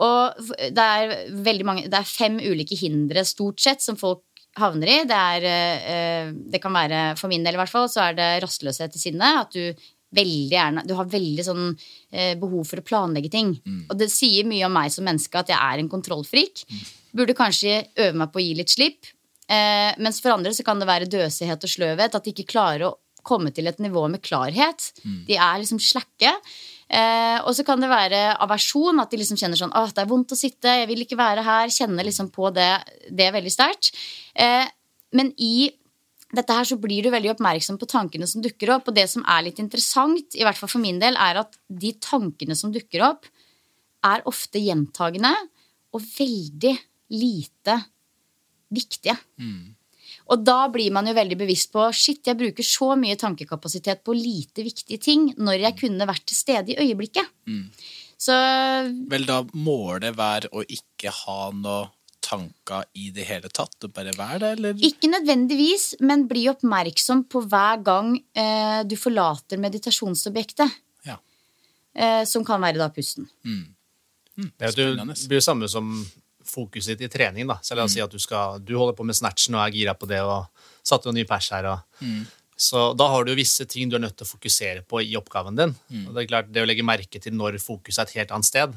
[0.03, 4.23] Og det er mange Det er fem ulike hindre stort sett som folk
[4.59, 4.97] havner i.
[5.07, 8.29] Det, er, eh, det kan være, for min del i hvert fall, så er det
[8.43, 9.45] rastløshet i sinnet.
[9.45, 11.65] At du veldig gjerne Du har veldig sånn
[12.11, 13.55] eh, behov for å planlegge ting.
[13.89, 16.63] Og det sier mye om meg som menneske at jeg er en kontrollfrik.
[17.15, 19.11] Burde kanskje øve meg på å gi litt slipp.
[19.47, 22.15] Eh, mens for andre så kan det være døsighet og sløvhet.
[22.15, 24.91] At de ikke klarer å komme til et nivå med klarhet.
[25.27, 26.31] De er liksom slakke.
[26.85, 30.11] Eh, og så kan det være aversjon, at de liksom kjenner sånn at det er
[30.11, 31.71] vondt å sitte, jeg vil ikke være her.
[31.73, 32.69] Kjenner liksom på det,
[33.09, 33.91] det veldig sterkt.
[34.33, 34.67] Eh,
[35.17, 35.71] men i
[36.35, 38.89] dette her så blir du veldig oppmerksom på tankene som dukker opp.
[38.89, 41.93] Og det som er litt interessant, i hvert fall for min del, er at de
[42.03, 43.29] tankene som dukker opp,
[44.05, 45.31] er ofte gjentagende
[45.95, 46.75] og veldig
[47.15, 47.79] lite
[48.75, 49.15] viktige.
[50.33, 54.15] Og da blir man jo veldig bevisst på shit, jeg bruker så mye tankekapasitet på
[54.17, 57.29] lite viktige ting når jeg kunne vært til stede i øyeblikket.
[58.25, 58.33] Så
[59.11, 61.91] Vel, da må det være å ikke ha noe
[62.25, 64.83] tanker i det hele tatt, og bare være det, eller?
[64.87, 70.79] Ikke nødvendigvis, men bli oppmerksom på hver gang eh, du forlater meditasjonsobjektet.
[71.05, 71.19] Ja.
[71.93, 73.29] Eh, som kan være da pusten.
[74.35, 75.93] Det er det blir jo samme som
[76.45, 77.47] fokuset ditt i trening.
[77.49, 77.59] da.
[77.61, 79.93] Så la oss si at du, skal, du holder på med snatchen og er gira
[79.97, 80.47] på det og
[80.85, 81.65] satte en ny pers her.
[81.73, 82.01] Og,
[82.57, 85.15] Så da har du jo visse ting du er nødt til å fokusere på i
[85.19, 85.73] oppgaven din.
[86.05, 88.45] Og Det er klart, det å legge merke til når fokuset er et helt annet
[88.47, 88.75] sted,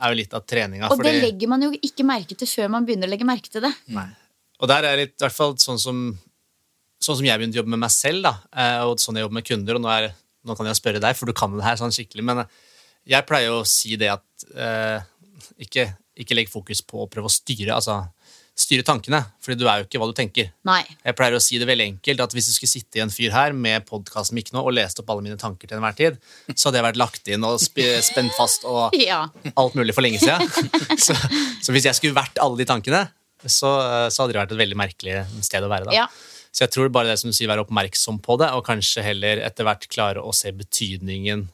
[0.00, 0.88] er jo litt av treninga.
[0.88, 3.60] Og det legger man jo ikke merke til før man begynner å legge merke til
[3.66, 3.74] det.
[3.92, 4.08] Nei.
[4.62, 5.98] Og der er litt, i hvert fall sånn som,
[7.02, 9.34] sånn som jeg begynte å jobbe med meg selv, da, eh, og sånn jeg jobber
[9.40, 10.14] med kunder, og nå, er,
[10.46, 12.44] nå kan jeg spørre deg, for du kan det her sånn skikkelig, men
[13.04, 15.02] jeg pleier å si det at eh,
[15.66, 15.90] ikke,
[16.20, 18.02] ikke legg fokus på å prøve å styre, altså
[18.54, 20.52] styre tankene, fordi du er jo ikke hva du tenker.
[20.68, 20.84] Nei.
[21.02, 23.32] Jeg pleier å si det veldig enkelt, at hvis du skulle sitte i en fyr
[23.34, 26.20] her med podkasten nå og lest opp alle mine tanker til enhver tid,
[26.54, 29.24] så hadde jeg vært lagt inn og sp spent fast og Ja.
[29.58, 30.46] alt mulig for lenge siden.
[31.06, 31.16] så,
[31.66, 33.02] så hvis jeg skulle vært alle de tankene,
[33.42, 33.74] så,
[34.08, 35.90] så hadde det vært et veldig merkelig sted å være.
[35.90, 35.98] da.
[36.04, 36.06] Ja.
[36.54, 39.42] Så jeg tror bare det som du sier, være oppmerksom på det, og kanskje heller
[39.42, 41.48] etter hvert klare å se betydningen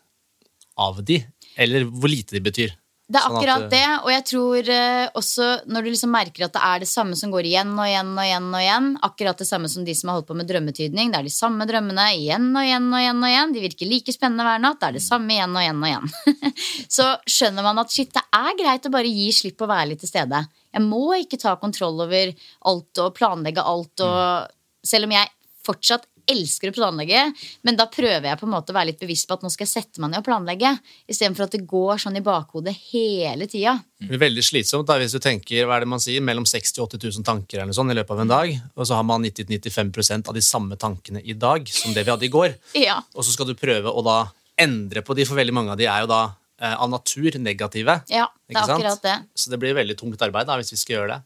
[0.85, 1.23] av de,
[1.57, 2.77] eller hvor lite de betyr.
[3.11, 6.45] Det er Sånn at, akkurat det, og jeg tror eh, også når du liksom merker
[6.47, 9.43] at det er det samme som går igjen og igjen og igjen, og igjen akkurat
[9.43, 11.11] det samme som de som har holdt på med drømmetydning.
[11.11, 13.19] Det er de samme drømmene igjen og igjen og igjen.
[13.19, 14.79] og igjen De virker like spennende hver natt.
[14.79, 16.55] Det er det samme igjen og igjen og igjen.
[16.99, 20.05] Så skjønner man at shit, det er greit å bare gi slipp å være litt
[20.05, 20.45] til stede.
[20.71, 22.31] Jeg må ikke ta kontroll over
[22.71, 25.35] alt og planlegge alt, og selv om jeg
[25.67, 27.23] fortsatt elsker å planlegge,
[27.67, 29.67] men da prøver jeg på en måte å være litt bevisst på at nå skal
[29.67, 30.73] jeg sette meg ned og planlegge,
[31.11, 33.77] istedenfor at det går sånn i bakhodet hele tida.
[34.01, 37.21] Veldig slitsomt da, hvis du tenker hva er det man sier, mellom 60 og 80
[37.21, 40.37] 000 tanker eller sånt i løpet av en dag, og så har man 90-95% av
[40.37, 42.55] de samme tankene i dag som det vi hadde i går.
[42.81, 43.01] Ja.
[43.15, 44.21] Og så skal du prøve å da
[44.61, 46.23] endre på de, for veldig mange av de er jo da
[46.61, 48.01] eh, av natur negative.
[48.13, 49.17] Ja, det er akkurat det.
[49.35, 51.21] Så det blir veldig tungt arbeid da, hvis vi skal gjøre det.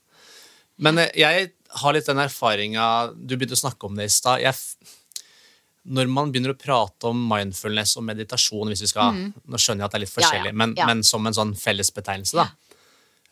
[0.84, 2.84] Men eh, jeg har litt den erfaringa
[3.16, 4.42] Du begynte å snakke om det i stad.
[5.84, 9.88] Når man begynner å prate om mindfulness og meditasjon hvis vi skal, Nå skjønner jeg
[9.90, 12.46] at det er litt forskjellig, Ja, ja, Men, men som en sånn fellesbetegnelse, da.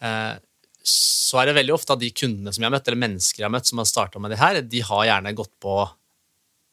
[0.03, 0.35] Eh,
[0.85, 3.47] så er det veldig ofte at de kundene som jeg har møtt, eller mennesker jeg
[3.47, 5.77] har møtt som har starta med det her, de har gjerne gått på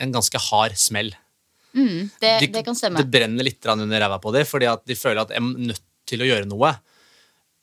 [0.04, 1.12] en ganske hard smell.
[1.76, 2.98] Det, De- det kan stemme.
[3.04, 5.84] Det brenner litt under ræva på dem, fordi at de føler at de er nødt
[6.10, 6.74] til å gjøre noe.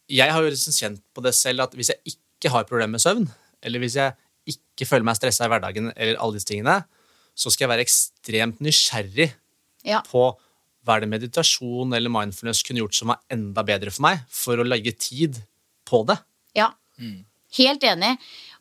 [0.09, 3.02] Jeg har jo liksom kjent på det selv at hvis jeg ikke har problemer med
[3.02, 3.26] søvn,
[3.62, 4.14] eller hvis jeg
[4.46, 6.80] ikke føler meg stressa i hverdagen, eller alle disse tingene,
[7.36, 9.32] så skal jeg være ekstremt nysgjerrig
[9.86, 10.00] Ja.
[10.07, 10.36] på
[10.86, 14.57] hva er det meditasjon eller mindfulness kunne gjort som var enda bedre for meg, for
[14.57, 15.40] å legge tid
[15.84, 16.16] på det.
[16.54, 16.70] Ja.
[17.57, 18.12] Helt enig.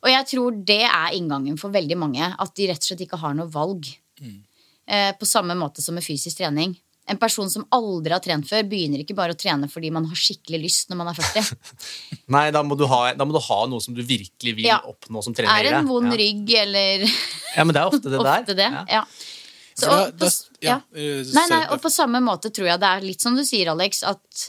[0.02, 2.34] Og jeg tror det er inngangen for veldig mange.
[2.38, 3.86] At de rett og slett ikke har noe valg.
[4.86, 6.76] Eh, på samme måte som med fysisk trening.
[7.06, 10.18] En person som aldri har trent før, begynner ikke bare å trene fordi man har
[10.18, 11.78] skikkelig lyst når man er 40.
[12.34, 14.80] Nei, da må, du ha, da må du ha noe som du virkelig vil Ja.
[14.90, 15.54] oppnå som trener.
[15.54, 16.18] Er det en vond ja.
[16.18, 18.32] rygg eller Ja, men det er ofte det der.
[18.32, 18.70] ofte det?
[18.74, 18.84] Ja.
[19.00, 19.04] Ja.
[19.76, 20.28] Så, og på,
[20.64, 23.42] ja, eh, Nei, nei, og på samme måte tror jeg det er litt som du
[23.44, 24.46] sier, Alex, at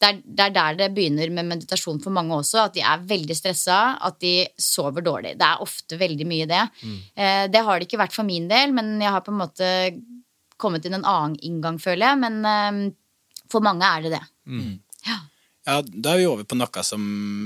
[0.00, 2.66] det er, det er der det begynner med meditasjon for mange også.
[2.68, 5.34] At de er veldig stressa, at de sover dårlig.
[5.40, 6.62] Det er ofte veldig mye det.
[6.84, 6.94] Mm.
[7.20, 9.68] Eh, det har det ikke vært for min del, men jeg har på en måte
[10.60, 12.22] kommet inn en annen inngang, føler jeg.
[12.26, 12.92] Men eh,
[13.50, 14.24] for mange er det det.
[15.08, 15.18] Ja.
[15.68, 17.02] Ja, Da er vi over på noe som,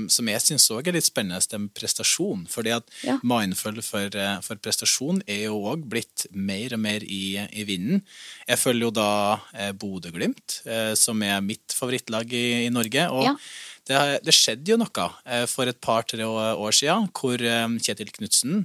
[0.09, 2.45] som jeg syns òg er litt spennende, det med prestasjon.
[2.49, 3.17] Fordi at Ja.
[3.27, 8.01] mindful for, eh, for prestasjon er jo òg blitt mer og mer i, i vinden.
[8.47, 9.09] Jeg følger jo da
[9.53, 13.03] eh, Bodø-Glimt, eh, som er mitt favorittlag i, i Norge.
[13.11, 13.35] Og Ja.
[13.85, 17.37] det, det skjedde jo noe eh, for et par-tre år siden, hvor
[17.83, 18.63] Kjetil Knutsen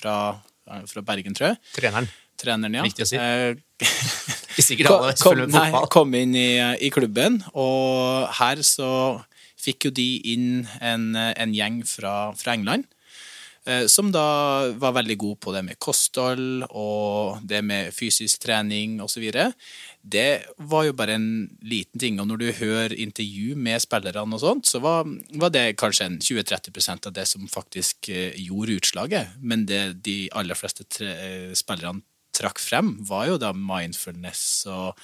[0.00, 0.16] fra,
[0.64, 2.08] fra Bergen, tror jeg, Treneren.
[2.40, 3.16] Treneren, ja, Viktig å si.
[3.20, 3.54] eh,
[4.56, 5.88] Ikke sikkert alle kom, med nei, fotball.
[5.92, 6.48] kom inn i,
[6.86, 8.90] i klubben, og her så
[9.60, 12.86] fikk jo de inn en, en gjeng fra, fra England.
[13.66, 19.00] eh, Som da var veldig god på det med kosthold og det med fysisk trening
[19.02, 19.26] osv.
[20.06, 20.28] Det
[20.70, 21.28] var jo bare en
[21.66, 22.20] liten ting.
[22.22, 27.10] Og når du hører intervju med spillerne, og sånt, så var, var det kanskje 20-30%
[27.10, 29.34] av det som faktisk eh, gjorde utslaget.
[29.42, 31.10] Men det de aller fleste tre,
[31.58, 32.00] spillerne
[32.36, 34.98] trakk frem, var jo da mindfulness og,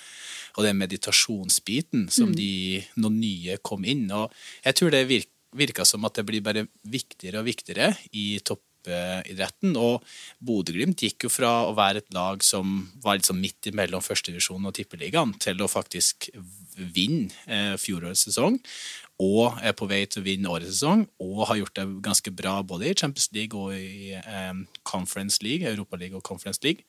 [0.57, 4.07] og den meditasjonsbiten som de, noen nye kom inn.
[4.13, 4.33] Og
[4.65, 9.77] jeg tror det virk, virka som at det blir bare viktigere og viktigere i toppidretten.
[9.77, 10.05] Og
[10.45, 14.69] Bodø-Glimt gikk jo fra å være et lag som var litt sånn midt imellom førstedivisjon
[14.69, 16.31] og tippeligaen, til å faktisk
[16.73, 18.59] vinne eh, fjorårets sesong.
[19.21, 22.55] Og er på vei til å vinne årets sesong, og har gjort det ganske bra
[22.67, 24.55] både i Champions League og i eh,
[24.89, 26.83] Conference League, Europa League og Conference League.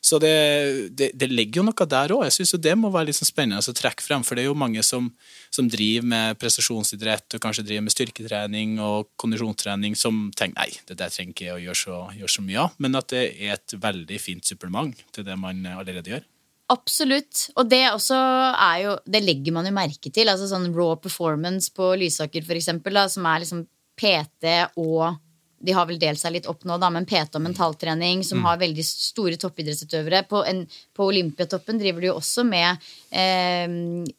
[0.00, 2.24] Så det, det, det ligger jo noe der òg.
[2.24, 4.24] Jeg syns det må være sånn spennende å trekke frem.
[4.24, 5.10] For det er jo mange som,
[5.52, 10.96] som driver med prestasjonsidrett og kanskje driver med styrketrening og kondisjonstrening, som tenker nei, det
[11.00, 12.76] der trenger ikke å gjøre så, gjøre så mye av.
[12.80, 16.29] Men at det er et veldig fint supplement til det man allerede gjør.
[16.70, 17.48] Absolutt.
[17.58, 20.30] Og det også er jo Det legger man jo merke til.
[20.30, 23.66] Altså sånn raw performance på Lysaker, for eksempel, da, som er liksom
[24.00, 25.18] PT og
[25.60, 28.60] de har vel delt seg litt opp nå, da, men PT og mentaltrening, som har
[28.60, 30.22] veldig store toppidrettsutøvere.
[30.30, 30.62] På, en,
[30.96, 32.80] på Olympiatoppen driver de jo også med
[33.12, 33.66] eh,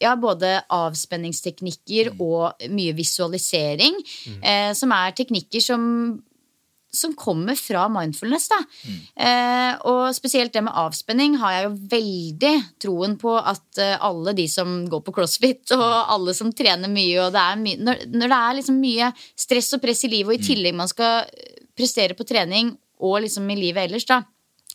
[0.04, 3.98] ja, både avspenningsteknikker og mye visualisering,
[4.38, 5.82] eh, som er teknikker som
[6.92, 8.50] som kommer fra mindfulness.
[8.52, 8.60] Da.
[9.28, 14.36] Eh, og spesielt det med avspenning har jeg jo veldig troen på at eh, alle
[14.38, 18.06] de som går på crossfit, og alle som trener mye, og det er mye, når,
[18.12, 19.12] når det er liksom mye
[19.46, 21.26] stress og press i livet, og i tillegg man skal
[21.78, 24.22] prestere på trening og liksom i livet ellers, da.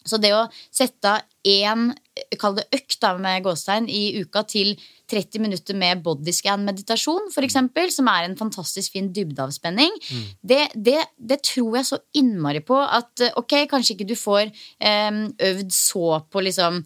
[0.07, 1.91] Så det å sette av én,
[2.41, 4.75] kall det økt da, med gåstegn, i uka til
[5.11, 9.95] 30 minutter med bodyscan-meditasjon, for eksempel, som er en fantastisk fin dybdeavspenning,
[10.43, 14.49] det, det, det tror jeg så innmari på at eh, ok, kanskje ikke du får
[14.49, 16.83] eh, øvd så på liksom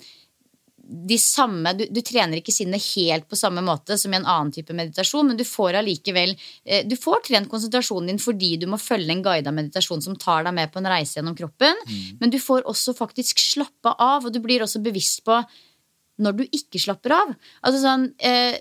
[0.91, 4.51] de samme, du, du trener ikke sinnet helt på samme måte som i en annen
[4.55, 8.78] type meditasjon, men du får allikevel eh, Du får trent konsentrasjonen din fordi du må
[8.80, 11.78] følge en guida meditasjon som tar deg med på en reise gjennom kroppen,
[12.20, 15.38] men du får også faktisk slappe av, og du blir også bevisst på
[16.20, 17.32] når du ikke slapper av.
[17.62, 18.59] Altså sånn eh,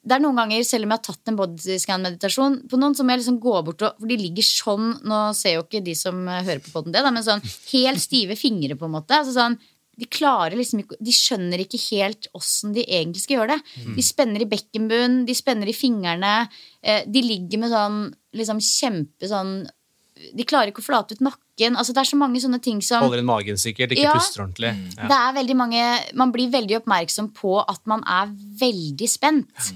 [0.00, 3.12] det er noen ganger, selv om jeg har tatt en bodyscan-meditasjon, på noen så må
[3.12, 6.22] jeg liksom gå bort og For de ligger sånn Nå ser jo ikke de som
[6.24, 7.44] eh, hører på podden det, da, men sånn
[7.74, 9.18] helt stive fingre, på en måte.
[9.18, 9.58] Altså sånn,
[10.00, 13.84] de klarer liksom ikke De skjønner ikke helt åssen de egentlig skal gjøre det.
[13.98, 16.32] De spenner i bekkenbunnen, de spenner i fingrene.
[16.82, 18.00] Eh, de ligger med sånn
[18.40, 19.54] liksom kjempe sånn
[20.36, 21.76] De klarer ikke å flate ut nakken.
[21.80, 24.12] Altså Det er så mange sånne ting som Holder inn magen sikkert, ikke Ja.
[24.16, 24.72] puster ordentlig.
[24.96, 25.08] Ja.
[25.08, 25.82] det er veldig mange
[26.14, 28.28] Man blir veldig oppmerksom på at man er
[28.60, 29.72] veldig spent.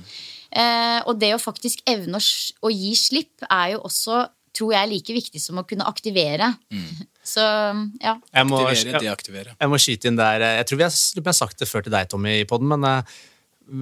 [0.54, 2.22] Eh, og det å faktisk evne å,
[2.62, 6.52] å gi slipp er jo også, tror jeg, like viktig som å kunne aktivere.
[7.24, 7.40] Så
[8.02, 8.14] ja.
[8.34, 9.54] Jeg må, Aktivere, deaktivere.
[9.60, 11.94] jeg må skyte inn der eh, Jeg tror vi har, jeg sagt det før til
[11.94, 13.14] deg, Tommy, i podden, men, eh,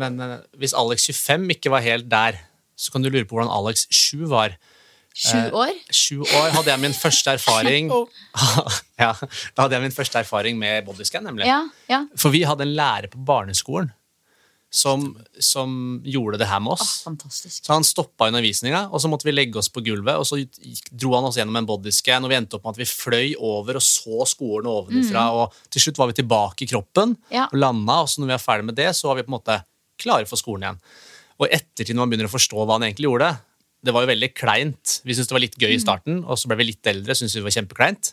[0.03, 2.39] men eh, hvis Alex 25 ikke var helt der,
[2.79, 4.55] så kan du lure på hvordan Alex 7 var.
[5.13, 5.73] Sju Eh, år.
[5.93, 7.91] Sju år hadde jeg min første erfaring
[9.03, 11.45] ja, Da hadde jeg min første erfaring med bodyscan, nemlig.
[11.51, 11.59] Ja,
[11.91, 11.99] ja.
[12.17, 13.91] For vi hadde en lærer på barneskolen
[14.73, 15.03] som,
[15.37, 15.73] som
[16.09, 17.03] gjorde det her med oss.
[17.05, 17.61] fantastisk.
[17.67, 20.17] Så han stoppa undervisninga, og så måtte vi legge oss på gulvet.
[20.17, 20.39] Og så
[20.89, 23.77] dro han oss gjennom en bodyscan, og vi endte opp med at vi fløy over
[23.77, 25.27] og så skolen ovenfra.
[25.37, 27.45] Og til slutt var vi tilbake i kroppen Ja.
[27.53, 29.39] og landa, og så når vi var ferdig med det, så var vi på en
[29.39, 29.59] måte
[30.01, 30.81] klare for skolen igjen.
[31.43, 33.31] Og ettertid, når man begynner å forstå hva han egentlig gjorde,
[33.85, 35.01] det var jo veldig kleint.
[35.05, 37.37] Vi syntes det var litt gøy i starten, og så ble vi litt eldre, syntes
[37.37, 38.13] vi var kjempekleint.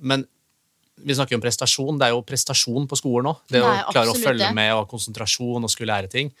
[0.00, 0.24] Men
[1.04, 1.98] vi snakker jo om prestasjon.
[2.00, 3.36] Det er jo prestasjon på skolen nå.
[3.50, 4.54] Det Nei, å klare å følge det.
[4.54, 6.32] med og ha konsentrasjon og skulle lære ting.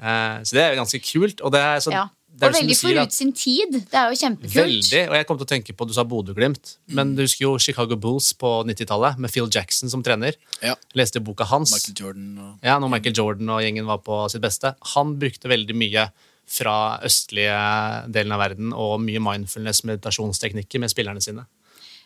[0.00, 1.40] Eh, så det er jo ganske kult.
[1.44, 2.08] Og det er, så, Ja.
[2.34, 3.72] det er Og veldig at- forut sin tid.
[3.90, 4.54] Det er jo kjempekult.
[4.54, 5.02] Veldig.
[5.08, 7.94] Og jeg kom til å tenke på, du sa Bodø-Glimt, men du husker jo Chicago
[7.96, 10.34] Bulls på 90-tallet, med Phil Jackson som trener.
[10.62, 10.74] Ja.
[10.94, 11.70] Leste boka hans.
[11.72, 14.74] Michael Jordan og Ja, når Michael Jordan og gjengen var på sitt beste.
[14.94, 16.10] Han brukte veldig mye
[16.46, 21.46] fra østlige delen av verden og mye mindfulness meditasjonsteknikker med spillerne sine.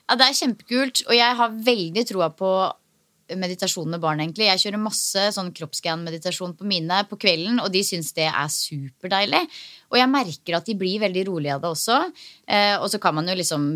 [0.09, 2.53] Ja, det er kjempekult, og jeg har veldig troa på
[3.37, 4.47] meditasjon med barn, egentlig.
[4.47, 9.43] Jeg kjører masse sånn kroppsscan-meditasjon på mine på kvelden, og de syns det er superdeilig.
[9.93, 11.99] Og jeg merker at de blir veldig rolige av det også.
[12.49, 13.69] Eh, og så kan man jo liksom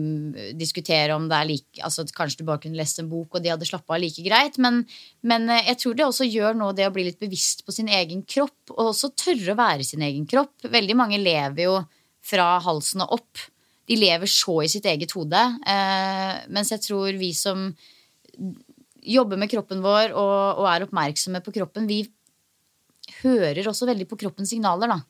[0.57, 3.53] diskutere om det er like altså Kanskje du bare kunne lest en bok, og de
[3.53, 4.57] hadde slappa av like greit.
[4.63, 4.83] Men,
[5.21, 7.93] men eh, jeg tror det også gjør noe det å bli litt bevisst på sin
[7.93, 10.57] egen kropp, og også tørre å være sin egen kropp.
[10.65, 11.81] Veldig mange lever jo
[12.25, 13.49] fra halsen og opp.
[13.91, 15.41] De lever så i sitt eget hode.
[15.67, 17.71] Eh, mens jeg tror vi som
[19.03, 22.05] jobber med kroppen vår og, og er oppmerksomme på kroppen, vi
[23.23, 25.01] hører også veldig på kroppens signaler, da.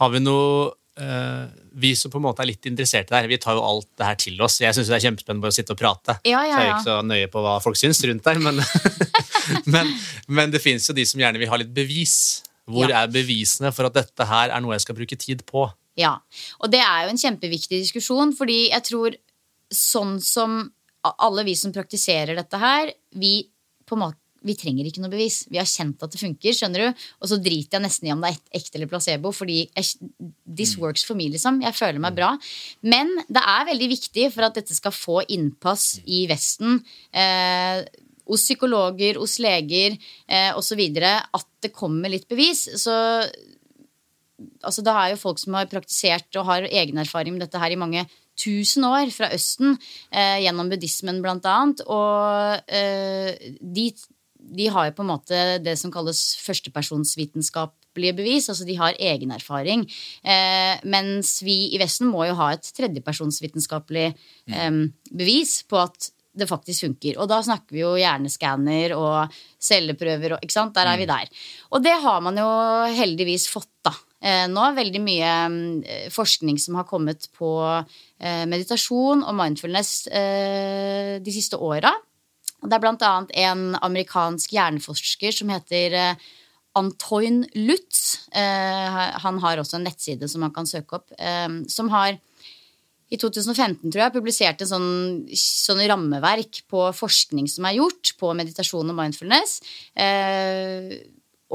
[0.00, 1.44] Har vi noe eh,
[1.76, 4.18] Vi som på en måte er litt interesserte der, vi tar jo alt det her
[4.20, 4.58] til oss.
[4.60, 6.16] Jeg syns det er kjempespennende bare å sitte og prate.
[6.28, 8.58] Ja, ja, ja, jeg er ikke så nøye på hva folk syns rundt der, men,
[9.74, 9.92] men,
[10.28, 12.16] men det fins jo de som gjerne vil ha litt bevis.
[12.68, 13.02] Hvor Ja.
[13.04, 15.64] er bevisene for at dette her er noe jeg skal bruke tid på?
[15.98, 16.16] Ja,
[16.62, 19.18] og det er jo en kjempeviktig diskusjon, fordi jeg tror
[19.72, 20.64] sånn som
[21.02, 23.40] alle vi som praktiserer dette her, vi
[23.88, 25.44] på måte vi trenger ikke noe bevis.
[25.50, 27.02] Vi har kjent at det funker, skjønner du?
[27.22, 30.10] Og så driter jeg nesten i om det er ekte eller placebo, fordi jeg,
[30.46, 31.60] this works for me, liksom.
[31.62, 32.32] Jeg føler meg bra.
[32.82, 36.80] Men det er veldig viktig for at dette skal få innpass i Vesten,
[37.14, 37.84] eh,
[38.32, 42.66] hos psykologer, hos leger eh, osv., at det kommer litt bevis.
[42.82, 42.94] Så
[44.62, 47.74] altså det er jo folk som har praktisert og har egen erfaring med dette her
[47.74, 48.06] i mange
[48.38, 49.76] tusen år fra Østen,
[50.10, 51.82] eh, gjennom buddhismen blant annet.
[51.86, 53.90] Og eh, de,
[54.38, 58.48] de har jo på en måte det som kalles førstepersonsvitenskapelige bevis.
[58.52, 59.84] Altså de har egen erfaring.
[60.24, 64.82] Eh, mens vi i Vesten må jo ha et tredjepersonsvitenskapelig eh,
[65.12, 67.18] bevis på at det faktisk funker.
[67.20, 70.74] Og da snakker vi jo hjerneskanner og celleprøver og ikke sant.
[70.76, 71.28] Der er vi der.
[71.76, 72.48] Og det har man jo
[72.96, 73.92] heldigvis fått, da.
[74.22, 75.30] Eh, nå veldig mye
[75.82, 81.90] eh, forskning som har kommet på eh, meditasjon og mindfulness de siste åra.
[82.62, 85.96] Det er blant annet en amerikansk hjerneforsker som heter
[86.78, 88.28] Antoine Lutz.
[88.30, 91.10] Han har også en nettside som man kan søke opp,
[91.66, 92.14] som har
[93.12, 94.92] i 2015 tror jeg, publisert en sånn,
[95.34, 99.58] sånn rammeverk på forskning som er gjort på meditasjon og mindfulness.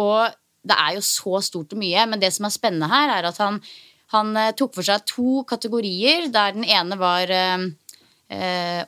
[0.03, 0.35] Og
[0.67, 3.39] det er jo så stort og mye, men det som er spennende her, er at
[3.43, 3.59] han,
[4.13, 7.69] han eh, tok for seg to kategorier, der den ene var eh,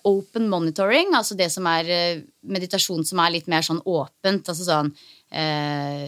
[0.04, 2.22] open monitoring, altså det som er uh,
[2.52, 4.52] meditasjon som er litt mer sånn åpent.
[4.52, 6.08] altså sånn uh,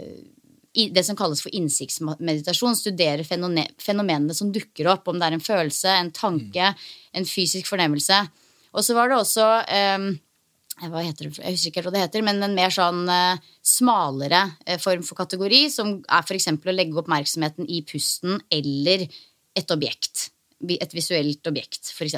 [0.72, 2.76] i det som kalles for innsiktsmeditasjon.
[2.80, 6.74] Studere fenomen, fenomenene som dukker opp, om det er en følelse, en tanke,
[7.12, 8.20] en fysisk fornemmelse.
[8.72, 9.48] Og så var det også
[10.90, 14.44] hva heter det, Jeg husker ikke hva det heter, men en mer sånn eh, smalere
[14.66, 16.50] eh, form for kategori, som er f.eks.
[16.58, 19.06] å legge oppmerksomheten i pusten eller
[19.58, 20.30] et objekt.
[20.62, 22.18] Et visuelt objekt, f.eks.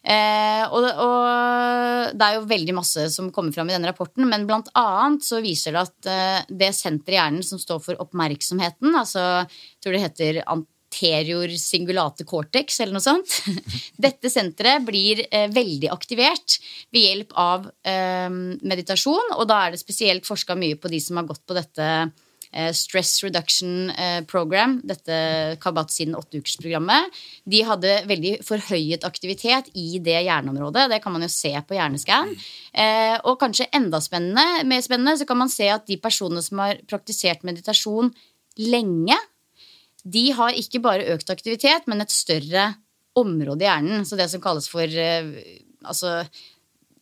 [0.00, 4.46] Eh, og, og det er jo veldig masse som kommer fram i denne rapporten, men
[4.48, 8.94] blant annet så viser det at eh, det senteret i hjernen som står for oppmerksomheten,
[8.96, 10.42] altså jeg tror det heter
[10.90, 13.30] anterior singulate cortex eller noe sånt,
[13.96, 16.58] dette senteret blir eh, veldig aktivert
[16.90, 21.20] ved hjelp av eh, meditasjon, og da er det spesielt forska mye på de som
[21.20, 27.14] har gått på dette eh, Stress Reduction eh, Program, dette Kabat-siden åtteukersprogrammet,
[27.46, 30.88] de hadde veldig forhøyet aktivitet i det hjerneområdet.
[30.90, 32.34] Det kan man jo se på hjerneskann.
[32.74, 36.66] Eh, og kanskje enda spennende, mer spennende, så kan man se at de personene som
[36.66, 38.10] har praktisert meditasjon
[38.58, 39.14] lenge,
[40.04, 42.70] de har ikke bare økt aktivitet, men et større
[43.18, 44.06] område i hjernen.
[44.06, 45.30] Så det som kalles for eh,
[45.82, 46.20] altså,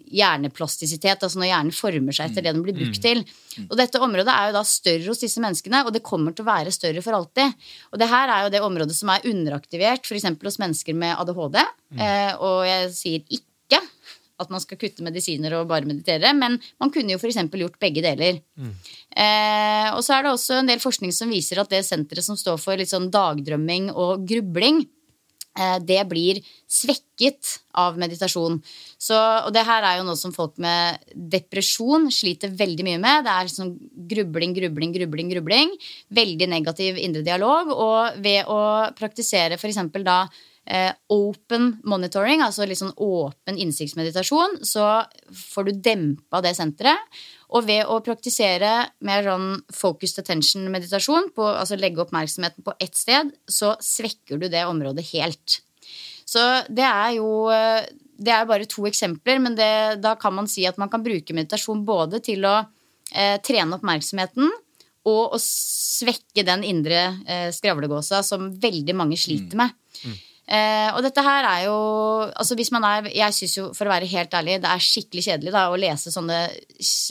[0.08, 3.22] hjerneplastisitet, altså når hjernen former seg etter det den blir brukt til.
[3.66, 6.50] Og dette området er jo da større hos disse menneskene, og det kommer til å
[6.50, 7.68] være større for alltid.
[7.92, 10.30] Og det her er jo det området som er underaktivert, f.eks.
[10.44, 11.60] hos mennesker med ADHD.
[11.98, 13.47] Eh, og jeg sier ikke
[14.38, 17.40] at man skal kutte medisiner og bare meditere, men man kunne jo f.eks.
[17.50, 18.40] gjort begge deler.
[19.14, 22.38] Eh, og så er det også en del forskning som viser at det senteret som
[22.38, 24.84] står for litt sånn dagdrømming og grubling,
[25.58, 26.38] eh, det blir
[26.70, 28.60] svekket av meditasjon.
[28.98, 33.26] Så, og det her er jo noe som folk med depresjon sliter veldig mye med.
[33.26, 33.72] Det er sånn
[34.10, 35.74] grubling, grubling, grubling, grubling.
[36.14, 37.74] Veldig negativ indre dialog.
[37.74, 38.60] Og ved å
[38.98, 39.82] praktisere f.eks.
[40.06, 40.20] da
[41.08, 45.00] open monitoring, altså litt sånn åpen innsiktsmeditasjon, så
[45.32, 47.00] får du dempa det senteret.
[47.56, 53.72] Og ved å praktisere mer sånn focused attention-meditasjon, altså legge oppmerksomheten på ett sted, så
[53.80, 55.62] svekker du det området helt.
[56.28, 57.86] Så det er jo eh,
[58.18, 61.32] Det er bare to eksempler, men det, da kan man si at man kan bruke
[61.36, 62.56] meditasjon både til å
[63.14, 64.50] eh, trene oppmerksomheten
[65.08, 69.76] og å svekke den indre eh, skravlegåsa som veldig mange sliter med.
[70.02, 70.10] Mm.
[70.10, 70.18] Mm.
[70.48, 71.74] Eh, og dette her er jo
[72.24, 75.26] altså hvis man er, Jeg syns jo, for å være helt ærlig, det er skikkelig
[75.26, 76.38] kjedelig da, å lese sånne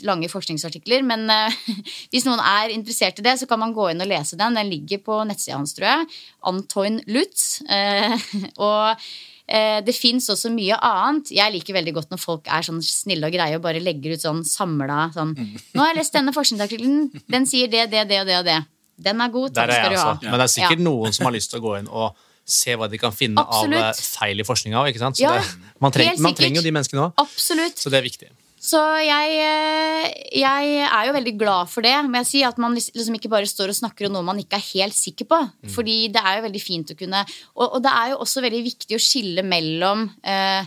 [0.08, 1.04] lange forskningsartikler.
[1.06, 1.58] Men eh,
[2.12, 4.58] hvis noen er interessert i det, så kan man gå inn og lese den.
[4.58, 6.20] Den ligger på nettsida hans, tror jeg.
[6.50, 7.60] Antoine Lutz.
[7.70, 8.28] Eh,
[8.66, 9.06] og
[9.46, 11.30] eh, det fins også mye annet.
[11.38, 14.24] Jeg liker veldig godt når folk er sånn snille og greie og bare legger ut
[14.24, 15.58] sånn samla sånn mm.
[15.76, 17.26] Nå har jeg lest denne forskningsartikkelen.
[17.30, 18.62] Den sier det, det, det og det og det.
[18.98, 19.54] Den er god.
[19.54, 20.14] Takk skal du ha.
[20.24, 20.88] Men det er sikkert ja.
[20.90, 23.78] noen som har lyst til å gå inn og se hva de kan finne Absolutt.
[23.78, 24.84] av eh, feil i forskninga.
[25.20, 25.38] Ja,
[25.82, 27.38] man, treng, man, trenger jo de menneskene òg.
[27.38, 28.30] Så det er viktig.
[28.58, 30.06] Så jeg, eh,
[30.40, 31.94] jeg, er jo veldig glad for det.
[32.08, 34.58] Men jeg sier at man liksom ikke bare står og snakker om noe man ikke
[34.58, 35.38] er helt sikker på.
[35.46, 35.70] Mm.
[35.76, 37.22] Fordi det er jo veldig fint å kunne
[37.54, 40.66] Og, og det er jo også veldig viktig å skille mellom eh,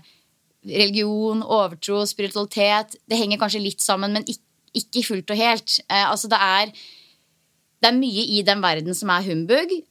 [0.71, 2.95] religion, overtro, spiritualitet.
[3.09, 4.45] Det henger kanskje litt sammen, men ikke,
[4.77, 5.79] ikke fullt og helt.
[5.89, 6.75] Eh, altså det er,
[7.81, 9.81] det er mye i den verden som er humbug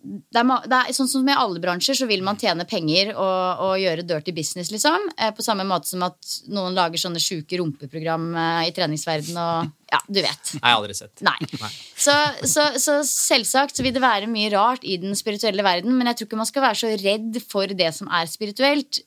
[0.00, 3.64] det er, det er, sånn som med alle bransjer, så vil man tjene penger og,
[3.66, 5.10] og gjøre dirty business, liksom.
[5.16, 9.68] Eh, på samme måte som at noen lager sånne sjuke rumpeprogram eh, i treningsverden og
[9.90, 10.52] Ja, du vet.
[10.54, 11.22] Nei, jeg har aldri sett.
[11.26, 11.34] Nei.
[11.58, 11.68] Nei.
[11.98, 12.14] Så,
[12.46, 16.20] så, så, selvsagt så vil det være mye rart i den spirituelle verden, men jeg
[16.20, 19.00] tror ikke man skal være så redd for det som er spirituelt.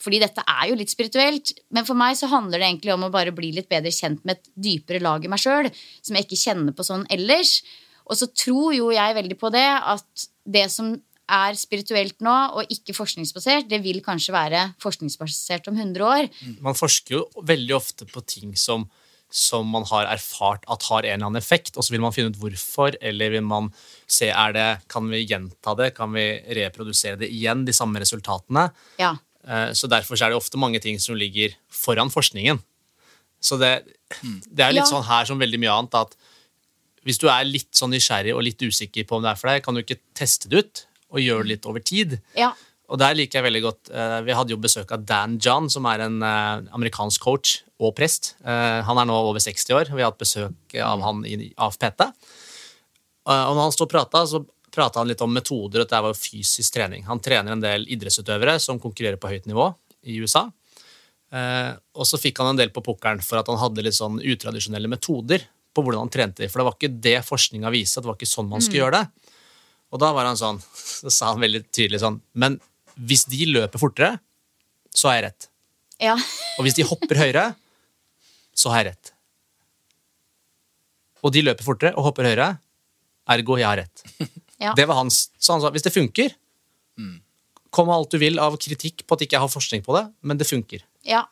[0.00, 1.52] Fordi dette er jo litt spirituelt.
[1.76, 4.38] Men for meg så handler det egentlig om å bare bli litt bedre kjent med
[4.38, 5.68] et dypere lag i meg sjøl,
[6.00, 7.58] som jeg ikke kjenner på sånn ellers.
[8.10, 10.96] Og så tror jo jeg veldig på det at det som
[11.30, 16.26] er spirituelt nå, og ikke forskningsbasert, det vil kanskje være forskningsbasert om 100 år.
[16.42, 16.56] Mm.
[16.66, 18.88] Man forsker jo veldig ofte på ting som,
[19.30, 22.34] som man har erfart at har en eller annen effekt, og så vil man finne
[22.34, 23.70] ut hvorfor, eller vil man
[24.10, 26.26] se er det, kan vi gjenta det, kan vi
[26.58, 28.66] reprodusere det igjen, de samme resultatene.
[28.98, 29.14] Ja.
[29.46, 32.58] Eh, så derfor er det ofte mange ting som ligger foran forskningen.
[33.40, 33.84] Så det,
[34.20, 34.40] mm.
[34.50, 34.90] det er litt ja.
[34.90, 36.18] sånn her som veldig mye annet at
[37.06, 39.62] hvis du er litt sånn nysgjerrig og litt usikker på om det er for deg,
[39.64, 42.18] kan du ikke teste det ut og gjøre det litt over tid.
[42.38, 42.52] Ja.
[42.90, 45.86] Og der liker jeg veldig godt eh, Vi hadde jo besøk av Dan John, som
[45.90, 48.34] er en eh, amerikansk coach og prest.
[48.42, 49.92] Eh, han er nå over 60 år.
[49.94, 52.08] Vi har hatt besøk av han i AFPT.
[53.30, 54.42] Og når han stod og prata, så
[54.74, 57.04] prata han litt om metoder, og det var fysisk trening.
[57.06, 59.68] Han trener en del idrettsutøvere som konkurrerer på høyt nivå
[60.10, 60.46] i USA.
[61.30, 64.90] Og så fikk han en del på pukkelen for at han hadde litt sånn utradisjonelle
[64.90, 65.44] metoder
[65.74, 66.48] på hvordan han trente.
[66.50, 68.84] For det var ikke det forskninga viste, at det var ikke sånn man skulle mm.
[68.84, 69.36] gjøre det.
[69.90, 70.58] Og da var han sånn,
[71.02, 72.58] så sa han veldig tydelig sånn Men
[73.00, 74.18] hvis de løper fortere,
[74.90, 75.48] så har jeg rett.
[76.00, 76.16] Ja.
[76.58, 77.46] Og hvis de hopper høyere,
[78.56, 79.12] så har jeg rett.
[81.24, 82.54] Og de løper fortere og hopper høyere,
[83.30, 84.06] ergo jeg har rett.
[84.60, 84.74] Ja.
[84.76, 85.30] Det var hans.
[85.40, 86.34] Så han sa hvis det funker,
[87.00, 87.14] mm.
[87.72, 90.02] kom med alt du vil av kritikk på at ikke jeg har forskning på det,
[90.20, 90.82] men det funker.
[91.08, 91.22] Ja.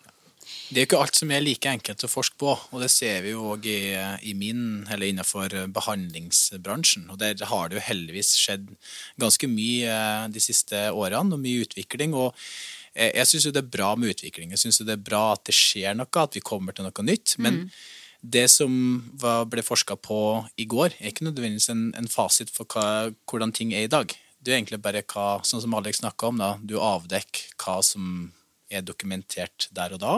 [0.69, 3.23] Det er jo ikke alt som er like enkelt å forske på, og det ser
[3.25, 3.95] vi jo òg i,
[4.29, 7.07] i, min, eller innenfor behandlingsbransjen.
[7.13, 8.67] Og der har det jo heldigvis skjedd
[9.21, 12.17] ganske mye eh, de siste årene, og mye utvikling.
[12.17, 12.37] og
[12.99, 14.53] jeg syns det er bra med utvikling.
[14.53, 17.37] Jeg syns det er bra at det skjer noe, at vi kommer til noe nytt.
[17.39, 17.67] Men mm.
[18.37, 18.73] det som
[19.23, 20.21] ble forska på
[20.59, 24.15] i går, er ikke nødvendigvis en, en fasit for hva, hvordan ting er i dag.
[24.43, 28.29] Det er egentlig bare hva, sånn som Alex snakka om, da, du avdekker hva som
[28.71, 30.15] er dokumentert der og da.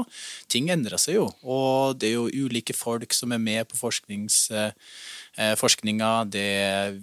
[0.51, 5.55] Ting endrer seg jo, og det er jo ulike folk som er med på eh,
[5.61, 6.11] forskninga.
[6.31, 6.99] Det er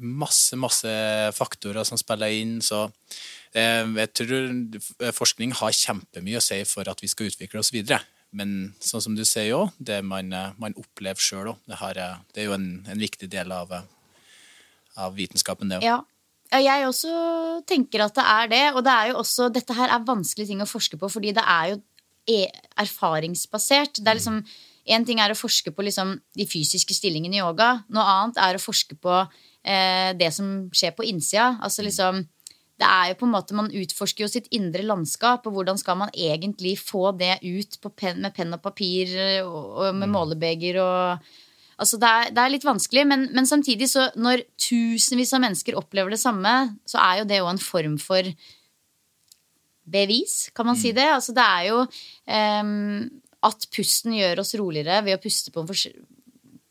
[0.00, 0.96] masse, masse
[1.36, 2.60] faktorer som spiller inn.
[2.62, 2.86] så
[3.52, 8.00] eh, jeg tror forskning har kjempemye å si for at vi skal utvikle oss videre.
[8.36, 11.78] Men sånn som du sier òg, det man, man opplever sjøl òg, det,
[12.34, 13.72] det, er jo en, en viktig del av,
[14.96, 16.06] av vitenskapen, det òg.
[16.52, 17.12] Jeg også
[17.68, 18.64] tenker at det er det.
[18.74, 21.44] Og det er jo også, dette her er vanskelige ting å forske på, fordi det
[21.44, 21.80] er jo
[22.30, 22.46] e,
[22.84, 24.02] erfaringsbasert.
[24.02, 24.40] Det er liksom,
[24.86, 27.72] Én ting er å forske på liksom de fysiske stillingene i yoga.
[27.90, 31.56] Noe annet er å forske på eh, det som skjer på innsida.
[31.58, 32.20] Altså liksom,
[32.78, 35.98] det er jo på en måte, Man utforsker jo sitt indre landskap, og hvordan skal
[36.04, 39.10] man egentlig få det ut pen, med penn og papir
[39.42, 40.14] og, og med mm.
[40.14, 41.34] målebeger og
[41.76, 45.76] Altså det, er, det er litt vanskelig, men, men, samtidig så når tusenvis av mennesker
[45.76, 46.52] opplever det samme,
[46.88, 48.30] så er jo det jo en form for
[49.86, 50.96] bevis, kan man si mm.
[50.96, 51.08] det?
[51.12, 53.04] Altså det er jo um,
[53.46, 56.00] at pusten gjør oss roligere ved å puste på en,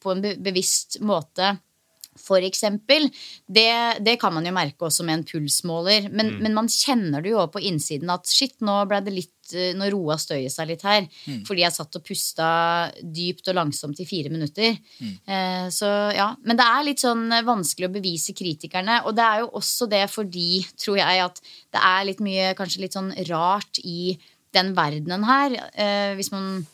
[0.03, 1.53] på en bevisst måte
[2.15, 3.09] for eksempel,
[3.45, 6.09] det, det kan man jo merke også med en pulsmåler.
[6.09, 6.43] Men, Mm.
[6.43, 9.34] men man kjenner det jo på innsiden at shit, nå ble det litt
[9.77, 11.05] Nå roa støyet seg litt her.
[11.27, 11.41] Mm.
[11.47, 12.47] Fordi jeg satt og pusta
[13.01, 14.77] dypt og langsomt i fire minutter.
[14.99, 15.15] Mm.
[15.25, 16.29] Eh, så ja.
[16.43, 19.01] Men det er litt sånn eh, vanskelig å bevise kritikerne.
[19.05, 21.41] Og det er jo også det fordi, tror jeg, at
[21.75, 24.15] det er litt mye kanskje litt sånn rart i
[24.55, 25.59] den verdenen her.
[25.73, 26.65] Eh, hvis man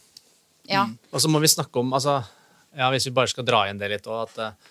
[0.70, 0.86] Ja.
[1.12, 2.22] Og så må vi snakke om altså,
[2.78, 4.70] ja, Hvis vi bare skal dra igjen det litt òg, at eh,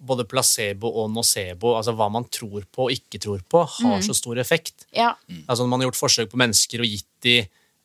[0.00, 4.16] både placebo og nocebo, altså hva man tror på og ikke tror på, har så
[4.16, 4.86] stor effekt.
[4.96, 5.14] ja.
[5.46, 7.34] Altså Når man har gjort forsøk på mennesker og gitt de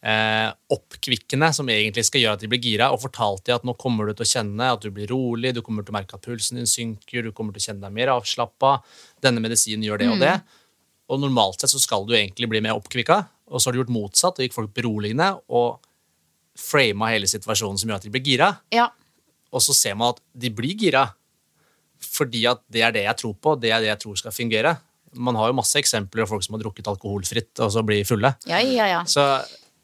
[0.06, 3.76] eh, oppkvikkende som egentlig skal gjøre at de blir gira, og fortalt de at nå
[3.82, 6.26] kommer du til å kjenne at du blir rolig, du kommer til å merke at
[6.26, 8.78] pulsen din synker, du kommer til å kjenne deg mer avslappa,
[9.26, 10.36] denne medisinen gjør det og det.
[11.12, 13.20] Og normalt sett så skal du egentlig bli mer oppkvikka,
[13.52, 15.84] og så har du gjort motsatt og gikk folk beroligende og
[16.56, 18.54] frama hele situasjonen som gjør at de blir gira.
[18.74, 18.92] ja.
[19.56, 21.06] Og så ser man at de blir gira
[22.04, 24.76] fordi at det er det jeg tror på, det er det jeg tror skal fungere.
[25.16, 28.34] Man har jo masse eksempler av folk som har drukket alkoholfritt og så blir fulle.
[28.50, 29.04] Ja, ja, ja.
[29.08, 29.24] Så,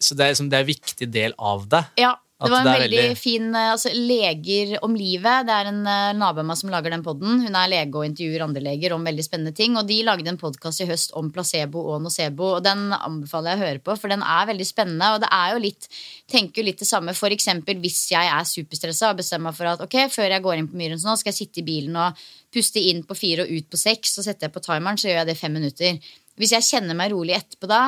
[0.01, 1.83] så det, er, liksom, det er en viktig del av det.
[2.01, 2.15] Ja,
[2.47, 5.47] det var en det veldig, veldig- fin eh, altså, Leger om livet.
[5.47, 7.43] Det er en uh, nabo av meg som lager den podden.
[7.45, 9.77] Hun er lege og intervjuer andre leger om veldig spennende ting.
[9.79, 13.59] Og de lagde en podkast i høst om placebo og nocebo, og den anbefaler jeg
[13.59, 15.13] å høre på, for den er veldig spennende.
[15.15, 15.89] Og det er jo litt
[16.31, 17.15] tenker jo litt det samme.
[17.17, 20.59] For eksempel hvis jeg er superstressa og bestemmer meg for at ok, før jeg går
[20.59, 22.21] inn på Myrens nå, skal jeg sitte i bilen og
[22.53, 25.21] puste inn på fire og ut på seks, så setter jeg på timeren, så gjør
[25.21, 26.13] jeg det i fem minutter.
[26.39, 27.83] Hvis jeg kjenner meg rolig etterpå da,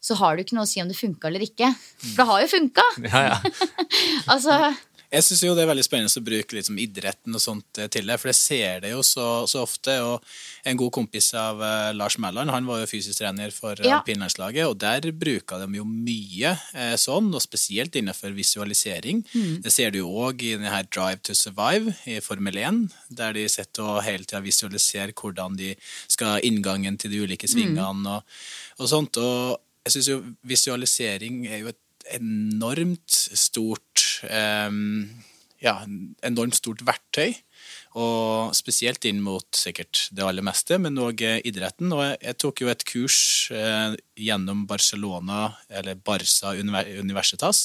[0.00, 1.72] så har det jo ikke noe å si om det funka eller ikke.
[2.00, 2.86] For det har jo funka!
[3.10, 3.40] Ja, ja.
[4.32, 4.54] Altså,
[5.10, 8.14] Jeg syns det er veldig spennende å bruke liksom idretten og sånt eh, til det,
[8.22, 9.96] for jeg ser det jo så, så ofte.
[10.06, 10.22] Og
[10.70, 13.96] en god kompis av uh, Lars Mæland, han var jo fysisk trener for Ja.
[13.98, 19.24] alpinlandslaget, og der bruka de jo mye eh, sånn, og spesielt innenfor visualisering.
[19.64, 23.48] Det ser du jo òg i denne Drive to Survive i Formel 1, der de
[23.50, 25.72] sitter og hele tida visualiserer hvordan de
[26.06, 27.82] skal ha inngangen til de ulike svingene
[28.14, 28.38] og,
[28.78, 29.18] og sånt.
[29.18, 31.78] Og jeg syns jo visualisering er jo et
[32.16, 35.08] enormt stort um,
[35.62, 35.76] ja,
[36.26, 37.34] enormt stort verktøy.
[37.98, 41.90] Og spesielt inn mot sikkert det aller meste, men òg idretten.
[41.90, 47.64] Og jeg, tok jo et kurs eh, gjennom Barcelona, eller Barca Universitas,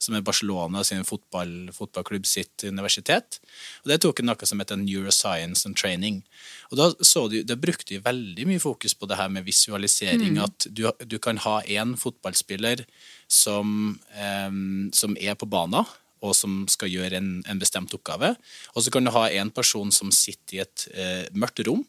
[0.00, 3.36] som er Barcelona sin fotball, fotballklubb sitt universitet.
[3.84, 6.22] Og det tok noe som heter Neuroscience and Training.
[6.70, 10.40] Og da, så du, da brukte de veldig mye fokus på det her med visualisering.
[10.40, 12.86] At du, du kan ha én fotballspiller
[13.28, 15.84] som, em, som er på banen
[16.24, 18.34] og som skal gjøre en, en bestemt oppgave.
[18.74, 21.84] Og så kan du ha en person som sitter i et eh, mørkt rom,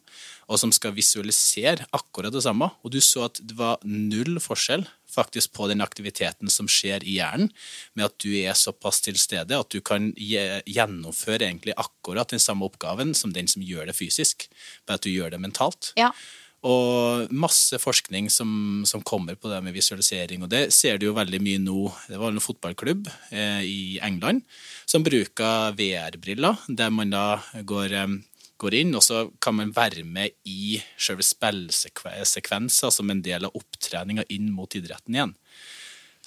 [0.48, 2.70] og som skal visualisere akkurat det samme.
[2.84, 7.18] Og du så at det var null forskjell faktisk på den aktiviteten som skjer i
[7.18, 7.52] hjernen,
[7.98, 12.68] med at du er såpass til stede at du kan gjennomføre egentlig akkurat den samme
[12.68, 14.50] oppgaven som den som gjør det fysisk,
[14.88, 15.94] bare at du gjør det mentalt.
[16.00, 16.12] ja.
[16.66, 20.42] Og masse forskning som, som kommer på det med visualisering.
[20.44, 21.84] Og det ser du jo veldig mye nå.
[22.10, 24.42] Det var en fotballklubb eh, i England
[24.90, 28.18] som bruker VR-briller, der man da går, eh,
[28.58, 33.56] går inn, og så kan man være med i selve spillsekvenser som en del av
[33.58, 35.36] opptreninga inn mot idretten igjen.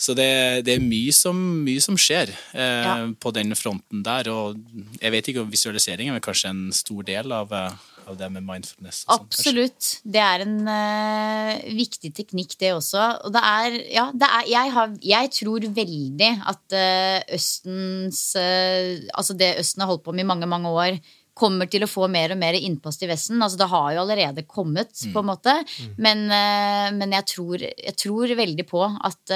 [0.00, 2.94] Så det, det er mye som, mye som skjer eh, Ja.
[3.20, 4.30] på den fronten der.
[4.32, 4.56] Og
[4.96, 7.74] jeg vet ikke om visualisering er kanskje en stor del av, eh,
[8.10, 9.04] av det med mindfulness.
[9.04, 9.40] og sånt, kanskje.
[9.40, 9.90] Absolutt.
[10.16, 13.06] Det er en uh, viktig teknikk, det også.
[13.26, 19.08] Og det er Ja, det er, jeg, har, jeg tror veldig at uh, Østens uh,
[19.14, 21.00] Altså det Østen har holdt på med i mange, mange år,
[21.40, 23.40] kommer til å få mer og mer innpass til Vesten.
[23.40, 25.54] Altså det har jo allerede kommet, på en måte.
[25.96, 29.32] Men, eh, men jeg, tror, jeg tror veldig på at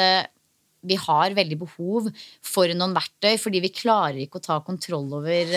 [0.84, 2.10] vi har veldig behov
[2.44, 5.54] for noen verktøy, fordi vi klarer ikke å ta kontroll over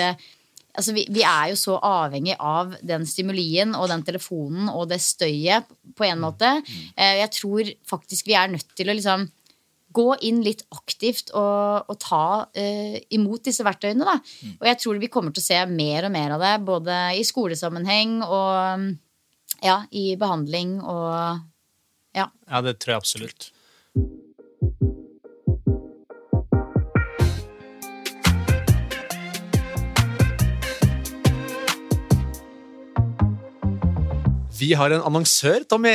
[0.77, 4.99] altså vi, vi er jo så avhengig av den stimulien og den telefonen og det
[5.03, 5.67] støyet
[5.97, 6.59] på en måte.
[6.95, 9.27] Eh, Jeg tror faktisk vi er nødt til å liksom
[9.97, 14.05] gå inn litt aktivt og, og ta uh, imot disse verktøyene.
[14.05, 14.17] Da.
[14.59, 17.23] Og jeg tror vi kommer til å se mer og mer av det, både i
[17.25, 18.91] skolesammenheng og
[19.63, 21.41] ja, i behandling og
[22.17, 22.27] ja.
[22.49, 23.49] Ja, det tror jeg absolutt.
[34.57, 35.93] Vi har en annonsør, Tommy.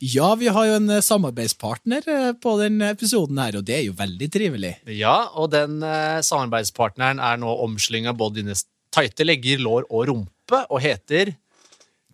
[0.00, 3.82] Ja, vi har jo en eh, samarbeidspartner eh, på den episoden her, og det er
[3.84, 4.70] jo veldig trivelig.
[4.96, 8.56] Ja, og den eh, samarbeidspartneren er nå omslynga både dine
[8.94, 11.34] tighte legger, lår og rumpe, og heter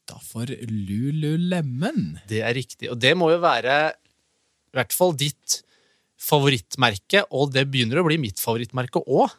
[0.07, 2.19] Da for Lululemon.
[2.31, 2.91] Det er riktig.
[2.91, 5.61] Og det må jo være i hvert fall ditt
[6.19, 9.31] favorittmerke, og det begynner å bli mitt favorittmerke òg.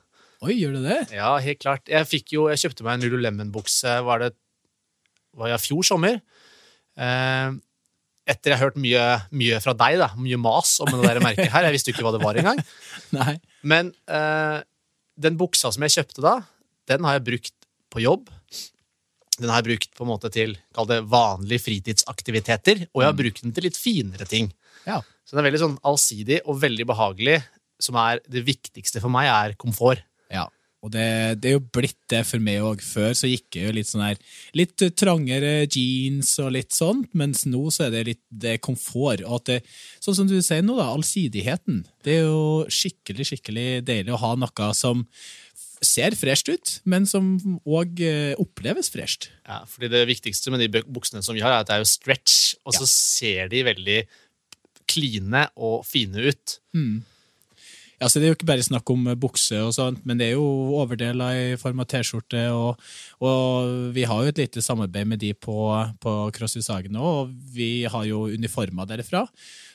[0.46, 1.02] Oi, gjør du det?
[1.18, 1.90] Ja, helt klart.
[1.92, 4.36] Jeg, jo, jeg kjøpte meg en Lululemon-bukse var det
[5.38, 6.20] var jeg fjor sommer.
[6.98, 7.58] Eh,
[8.28, 9.04] etter jeg har hørt mye,
[9.40, 11.68] mye fra deg, da, mye mas om det der merket her.
[11.68, 12.60] Jeg visste jo ikke hva det var engang.
[13.18, 13.38] Nei.
[13.64, 14.58] Men eh,
[15.18, 16.36] den buksa som jeg kjøpte da,
[16.92, 17.56] den har jeg brukt
[17.94, 18.28] på jobb.
[19.38, 23.18] Den har jeg brukt på en måte til kall det vanlige fritidsaktiviteter, og jeg har
[23.22, 24.50] brukt den til litt finere ting.
[24.88, 25.00] Ja.
[25.24, 27.42] Så den er veldig sånn allsidig og veldig behagelig,
[27.84, 30.02] som er det viktigste for meg, er komfort.
[30.34, 30.48] Ja.
[30.86, 31.08] Og det,
[31.42, 32.84] det er jo blitt det for meg òg.
[32.86, 34.20] Før så gikk jeg jo litt sånn her
[34.58, 39.24] Litt trangere jeans og litt sånt, mens nå så er det litt det er komfort.
[39.26, 39.58] Og at det,
[40.04, 41.82] sånn som du sier nå, da, allsidigheten.
[42.06, 45.04] Det er jo skikkelig, skikkelig deilig å ha noe som
[45.84, 48.00] ser fresht ut, men som òg
[48.42, 49.30] oppleves fresht.
[49.46, 51.90] Ja, fordi det viktigste med de buksene som vi har, er at det er jo
[51.92, 54.00] stretch, og så ser de veldig
[54.90, 56.58] kline og fine ut.
[56.74, 57.17] Ja,
[58.06, 60.46] så Det er jo ikke bare snakk om bukse, og sånt, men det er jo
[60.78, 62.44] overdeler i form av T-skjorte.
[62.54, 62.84] Og,
[63.26, 65.56] og vi har jo et lite samarbeid med de på,
[66.04, 69.26] på Crossfit Sagen nå, og vi har jo uniformer derifra.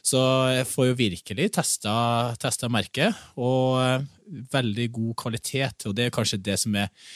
[0.06, 0.22] Så
[0.54, 4.06] jeg får jo virkelig testa, merket, og eh,
[4.54, 5.86] veldig god kvalitet.
[5.90, 7.12] Og det er kanskje det som er eh,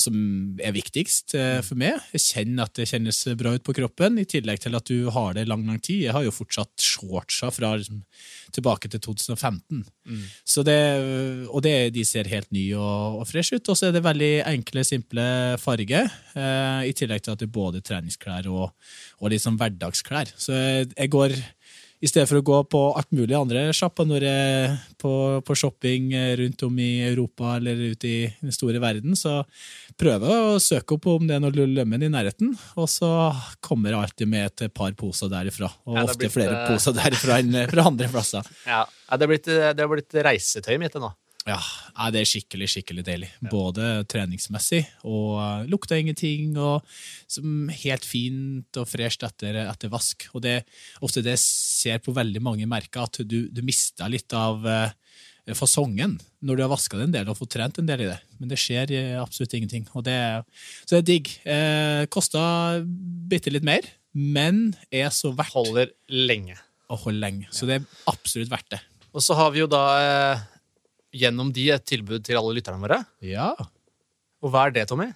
[0.00, 0.14] som
[0.62, 1.98] er viktigst eh, for meg.
[2.14, 5.36] Jeg kjenner at det kjennes bra ut på kroppen, i tillegg til at du har
[5.36, 6.04] det lang, lang tid.
[6.06, 8.02] Jeg har jo fortsatt shortsa fra liksom,
[8.54, 9.84] tilbake til 2015.
[10.48, 10.78] Så det,
[11.48, 13.68] og det, de ser helt nye og, og fresh ut.
[13.68, 15.28] Og så er det veldig enkle, simple
[15.62, 18.72] farger, eh, i tillegg til at det er både treningsklær og,
[19.20, 20.32] og sånn hverdagsklær.
[20.40, 21.36] Så jeg, jeg går
[21.98, 26.12] i stedet for å gå på alt mulig andre sjapper når jeg på, på shopping
[26.40, 29.40] rundt om i Europa eller ute i den store verden, så
[29.98, 33.10] prøver jeg å søke opp om det er noe lømmen i nærheten, og så
[33.64, 35.70] kommer jeg alltid med et par poser derifra.
[35.88, 38.52] Og Ja, ofte blitt, flere eh, poser derifra enn fra andre plasser.
[38.68, 38.84] Ja,
[39.16, 41.08] det har blitt, det har blitt reisetøyet mitt nå.
[41.48, 41.58] Ja,
[42.12, 43.30] det er skikkelig, skikkelig deilig.
[43.48, 46.84] Både treningsmessig og lukta ingenting, og
[47.30, 50.28] som helt fint og fresht etter, etter vask.
[50.34, 50.60] Og det
[51.04, 54.90] ofte det ser på veldig mange merker, at du, du mister litt av uh,
[55.56, 58.18] fasongen når du har vaska det en del og fått trent en del i det.
[58.38, 59.88] Men det skjer eh, absolutt ingenting.
[59.96, 60.18] Og det,
[60.84, 61.32] så det er digg.
[61.48, 62.42] Eh, Kosta
[62.84, 66.58] bitte litt mer, men er så verdt Holder lenge.
[66.92, 67.48] å holde lenge.
[67.50, 68.82] Så det er absolutt verdt det.
[69.16, 70.46] Og så har vi jo da eh,
[71.18, 73.02] gjennom de et tilbud til alle lytterne våre.
[73.24, 73.52] Ja.
[74.42, 75.10] Og hva er det, Tommy?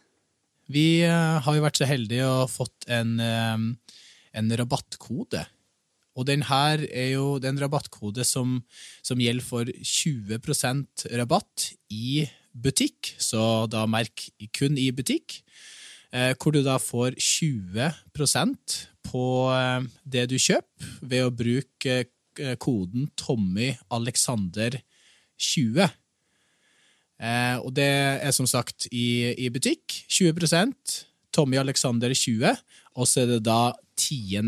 [0.73, 3.99] Vi eh, har jo vært så heldige og fått en, eh,
[4.39, 5.45] en rabattkode.
[6.13, 8.61] Og den her er jo er rabattkode som,
[9.03, 15.39] som gjelder for 20% rabatt i butikk, så da merk kun i butikk,
[16.13, 18.79] eh, hvor du da får 20%
[19.09, 19.27] på
[20.09, 21.97] det du kjøper ved å bruke
[22.63, 24.79] koden Tommy Alexander
[25.43, 25.89] 20.
[27.23, 27.89] Eh, og det
[28.23, 29.99] er som sagt i, i butikk.
[30.11, 32.57] 20% Tommy Alexander 20,
[32.99, 33.61] og så er det da
[33.97, 34.43] 10.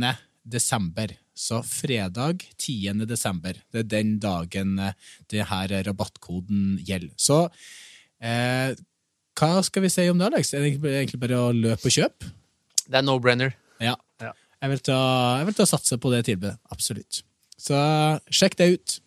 [0.44, 1.14] desember.
[1.34, 3.06] Så fredag 10.
[3.10, 3.56] desember.
[3.72, 4.92] Det er den dagen eh,
[5.32, 7.14] det her rabattkoden gjelder.
[7.18, 7.40] Så
[8.22, 8.74] eh,
[9.34, 10.52] hva skal vi si om det, Alex?
[10.54, 12.30] Er det egentlig- egentlig bare å løpe og kjøpe?
[12.84, 13.54] Det er no-brainer.
[13.82, 13.96] Ja.
[14.22, 14.30] Ja.
[14.62, 14.98] Jeg, vil ta,
[15.40, 16.58] jeg vil ta satse på det tilbudet.
[16.70, 17.22] Absolutt.
[17.58, 17.74] Så
[18.30, 19.00] sjekk det ut.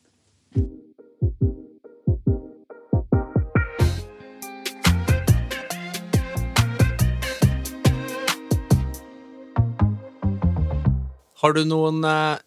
[11.41, 12.39] Har du noen eh,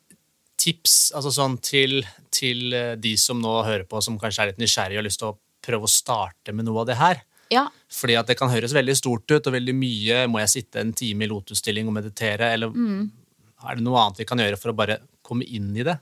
[0.60, 2.00] tips altså sånn, til,
[2.34, 5.22] til eh, de som nå hører på, som kanskje er litt nysgjerrige og har lyst
[5.22, 7.22] til å prøve å starte med noe av det her?
[7.50, 10.78] Ja, Fordi at det kan høres veldig stort ut, og veldig mye Må jeg sitte
[10.84, 14.70] en time i lotusstilling og meditere, eller er det noe annet vi kan gjøre for
[14.70, 15.96] å bare komme inn i det?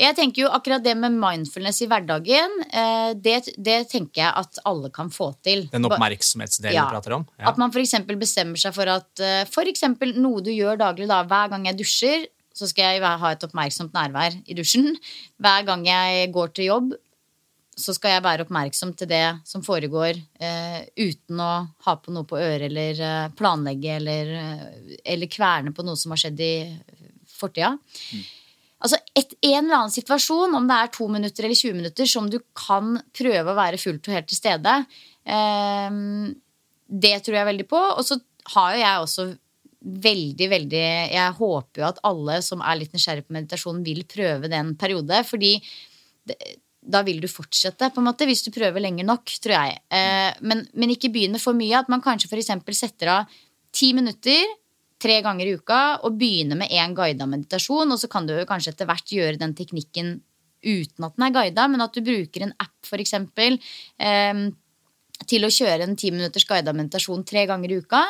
[0.00, 4.60] Jeg tenker jo akkurat det med mindfulness i hverdagen, eh, det, det tenker jeg at
[4.68, 5.66] alle kan få til.
[5.72, 6.86] Den oppmerksomhetsdelen Ja.
[6.88, 7.26] du prater om?
[7.38, 7.50] Ja.
[7.52, 7.92] At man f.eks.
[8.16, 9.52] bestemmer seg for at f.eks.
[9.52, 13.30] for eksempel noe du gjør daglig, da, hver gang jeg dusjer, så skal jeg ha
[13.32, 14.92] et oppmerksomt nærvær i dusjen.
[15.40, 16.92] Hver gang jeg går til jobb,
[17.72, 21.52] så skal jeg være oppmerksom til det som foregår, eh, uten å
[21.86, 26.12] ha på noe på øret eller eh, planlegge eller, eh, eller kverne på noe som
[26.12, 26.52] har skjedd i
[27.32, 27.72] fortida.
[28.82, 32.28] Altså et, En eller annen situasjon, om det er to minutter eller 20 minutter, som
[32.30, 34.74] du kan prøve å være fullt og helt til stede.
[35.22, 36.00] Eh,
[37.04, 37.80] det tror jeg veldig på.
[37.96, 38.18] Og så
[38.56, 39.28] har jo jeg også
[39.82, 44.50] veldig, veldig Jeg håper jo at alle som er litt nysgjerrig på meditasjon, vil prøve
[44.50, 45.22] den periode.
[45.26, 45.56] Fordi
[46.28, 46.38] det,
[46.82, 49.78] da vil du fortsette, på en måte, hvis du prøver lenger nok, tror jeg.
[49.94, 51.78] Eh, men, men ikke begynne for mye.
[51.78, 52.52] At man kanskje f.eks.
[52.78, 53.40] setter av
[53.72, 54.42] ti minutter
[55.02, 57.90] tre ganger i uka og begynne med én guida meditasjon.
[57.90, 60.20] Og så kan du kanskje etter hvert gjøre den teknikken
[60.62, 63.16] uten at den er guida, men at du bruker en app, f.eks.
[65.28, 68.02] Til å kjøre en ti minutters guidet meditasjon tre ganger i uka.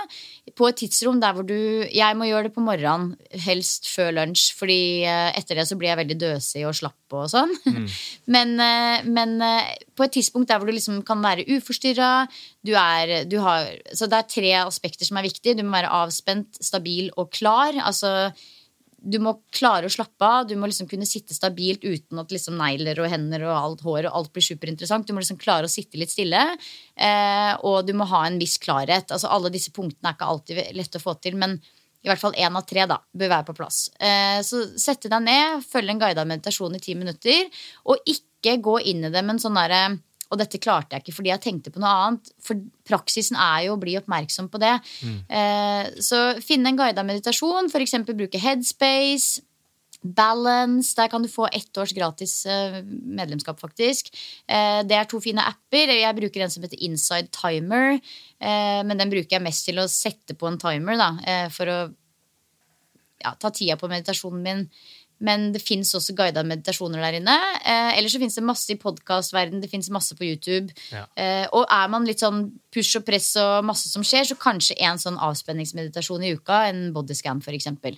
[0.58, 1.54] På et tidsrom der hvor du
[1.86, 3.12] Jeg må gjøre det på morgenen,
[3.44, 7.28] helst før lunsj, fordi eh, etter det så blir jeg veldig døsig og slapp og
[7.32, 7.52] sånn.
[8.34, 12.26] Men, eh, men eh, på et tidspunkt der hvor du liksom kan være uforstyrra
[12.64, 15.56] du er, du har, Så det er tre aspekter som er viktige.
[15.58, 17.76] Du må være avspent, stabil og klar.
[17.82, 18.30] Altså
[19.02, 20.46] du må klare å slappe av.
[20.46, 24.08] Du må liksom kunne sitte stabilt uten at liksom negler og hender og alt hår
[24.08, 25.06] og alt blir superinteressant.
[25.08, 26.42] Du må liksom klare å sitte litt stille.
[26.94, 29.10] Eh, og du må ha en viss klarhet.
[29.10, 31.58] Altså Alle disse punktene er ikke alltid lette å få til, men
[32.02, 33.84] i hvert fall én av tre da, bør være på plass.
[34.02, 38.78] Eh, så sette deg ned, følg en guidet meditasjon i ti minutter, og ikke gå
[38.90, 39.84] inn i det med en sånn derre
[40.32, 42.32] og dette klarte jeg ikke fordi jeg tenkte på noe annet.
[42.42, 44.74] For praksisen er jo å bli oppmerksom på det.
[45.28, 47.98] Eh, så finne en guida meditasjon, f.eks.
[48.12, 49.44] bruke Headspace.
[50.02, 54.08] Balance, der kan du få ett års gratis eh, medlemskap, faktisk.
[54.50, 55.92] Eh, det er to fine apper.
[55.94, 58.00] Jeg bruker en som heter Inside Timer.
[58.42, 61.76] Men den bruker jeg mest til å sette på en timer, da, for å
[63.22, 64.64] ja, ta tida på meditasjonen min.
[65.22, 67.36] Men det fins også guida meditasjoner der inne.
[67.62, 70.72] Eh, Eller så fins det masse i podkastverden, det fins masse på YouTube.
[70.90, 71.04] Ja.
[71.16, 74.74] Eh, og er man litt sånn push og press og masse som skjer, så kanskje
[74.82, 77.68] en sånn avspenningsmeditasjon i uka, en bodyscan f.eks.
[77.70, 77.94] Det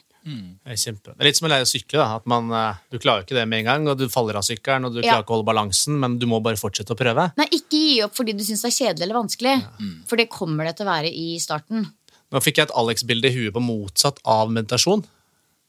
[0.75, 1.15] er kjempe.
[1.15, 1.99] Det er litt som å lære å sykle.
[2.03, 4.43] da, at man, eh, Du klarer ikke det med en gang, og du faller av
[4.45, 5.15] sykkelen, og du Ja.
[5.15, 7.33] klarer ikke å holde balansen, men du må bare fortsette å prøve.
[7.37, 10.07] Nei, ikke gi opp fordi du syns det er kjedelig eller vanskelig.
[10.07, 11.87] For det kommer det til å være i starten.
[12.33, 15.05] Nå fikk jeg et Alex-bilde i huet på motsatt av meditasjon.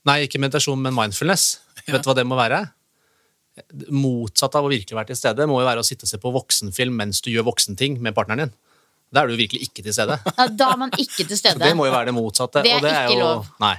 [0.06, 1.60] Nei, ikke meditasjon, men mindfulness.
[1.86, 2.62] Vet du hva det må være?
[3.94, 6.32] Motsatt av å virkelig være til stede må jo være å sitte og se på
[6.36, 8.56] voksenfilm mens du gjør voksenting med partneren din.
[9.16, 10.18] Da er du virkelig ikke til stede.
[10.38, 11.62] Ja, Da er man ikke til stede.
[11.62, 12.66] Det må jo være det motsatte.
[12.66, 13.54] Det er og det er ikke jo, lov.
[13.64, 13.76] Nei.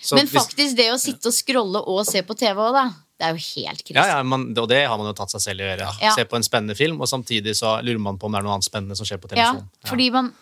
[0.00, 2.84] Så Men faktisk, det å sitte og scrolle og se på TV òg, da.
[3.14, 3.96] Det er jo helt krise.
[3.96, 5.90] Ja, ja, man, og det har man jo tatt seg selv i å gjøre.
[6.02, 6.14] Ja.
[6.16, 8.56] Se på en spennende film, og samtidig så lurer man på om det er noe
[8.56, 9.52] annet spennende som skjer på Ja,
[9.88, 10.32] fordi man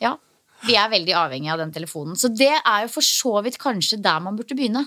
[0.00, 0.16] Ja.
[0.64, 2.16] Vi er veldig avhengig av den telefonen.
[2.18, 4.86] Så det er jo for så vidt kanskje der man burde begynne.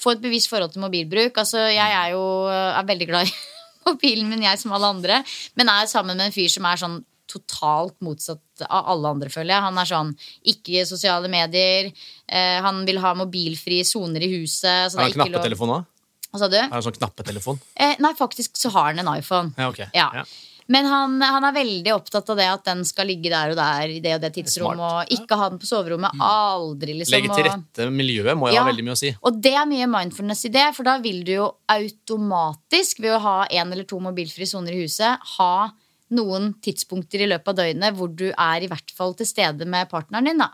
[0.00, 1.36] Få et bevisst forhold til mobilbruk.
[1.40, 3.34] Altså, jeg er jo er veldig glad i
[3.88, 5.22] mobilen min, jeg som alle andre.
[5.60, 6.98] Men er sammen med en fyr som er sånn
[7.30, 9.64] totalt motsatt av alle andre, føler jeg.
[9.68, 10.10] Han er sånn
[10.52, 11.92] ikke sosiale medier.
[12.26, 14.90] Eh, han vil ha mobilfrie soner i huset.
[14.90, 15.88] Så Har det han er ikke knappetelefon òg?
[16.30, 16.60] Hva sa du?
[16.60, 17.60] Har han sånn knappetelefon?
[17.74, 19.54] Eh, nei, faktisk så har han en iPhone.
[19.58, 19.82] Ja, ok.
[19.94, 20.08] Ja.
[20.20, 20.24] Ja.
[20.70, 23.90] Men han, han er veldig opptatt av det at den skal ligge der og der
[23.90, 24.78] i det og det tidsrom.
[24.78, 26.14] Og ikke ha den på soverommet.
[26.22, 27.16] Aldri, liksom.
[27.16, 28.62] Legge til rette miljøet må jo Ja.
[28.62, 29.10] ha veldig mye å si.
[29.26, 33.20] Og det er mye mindfulness i det, for da vil du jo automatisk, ved å
[33.24, 35.70] ha én eller to mobilfrie soner i huset, ha
[36.10, 39.88] noen tidspunkter i løpet av døgnet hvor du er i hvert fall til stede med
[39.90, 40.38] partneren din.
[40.42, 40.48] da.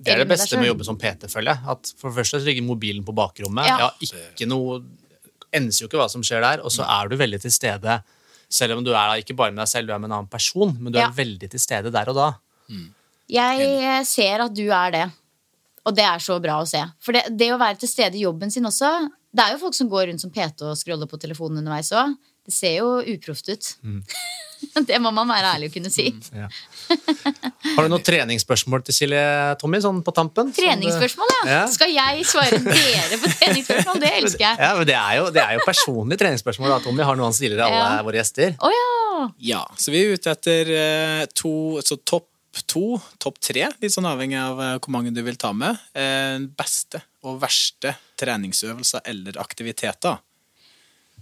[0.00, 1.64] Det er det beste med å jobbe som PT, føler jeg.
[1.74, 3.68] At for det første ligger mobilen på bakrommet.
[3.68, 3.78] Ja.
[3.86, 3.90] Ja.
[4.00, 4.82] ikke noe
[5.54, 8.00] Enser jo ikke hva som skjer der, og så er du veldig til stede.
[8.54, 10.30] Selv om du er da ikke bare med deg selv, du er med en annen
[10.30, 11.08] person, men du Ja.
[11.10, 12.28] er veldig til stede der og da.
[13.34, 15.04] Jeg eh, ser at du er det.
[15.84, 16.80] Og det er så bra å se.
[17.04, 19.74] For det, det å være til stede i jobben sin også Det er jo folk
[19.74, 22.14] som går rundt som PT og scroller på telefonen underveis òg.
[22.46, 23.72] Det ser jo uproft ut.
[24.88, 26.06] det må man være ærlig og kunne si.
[26.34, 26.48] Ja.
[27.74, 29.22] Har du noen treningsspørsmål til Silje,
[29.60, 30.50] Tommy, sånn på tampen?
[30.56, 31.44] Treningsspørsmål, ja.
[31.54, 31.62] Ja.
[31.72, 34.02] Skal jeg svare dere på treningsspørsmål?
[34.04, 34.60] Det elsker jeg.
[34.60, 36.74] Ja, men det er jo, det er jo personlige treningsspørsmål.
[36.76, 38.02] da, Tommy har noe han stiller til alle Ja.
[38.06, 38.54] våre gjester.
[38.60, 39.26] Oh, ja!
[39.54, 42.28] Ja, så vi er ute etter eh, to, så topp
[42.70, 45.78] to, topp tre, litt sånn avhengig av eh, hvor mange du vil ta med.
[45.98, 50.18] Eh, beste og verste treningsøvelser eller aktiviteter.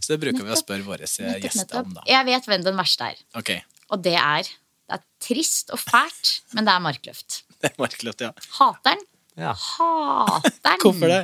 [0.03, 2.03] Så det bruker vi å spørre våre eh, gjester om, da.
[2.11, 3.23] Jeg vet hvem den verste er.
[3.39, 3.63] Okay.
[3.95, 7.43] Og det er Det er trist og fælt, men det er markløft.
[7.63, 8.33] det er Markløft, ja.
[8.59, 9.05] Hater den.
[9.41, 9.55] Ja.
[9.57, 10.83] Hater den.
[10.83, 11.23] Hvorfor det?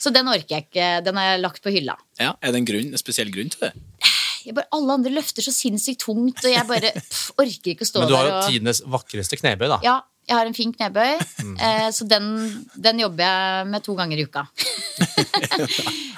[0.00, 0.88] Så den orker jeg ikke.
[1.06, 1.94] Den har jeg lagt på hylla.
[2.20, 3.72] Ja, Er det en, grunn, en spesiell grunn til det?
[4.46, 7.88] Jeg bare, alle andre løfter så sinnssykt tungt, og jeg bare pff, orker ikke å
[7.90, 9.78] stå Men du har jo og tidenes vakreste knebøy, da.
[9.84, 9.96] Ja,
[10.30, 11.54] jeg har en fin knebøy, Mm.
[11.58, 12.26] eh, så den,
[12.78, 14.42] den jobber jeg med to ganger i uka.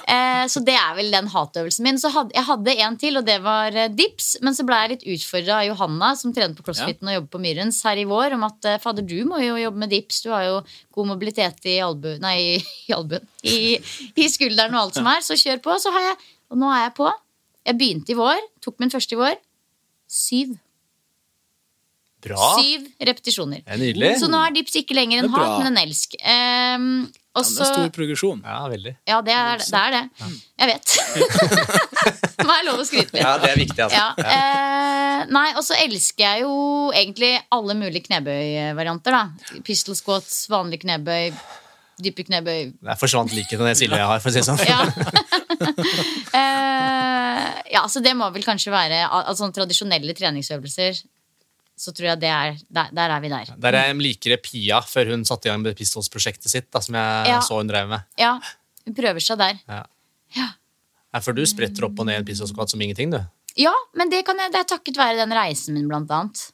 [0.07, 1.99] eh, så det er vel den hatøvelsen min.
[2.01, 4.35] Så hadde, jeg hadde en til, og det var eh, dips.
[4.45, 7.43] Men så ble jeg litt utfordra av Johanna, som trener på CrossFiten og jobber på
[7.45, 10.23] Myrens her i vår, om at eh, fader, du må jo jobbe med dips.
[10.27, 10.59] Du har jo
[10.99, 12.11] god mobilitet i albu...
[12.23, 12.37] Nei,
[12.89, 13.25] i albuen.
[13.47, 13.79] I,
[14.19, 15.23] I skulderen og alt som er.
[15.25, 15.79] Så kjør på.
[15.83, 16.19] Så har jeg,
[16.53, 17.09] og nå er jeg på.
[17.71, 18.43] Jeg begynte i vår.
[18.65, 19.39] Tok min første i vår.
[20.13, 20.59] Syv.
[22.23, 22.53] Bra!
[22.61, 23.65] Syv repetisjoner.
[23.65, 24.13] Det er nydelig.
[24.21, 26.17] Så nå er dips ikke lenger en er hat, men en elsk.
[26.23, 26.87] Um,
[27.33, 28.41] Ja, det så er stor progresjon.
[28.45, 28.91] Ja, veldig.
[29.09, 29.69] Ja, det er det.
[29.73, 30.01] Er det.
[30.61, 30.97] Jeg vet.
[32.37, 33.23] det må jeg lov å skryte litt.
[33.23, 34.03] Ja, det er viktig, altså.
[34.03, 36.53] Ja, eh, nei, og så elsker jeg jo
[36.93, 39.17] egentlig alle mulige knebøyvarianter.
[39.17, 39.63] da.
[39.65, 41.33] Pistol squats, vanlig knebøy,
[42.05, 42.75] dype knebøy.
[42.85, 44.61] Der forsvant liket til det Silje jeg har, for å si det sånn.
[44.69, 44.85] Ja.
[46.33, 50.97] Eh, ja, så det må vel kanskje være altså, tradisjonelle treningsøvelser.
[51.83, 53.51] Så tror jeg det er Der, der er vi der.
[53.59, 56.95] Der er jeg likere Pia før hun satte i gang med Pistols-prosjektet sitt, da, som
[56.95, 57.41] jeg Ja.
[57.43, 58.05] så hun drev med.
[58.21, 58.37] Ja,
[58.87, 59.59] hun prøver seg der.
[59.69, 59.83] Ja.
[60.37, 60.49] Ja.
[61.13, 63.19] Ja, for du spretter opp og ned en pistolskvatt som ingenting, du.
[63.61, 66.47] Ja, men det, kan jeg, det er takket være den reisen min, blant annet.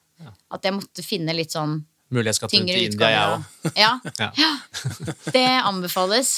[0.50, 3.44] At jeg måtte finne litt sånn Mulig jeg skal til til India, jeg utgaver.
[3.68, 3.76] òg.
[3.84, 4.50] Ja, Ja.
[5.36, 6.32] det anbefales.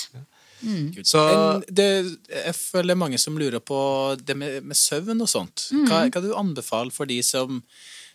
[1.09, 1.87] Så Men det,
[2.29, 3.79] jeg føler mange som lurer på
[4.21, 5.69] det med, med søvn og sånt.
[5.73, 5.87] Mm.
[5.89, 7.63] Hva kan du anbefale for de som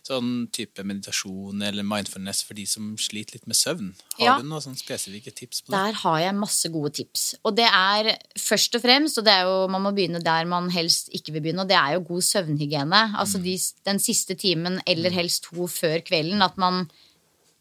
[0.06, 3.92] sånn type meditasjon eller mindfulness for de som sliter litt med søvn?
[4.18, 4.36] Har Ja.
[4.40, 5.78] du noen sånn spesifikke tips på det?
[5.78, 7.34] Der har jeg masse gode tips.
[7.44, 10.70] Og det er først og fremst, og det er jo, man må begynne der man
[10.70, 13.02] helst ikke vil begynne, og det er jo god søvnhygiene.
[13.18, 16.42] Altså de, den siste timen eller helst to før kvelden.
[16.42, 16.88] At man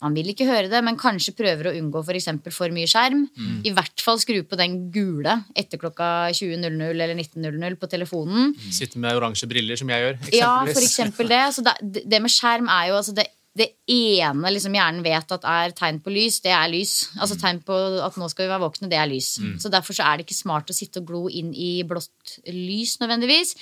[0.03, 3.23] man vil ikke høre det, men kanskje prøver å unngå for, for mye skjerm.
[3.65, 8.51] I hvert fall skru på den gule etter klokka 20.00 eller 19.00 på telefonen.
[8.75, 10.19] sitte med oransje briller, som jeg gjør.
[10.35, 11.41] Ja, for eksempel det.
[11.55, 15.45] Så det, det med skjerm er jo altså det, det ene liksom hjernen vet at
[15.47, 16.95] er tegn på lys, det er lys.
[17.15, 19.37] Altså tegn på at nå skal vi være våkne, det er lys.
[19.63, 22.97] Så derfor så er det ikke smart å sitte og glo inn i blått lys
[22.99, 23.55] nødvendigvis.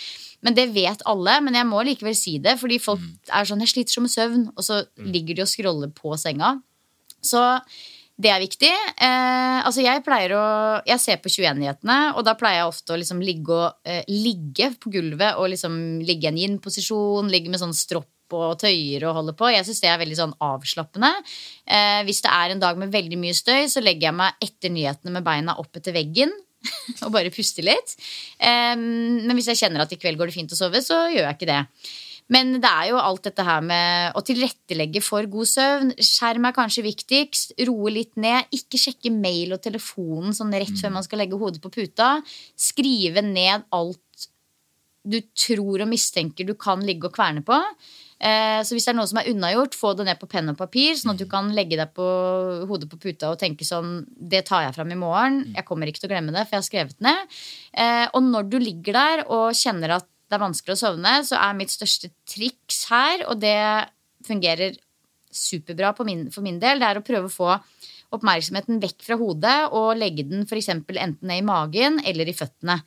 [0.43, 3.01] Men det vet alle, men jeg må likevel si det, fordi folk
[3.31, 6.61] er sånn 'jeg sliter så med søvn', og så ligger de og scroller på senga.
[7.23, 7.41] Så
[8.21, 8.69] det er viktig.
[8.69, 10.45] Eh, altså jeg pleier å
[10.85, 14.75] Jeg ser på 21-nyhetene, og da pleier jeg ofte å liksom ligge, og, eh, ligge
[14.77, 19.17] på gulvet og liksom ligge i en yin-posisjon, ligge med sånn stropp og tøyer og
[19.19, 19.49] holde på.
[19.51, 21.11] Jeg syns det er veldig sånn avslappende.
[21.65, 24.73] Eh, hvis det er en dag med veldig mye støy, så legger jeg meg etter
[24.73, 26.31] nyhetene med beina opp etter veggen.
[27.05, 27.95] og bare puste litt.
[28.39, 31.27] Um, men hvis jeg kjenner at i kveld går det fint å sove, så gjør
[31.27, 31.61] jeg ikke det.
[32.31, 35.91] Men det er jo alt dette her med å tilrettelegge for god søvn.
[35.99, 37.57] Skjerm er kanskje viktigst.
[37.67, 38.47] Roe litt ned.
[38.55, 42.15] Ikke sjekke mail og telefonen sånn rett før man skal legge hodet på puta.
[42.55, 44.29] Skrive ned alt
[45.03, 47.59] du tror og mistenker du kan ligge og kverne på.
[48.23, 50.57] Eh, Så hvis det er noe som er unnagjort, få det ned på penn og
[50.57, 52.05] papir, sånn at du kan legge deg på
[52.69, 55.41] hodet på puta og tenke sånn Det tar jeg fram i morgen.
[55.57, 57.35] Jeg kommer ikke til å glemme det, for jeg har skrevet det ned.
[57.73, 61.35] Eh, Og når du ligger der og kjenner at det er vanskelig å sovne, så
[61.37, 63.59] er mitt største triks her, og det
[64.25, 64.77] fungerer
[65.33, 67.59] superbra på min, for min del, det er å prøve å få
[68.13, 72.33] oppmerksomheten vekk fra hodet og legge den for eksempel enten ned i magen eller i
[72.37, 72.79] føttene.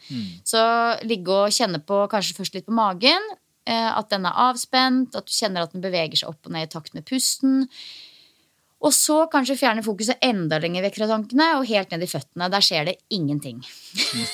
[0.47, 0.61] Så
[1.05, 3.21] ligge og kjenne på kanskje først litt på magen,
[3.67, 6.71] at den er avspent, at du kjenner at den beveger seg opp og ned i
[6.71, 7.65] takt med pusten.
[8.87, 12.51] Og så kanskje fjerne fokuset enda lenger vekk fra tankene og helt ned i føttene.
[12.53, 13.63] Der skjer det ingenting.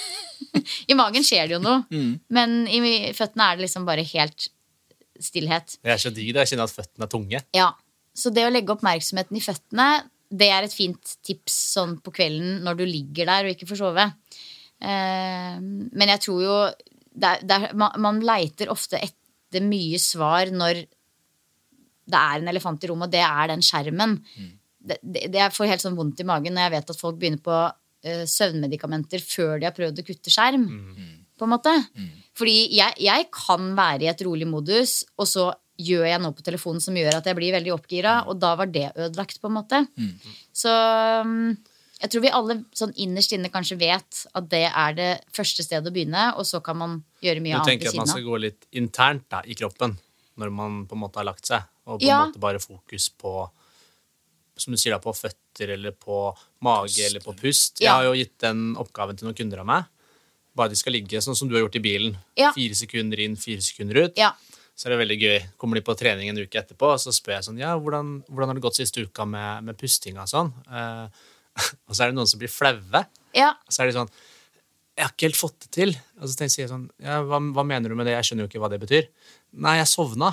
[0.91, 1.85] I magen skjer det jo noe,
[2.35, 2.81] men i
[3.17, 4.49] føttene er det liksom bare helt
[5.23, 5.79] stillhet.
[5.81, 6.35] Det er så digg.
[6.35, 7.43] Jeg kjenner at føttene er tunge.
[7.57, 7.71] Ja,
[8.13, 9.87] Så det å legge oppmerksomheten i føttene,
[10.29, 13.81] det er et fint tips sånn på kvelden når du ligger der og ikke får
[13.81, 14.05] sove.
[14.83, 16.57] Eh, men jeg tror jo
[17.13, 19.22] det er, det er, man, man leiter ofte etter
[19.61, 20.81] mye svar når
[22.13, 24.17] det er en elefant i rommet, og det er den skjermen.
[24.83, 27.19] Det, det, det jeg får helt sånn vondt i magen når jeg vet at folk
[27.21, 30.65] begynner på uh, søvnmedikamenter før de har prøvd å kutte skjerm.
[31.39, 31.73] På en måte.
[32.39, 35.51] Fordi jeg, jeg kan være i et rolig modus, og så
[35.83, 38.69] gjør jeg noe på telefonen som gjør at jeg blir veldig oppgira, og da var
[38.71, 39.81] det ødelagt, på en måte.
[40.55, 40.71] Så
[41.27, 41.55] um,
[42.03, 45.87] jeg tror vi alle sånn innerst inne kanskje vet at det er det første stedet
[45.89, 48.41] å begynne, og så kan man gjøre mye Du annet tenker at man skal gå
[48.43, 49.95] litt internt da, i kroppen
[50.41, 52.23] når man på en måte har lagt seg, og på Ja.
[52.25, 53.51] en måte bare fokus på
[54.63, 56.17] som du sier da, på føtter eller på
[56.63, 57.81] mage eller på pust.
[57.81, 59.85] Jeg har jo gitt den oppgaven til noen kunder av meg.
[60.55, 62.17] Bare de skal ligge sånn som du har gjort i bilen.
[62.37, 62.51] Ja.
[62.53, 64.19] Fire sekunder inn, fire sekunder ut.
[64.21, 64.35] Ja.
[64.77, 65.39] Så er det veldig gøy.
[65.59, 68.53] Kommer de på trening en uke etterpå, og så spør jeg sånn Ja, hvordan, hvordan
[68.53, 70.53] har det gått siste uka med, med pustinga og sånn?
[70.69, 71.09] Eh,
[71.89, 73.05] og så er det noen som blir flaue.
[73.37, 73.51] ja.
[73.67, 74.13] Og så er de sånn
[74.97, 75.93] Jeg har ikke helt fått det til.
[76.21, 78.13] Og så tenker jeg sånn ja, hva, hva mener du med det?
[78.19, 79.07] Jeg skjønner jo ikke hva det betyr.
[79.65, 80.33] Nei, jeg sovna.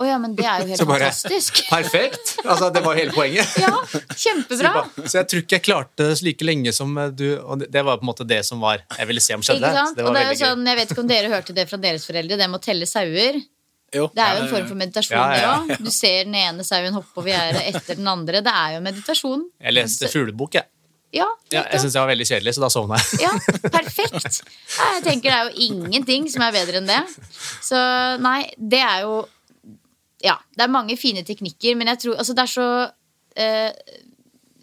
[0.00, 1.58] Å ja, men det er jo helt bare- fantastisk.
[1.74, 2.36] Perfekt!
[2.44, 3.50] Altså, det var hele poenget.
[3.60, 3.72] Ja,
[4.16, 4.84] kjempebra.
[5.04, 7.26] så jeg tror ikke jeg klarte det like lenge som eh, du.
[7.42, 9.60] Og det- var på en måte det som var jeg ville se om skjedde.
[9.60, 9.98] Ikke sant?
[9.98, 12.06] Det Og det er jo sånn, jeg vet ikke om dere hørte det fra deres
[12.08, 13.42] foreldre, det med å telle sauer.
[13.94, 14.04] Jo.
[14.14, 15.80] Det er jo en form for meditasjon, Ja, ja, òg.
[15.82, 18.42] Du ser den ene sauen hoppe over gjerdet etter den andre.
[18.46, 19.42] Det er jo meditasjon.
[19.66, 20.68] Jeg leste fuglebok, jeg.
[21.12, 23.24] Ja, Ja, jeg syns det var veldig kjedelig, så da sovna jeg.
[23.26, 23.32] ja,
[23.74, 24.36] perfekt.
[24.76, 27.00] Jeg tenker det er jo ingenting som er bedre enn det.
[27.66, 27.80] Så
[28.22, 29.16] nei, det er jo
[30.22, 32.68] Ja, det er mange fine teknikker, men jeg tror Altså, det er så
[33.34, 33.72] eh,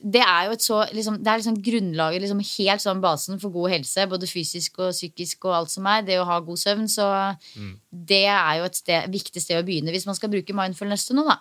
[0.03, 3.49] det er jo et så liksom, Det er liksom grunnlaget, liksom helt sånn basen for
[3.55, 6.01] god helse, både fysisk og psykisk og alt som er.
[6.07, 6.87] Det å ha god søvn.
[6.91, 7.05] Så
[7.91, 11.17] det er jo et sted, viktig sted å begynne hvis man skal bruke mindfulness til
[11.19, 11.39] noe, da.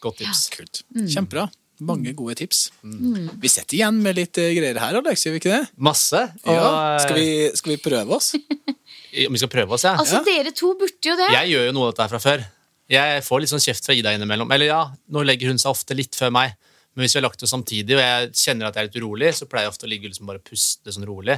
[0.00, 0.44] Godt tips.
[0.54, 0.82] Kult.
[0.94, 1.08] Mm.
[1.10, 1.48] Kjempebra.
[1.80, 2.68] Mange gode tips.
[2.82, 5.68] Vi setter igjen med litt eh, greier her, Alex, gjør vi ikke det?
[5.78, 6.22] Masse.
[6.46, 6.94] Og Ja.
[6.96, 8.32] eh, Skal, vi, skal vi prøve oss?
[9.28, 9.92] om vi skal prøve oss, ja.
[9.98, 10.24] Altså, Ja.
[10.26, 11.28] dere to burde jo det.
[11.34, 12.46] Jeg gjør jo noe av dette her fra før.
[12.90, 14.50] Jeg får litt sånn kjeft fra Ida innimellom.
[14.54, 14.80] Eller ja,
[15.12, 16.54] nå legger hun seg ofte litt før meg.
[16.98, 19.30] Men hvis vi har lagt oss samtidig, og jeg kjenner at jeg er litt urolig,
[19.38, 21.36] så pleier jeg ofte å ligge liksom bare puste sånn rolig.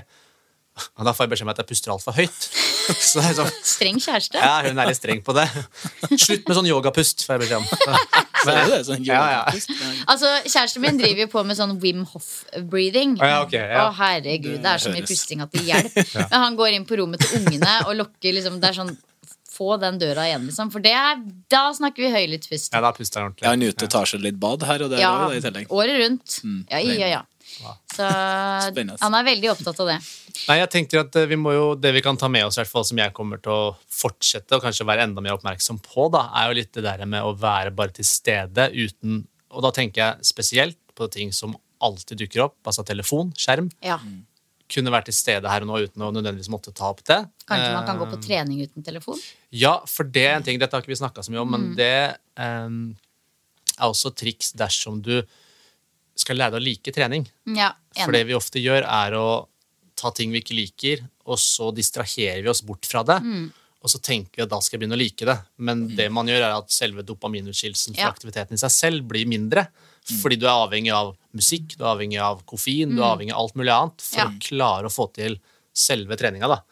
[0.96, 2.46] Og da får jeg beskjed om at jeg puster altfor høyt.
[3.10, 4.40] Så det er sånn, Streng kjæreste.
[4.40, 5.44] ja, hun er litt streng på det.
[6.14, 7.68] Slutt med sånn yogapust, får jeg beskjed om.
[8.40, 9.40] Det sånn Ja, ja.
[10.08, 13.18] Altså, Kjæresten min driver jo på med sånn Wim Hoff-breathing.
[13.20, 13.82] Å, ja, okay, ja.
[13.84, 16.08] Å, herregud, det er så mye pusting at det hjelper.
[16.22, 18.94] Men han går inn på rommet til ungene og lokker liksom, Det er sånn
[19.60, 20.70] Få den døra igjen, liksom.
[20.72, 21.18] For det er,
[21.52, 22.72] da snakker vi høylyttspust.
[22.72, 23.44] Ja, da puster jeg ordentlig.
[23.44, 25.66] Jeg er ute og tar seg litt bad her og der Ja, også, i tillegg.
[25.76, 26.38] året rundt.
[26.72, 27.20] Ja, ja, ja.
[27.90, 28.06] Så
[28.70, 28.96] Spennende.
[29.02, 29.96] han er veldig opptatt av det.
[30.48, 32.62] Nei, jeg tenker at eh, vi må jo, Det vi kan ta med oss, i
[32.62, 36.06] hvert fall som jeg kommer til å fortsette og kanskje være enda mer oppmerksom på,
[36.14, 39.72] da, er jo litt det der med å være bare til stede uten Og da
[39.74, 43.70] tenker jeg spesielt på ting som alltid dukker opp, altså telefon, skjerm.
[43.82, 43.98] Ja.
[44.70, 47.18] Kunne vært til stede her og nå uten å nødvendigvis måtte ta opp det.
[47.50, 49.18] Kanskje man kan gå på Eh, trening uten telefon?
[49.50, 51.56] Ja, for det er en ting, dette har ikke vi snakka så mye om, Mm.
[51.58, 52.96] men det um,
[53.78, 55.22] er også triks dersom du
[56.14, 57.26] skal lære deg å like trening.
[57.46, 57.72] Ja,
[58.04, 59.48] For det vi ofte gjør, er å
[59.96, 63.18] ta ting vi ikke liker, og så distraherer vi oss bort fra det.
[63.24, 63.52] Mm.
[63.82, 65.38] Og så tenker vi at da skal jeg begynne å like det.
[65.58, 68.10] Men det man gjør, er at selve dopaminutskillelsen fra Ja.
[68.12, 69.68] aktiviteten i seg selv blir mindre.
[70.20, 73.38] Fordi du er avhengig av musikk, du er avhengig av koffein, du er avhengig av
[73.44, 74.20] alt mulig annet for Mm.
[74.20, 74.26] Ja.
[74.26, 75.38] å klare å få til
[75.72, 76.48] selve treninga.
[76.48, 76.62] Da.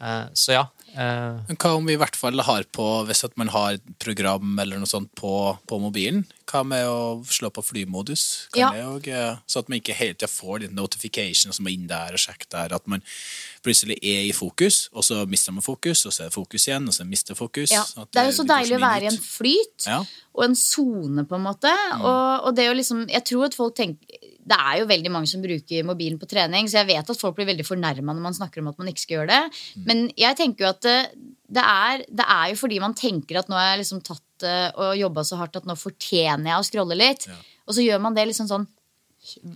[0.00, 0.66] Eh, så ja.
[0.96, 3.82] Eh, Men hva om vi i hvert fall har på, hvis at man har et
[4.02, 5.32] program eller noe sånt på,
[5.68, 6.24] på mobilen?
[6.46, 8.46] Hva med å slå på flymodus?
[8.54, 8.70] Kan Ja.
[8.72, 11.86] det også, eh, så at man ikke hele tida får den notification som er inn
[11.90, 12.74] der og sjekke der.
[12.74, 13.02] At man
[13.62, 16.86] plutselig er i fokus, og så mister man fokus, og så er det fokus igjen,
[16.86, 17.70] og så mister fokus.
[17.74, 17.82] Ja.
[17.82, 20.04] at Det er jo så deilig å være i en flyt Ja.
[20.34, 21.72] og en sone, på en måte.
[22.00, 24.06] Og, og det å liksom Jeg tror at folk tenker
[24.46, 27.34] Det er jo veldig mange som bruker mobilen på trening, så jeg vet at folk
[27.34, 29.64] blir veldig fornærma når man snakker om at man ikke skal gjøre det.
[29.88, 30.98] Men jeg tenker jo at det,
[31.50, 34.68] det, er, det er jo fordi man tenker at nå har jeg liksom tatt eh,
[34.78, 37.26] og jobba så hardt at nå fortjener jeg å scrolle litt.
[37.66, 38.68] Og så gjør man det liksom sånn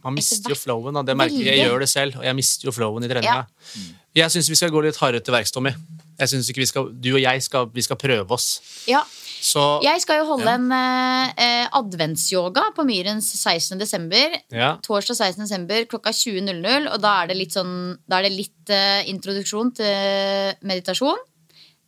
[0.03, 0.97] Man mister jo flowen.
[0.99, 1.05] Da.
[1.07, 1.61] Det merker jeg.
[1.61, 3.45] jeg gjør det selv, og jeg mister jo flowen i treninga.
[3.47, 3.89] Ja.
[4.25, 5.71] Jeg syns vi skal gå litt hardere til verks, Tommy.
[6.19, 8.49] Jeg synes ikke vi skal, Du og jeg skal, vi skal prøve oss.
[8.91, 9.05] Ja.
[9.41, 13.79] Så Jeg skal jo holde en eh, eh, adventsyoga på Myrens 16.
[13.81, 14.37] desember.
[14.53, 14.75] ja.
[14.85, 15.47] Torsdag 16.
[15.47, 16.91] desember klokka 20.00.
[16.93, 21.25] Og da er det litt sånn Da er det litt eh, introduksjon til meditasjon.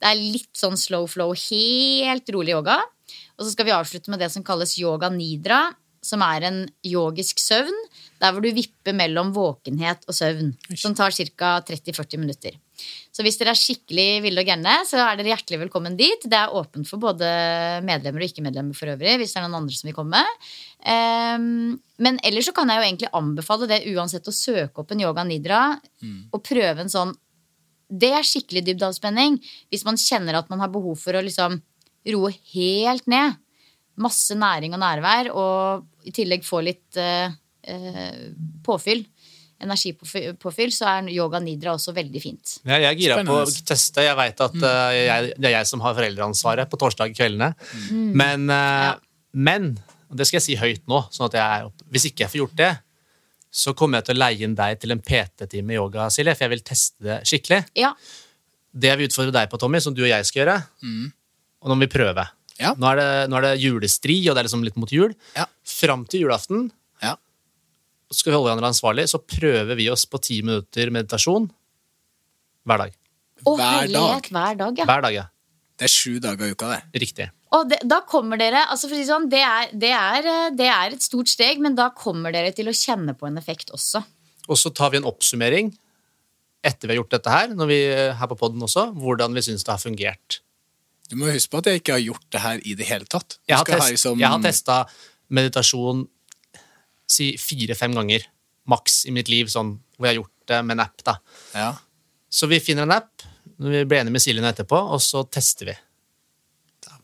[0.02, 2.80] Det er litt sånn slow flow, helt rolig yoga.
[3.38, 5.68] Og så skal vi avslutte med det som kalles yoga nidra,
[6.02, 7.76] som er en yogisk søvn.
[8.18, 10.56] Der hvor du vipper mellom våkenhet og søvn.
[10.74, 11.60] Som tar ca.
[11.68, 12.58] 30-40 minutter.
[13.12, 16.22] Så hvis dere er skikkelig ville og gærne, så er dere hjertelig velkommen dit.
[16.24, 17.28] Det er åpent for både
[17.84, 19.18] medlemmer og ikke-medlemmer for øvrig.
[19.20, 20.22] hvis det er noen andre som vil komme.
[20.80, 25.04] Um, men ellers så kan jeg jo egentlig anbefale det uansett å søke opp en
[25.04, 25.60] yoga nidra
[26.32, 27.12] og prøve en sånn
[27.92, 29.36] Det er skikkelig dybdeavspenning
[29.70, 31.60] hvis man kjenner at man har behov for å liksom
[32.08, 33.36] roe helt ned.
[34.00, 38.22] Masse næring og nærvær, og i tillegg få litt uh, uh,
[38.64, 39.04] påfyll.
[39.62, 42.56] Energipåfyll, så er yoga nidra også veldig fint.
[42.66, 44.02] Ja, jeg er gira på å teste.
[44.04, 47.52] Jeg vet at eh, jeg, det er jeg som har foreldreansvaret på torsdag kveldene.
[47.90, 48.08] Mm.
[48.18, 48.90] Men, eh,
[49.32, 49.70] men
[50.12, 51.86] og det skal jeg si høyt nå, sånn at jeg er opp.
[51.94, 52.72] hvis ikke jeg får gjort det,
[53.52, 56.46] så kommer jeg til å leie inn deg til en PT-time i yoga, Silje, for
[56.46, 57.62] jeg vil teste det skikkelig.
[57.80, 57.94] Ja,
[58.72, 60.54] Det jeg vil utfordre deg på, Tommy, som du og jeg skal gjøre,
[61.60, 62.24] og nå må vi prøve.
[62.60, 62.72] Ja.
[62.76, 65.12] Nå, er det, nå er det julestri, og det er liksom litt mot jul.
[65.36, 65.44] Ja.
[65.68, 66.78] Fram til julaften Ja.
[68.12, 71.48] Skal vi holde hverandre ansvarlig, så prøver vi oss på ti minutter meditasjon
[72.68, 72.98] hver dag.
[73.42, 74.28] Å, Hver dag.
[74.30, 74.84] hver dag, ja.
[74.86, 75.24] Hver dag, ja.
[75.80, 77.00] Det er sju dager i uka, det.
[77.02, 77.24] Riktig.
[77.56, 80.50] Og det, da kommer dere altså for å si sånn, det er, det, er, eh,
[80.56, 83.72] det er et stort steg, men da kommer dere til å kjenne på en effekt
[83.74, 84.04] også.
[84.46, 85.72] Og så tar vi en oppsummering
[86.62, 89.42] etter vi har gjort dette her, når vi er her på podden også, hvordan vi
[89.42, 90.38] syns det har fungert.
[91.10, 93.40] Du må huske på at jeg ikke har gjort det her i det hele tatt.
[93.50, 94.78] Jeg har, test, liksom- jeg har testa
[95.34, 96.06] meditasjon
[97.12, 98.26] si fire-fem ganger
[98.70, 101.06] maks i mitt liv, sånn, hvor jeg har gjort det med en app.
[101.06, 101.16] da.
[101.54, 101.70] Ja.
[102.32, 103.24] Så vi finner en app,
[103.58, 105.78] når vi blir enige med Siljen etterpå, og så tester vi.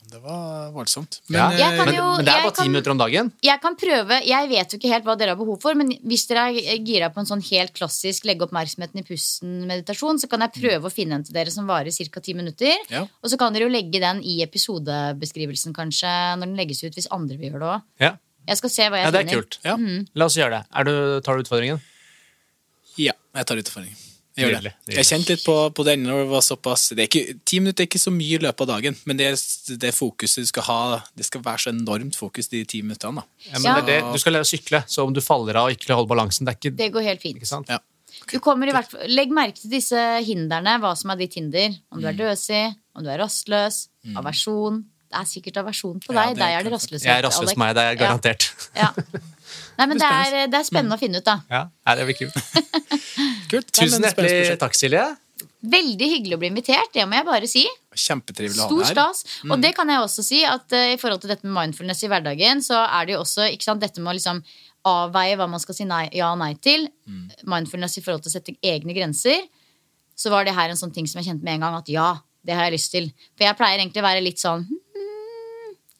[0.08, 1.18] Det var voldsomt.
[1.28, 1.50] Ja.
[1.52, 3.28] jo, Men, men det er bare ti minutter om dagen.
[3.44, 6.24] Jeg kan prøve, jeg vet jo ikke helt hva dere har behov for, men hvis
[6.30, 10.54] dere er gira på en sånn helt klassisk legge oppmerksomheten i pusten-meditasjon, så kan jeg
[10.56, 12.22] prøve å finne en til dere som varer ca.
[12.24, 12.72] ti minutter.
[12.88, 13.04] Ja.
[13.04, 17.10] Og så kan dere jo legge den i episodebeskrivelsen kanskje, når den legges ut, hvis
[17.12, 17.86] andre vil gjøre det òg.
[18.06, 18.14] Ja,
[18.48, 19.42] Jeg skal se hva jeg ja det er finner.
[19.42, 19.58] kult.
[19.64, 19.76] Ja.
[20.16, 20.62] La oss gjøre det.
[20.80, 20.92] Er du,
[21.26, 21.80] tar du utfordringen?
[22.98, 24.04] Ja, jeg tar utfordringen.
[24.38, 24.72] Jeg gjør det.
[24.94, 27.82] Jeg kjente litt på, på den når det var såpass det er ikke, Ti minutter
[27.82, 29.32] er ikke så mye i løpet av dagen, men det,
[29.82, 30.76] det fokuset du skal ha
[31.18, 33.18] Det skal være så enormt fokus de ti minuttene.
[33.18, 33.24] da.
[33.48, 33.74] Ja, men Ja.
[33.80, 34.12] det er det.
[34.14, 36.54] Du skal lære å sykle, så om du faller av og ikke holder balansen, det
[36.54, 37.36] er ikke, Det går helt fint.
[37.42, 37.68] ikke sant?
[37.68, 37.80] Ja.
[38.30, 41.74] Du kommer i hvert fall, Legg merke til disse hindrene, hva som er ditt hinder.
[41.90, 42.12] Om du Mm.
[42.14, 46.36] er døsig, om du er rastløs, aversjon, det er sikkert aversjon på Ja, deg.
[46.36, 47.06] det deg er det jeg rastløshet.
[47.08, 48.48] Jeg er rastløs meg, det er garantert.
[48.76, 48.90] Ja.
[49.78, 51.38] Nei, men det er, det er spennende å finne ut, da.
[51.48, 52.36] Ja, Nei, det blir kult.
[53.52, 53.70] Kult.
[53.72, 55.02] Tusen hjertelig takk, Silje.
[55.68, 57.62] Veldig hyggelig å bli invitert, det må jeg bare si.
[57.98, 58.94] Kjempetrivelig å ha Stor deg her.
[59.16, 59.38] stas.
[59.48, 62.10] Og det kan jeg også si, at uh, i forhold til dette med mindfulness i
[62.12, 64.42] hverdagen, så er det jo også ikke sant, dette med å liksom
[64.88, 66.86] avveie hva man skal si nei, ja og nei til.
[67.48, 69.48] Mindfulness i forhold til å sette egne grenser.
[70.18, 72.08] Så var det her en sånn ting som jeg kjente med en gang at ja,
[72.46, 73.10] det har jeg lyst til.
[73.36, 74.78] For jeg pleier egentlig å være litt sånn hmm,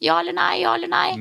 [0.01, 1.11] ja eller nei, ja eller nei.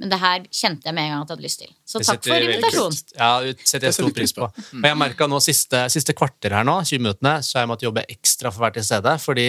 [0.00, 1.72] Men det her kjente jeg med en gang at jeg hadde lyst til.
[1.84, 3.02] Så Det takk for invitasjonen.
[3.18, 4.46] Ja, det setter jeg stor pris på.
[4.48, 7.88] Og jeg merka nå siste, siste kvarter her nå, 20 minuttene, så har jeg måttet
[7.90, 9.12] jobbe ekstra for å være til stede.
[9.20, 9.44] Fordi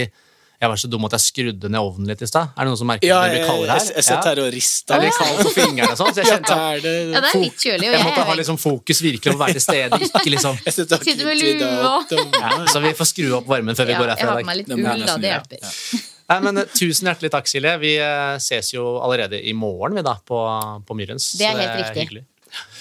[0.62, 2.52] jeg var så dum at jeg skrudde ned ovnen litt i stad.
[2.54, 3.88] Er det noen som merker Ja, at det jeg, blir kaldere her?
[3.96, 4.92] jeg sitter her og rister.
[4.94, 7.42] Det blir kaldt på fingrene og sånn, så jeg kjente at det, Ja, det er
[7.48, 7.88] litt kjølig.
[7.88, 10.02] Og jeg måtte ha jeg, liksom fokus virkelig på å være til stede.
[10.12, 12.14] Ikke liksom jeg sitter med lue og-
[12.44, 14.52] ja, Så vi får skru opp varmen før vi går jeg herfra har i dag.
[14.52, 15.18] Jeg litt på meg litt ull, da.
[15.18, 16.10] Det hjelper.
[16.32, 17.74] Nei, men eh, Tusen hjertelig takk, Silje.
[17.82, 20.40] Vi eh, ses jo allerede i morgen vi da, på,
[20.88, 21.34] på Myrens.
[21.40, 22.06] Det er Så helt riktig.
[22.08, 22.26] hyggelig.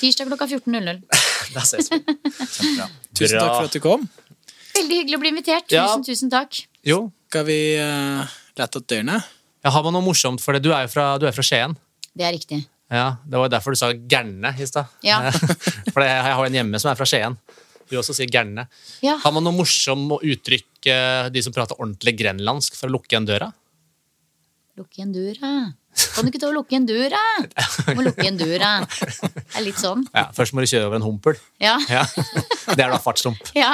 [0.01, 1.03] Tirsdag klokka 14.00.
[1.55, 1.99] Da ses vi.
[1.99, 2.87] Kjempebra.
[3.19, 4.05] Tusen takk for at du kom.
[4.77, 5.73] Veldig hyggelig å bli invitert.
[5.75, 5.89] Ja.
[5.91, 6.61] Tusen, tusen takk.
[6.87, 8.23] Jo, Skal vi uh,
[8.59, 9.17] lette opp dørene?
[9.61, 10.63] jeg har man noe morsomt for det.
[10.65, 11.75] Du er jo fra, du er fra Skien.
[12.17, 12.63] Det er riktig.
[12.91, 14.89] Ja, Det var jo derfor du sa gærne i stad.
[15.07, 15.19] Ja.
[15.93, 17.37] For jeg har en hjemme som er fra Skien.
[17.91, 18.67] Du også sier gærne.
[19.05, 19.17] Ja.
[19.23, 20.97] Har man noe morsomt å uttrykke
[21.35, 23.51] de som prater ordentlig grenlandsk, for å lukke igjen døra?
[24.79, 25.51] Lukke igjen døra.
[26.15, 27.19] Kan du ikke ta og lukke igjen døra?
[27.89, 28.69] Du må lukke igjen døra.
[28.87, 30.05] Det er litt sånn.
[30.15, 31.37] Ja, Først må du kjøre over en humpel.
[31.61, 31.75] Ja.
[31.91, 32.05] Ja.
[32.71, 33.43] Det er da fartsstump.
[33.59, 33.73] ja.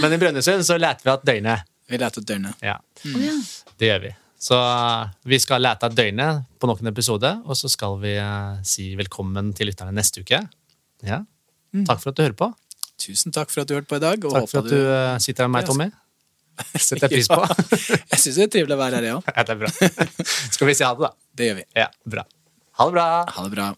[0.00, 1.68] Men i Brønnøysund så leter vi at døgnet.
[1.92, 2.56] Vi leter døgnet.
[2.64, 3.42] Ja, Mm.
[3.76, 4.10] det gjør vi.
[4.44, 8.56] Så uh, vi skal lete at døgnet på noen episode, og så skal vi uh,
[8.64, 10.40] si velkommen til lytterne neste uke.
[11.04, 11.20] Ja.
[11.82, 12.48] Takk for at du hører på.
[13.02, 14.24] Tusen takk for at du hørte på i dag.
[14.28, 15.88] Og Takk for at du uh, sitter her med meg, Tommy.
[16.78, 17.40] Setter jeg pris på.
[18.14, 19.32] Jeg syns det er trivelig å være her, jeg òg.
[19.34, 19.72] Ja, det er bra.
[20.54, 21.12] Skal vi si ha det, da?
[21.34, 21.66] Det gjør vi.
[21.82, 22.26] Ja, bra.
[22.78, 23.08] Ha det bra.
[23.34, 23.68] Ha det bra.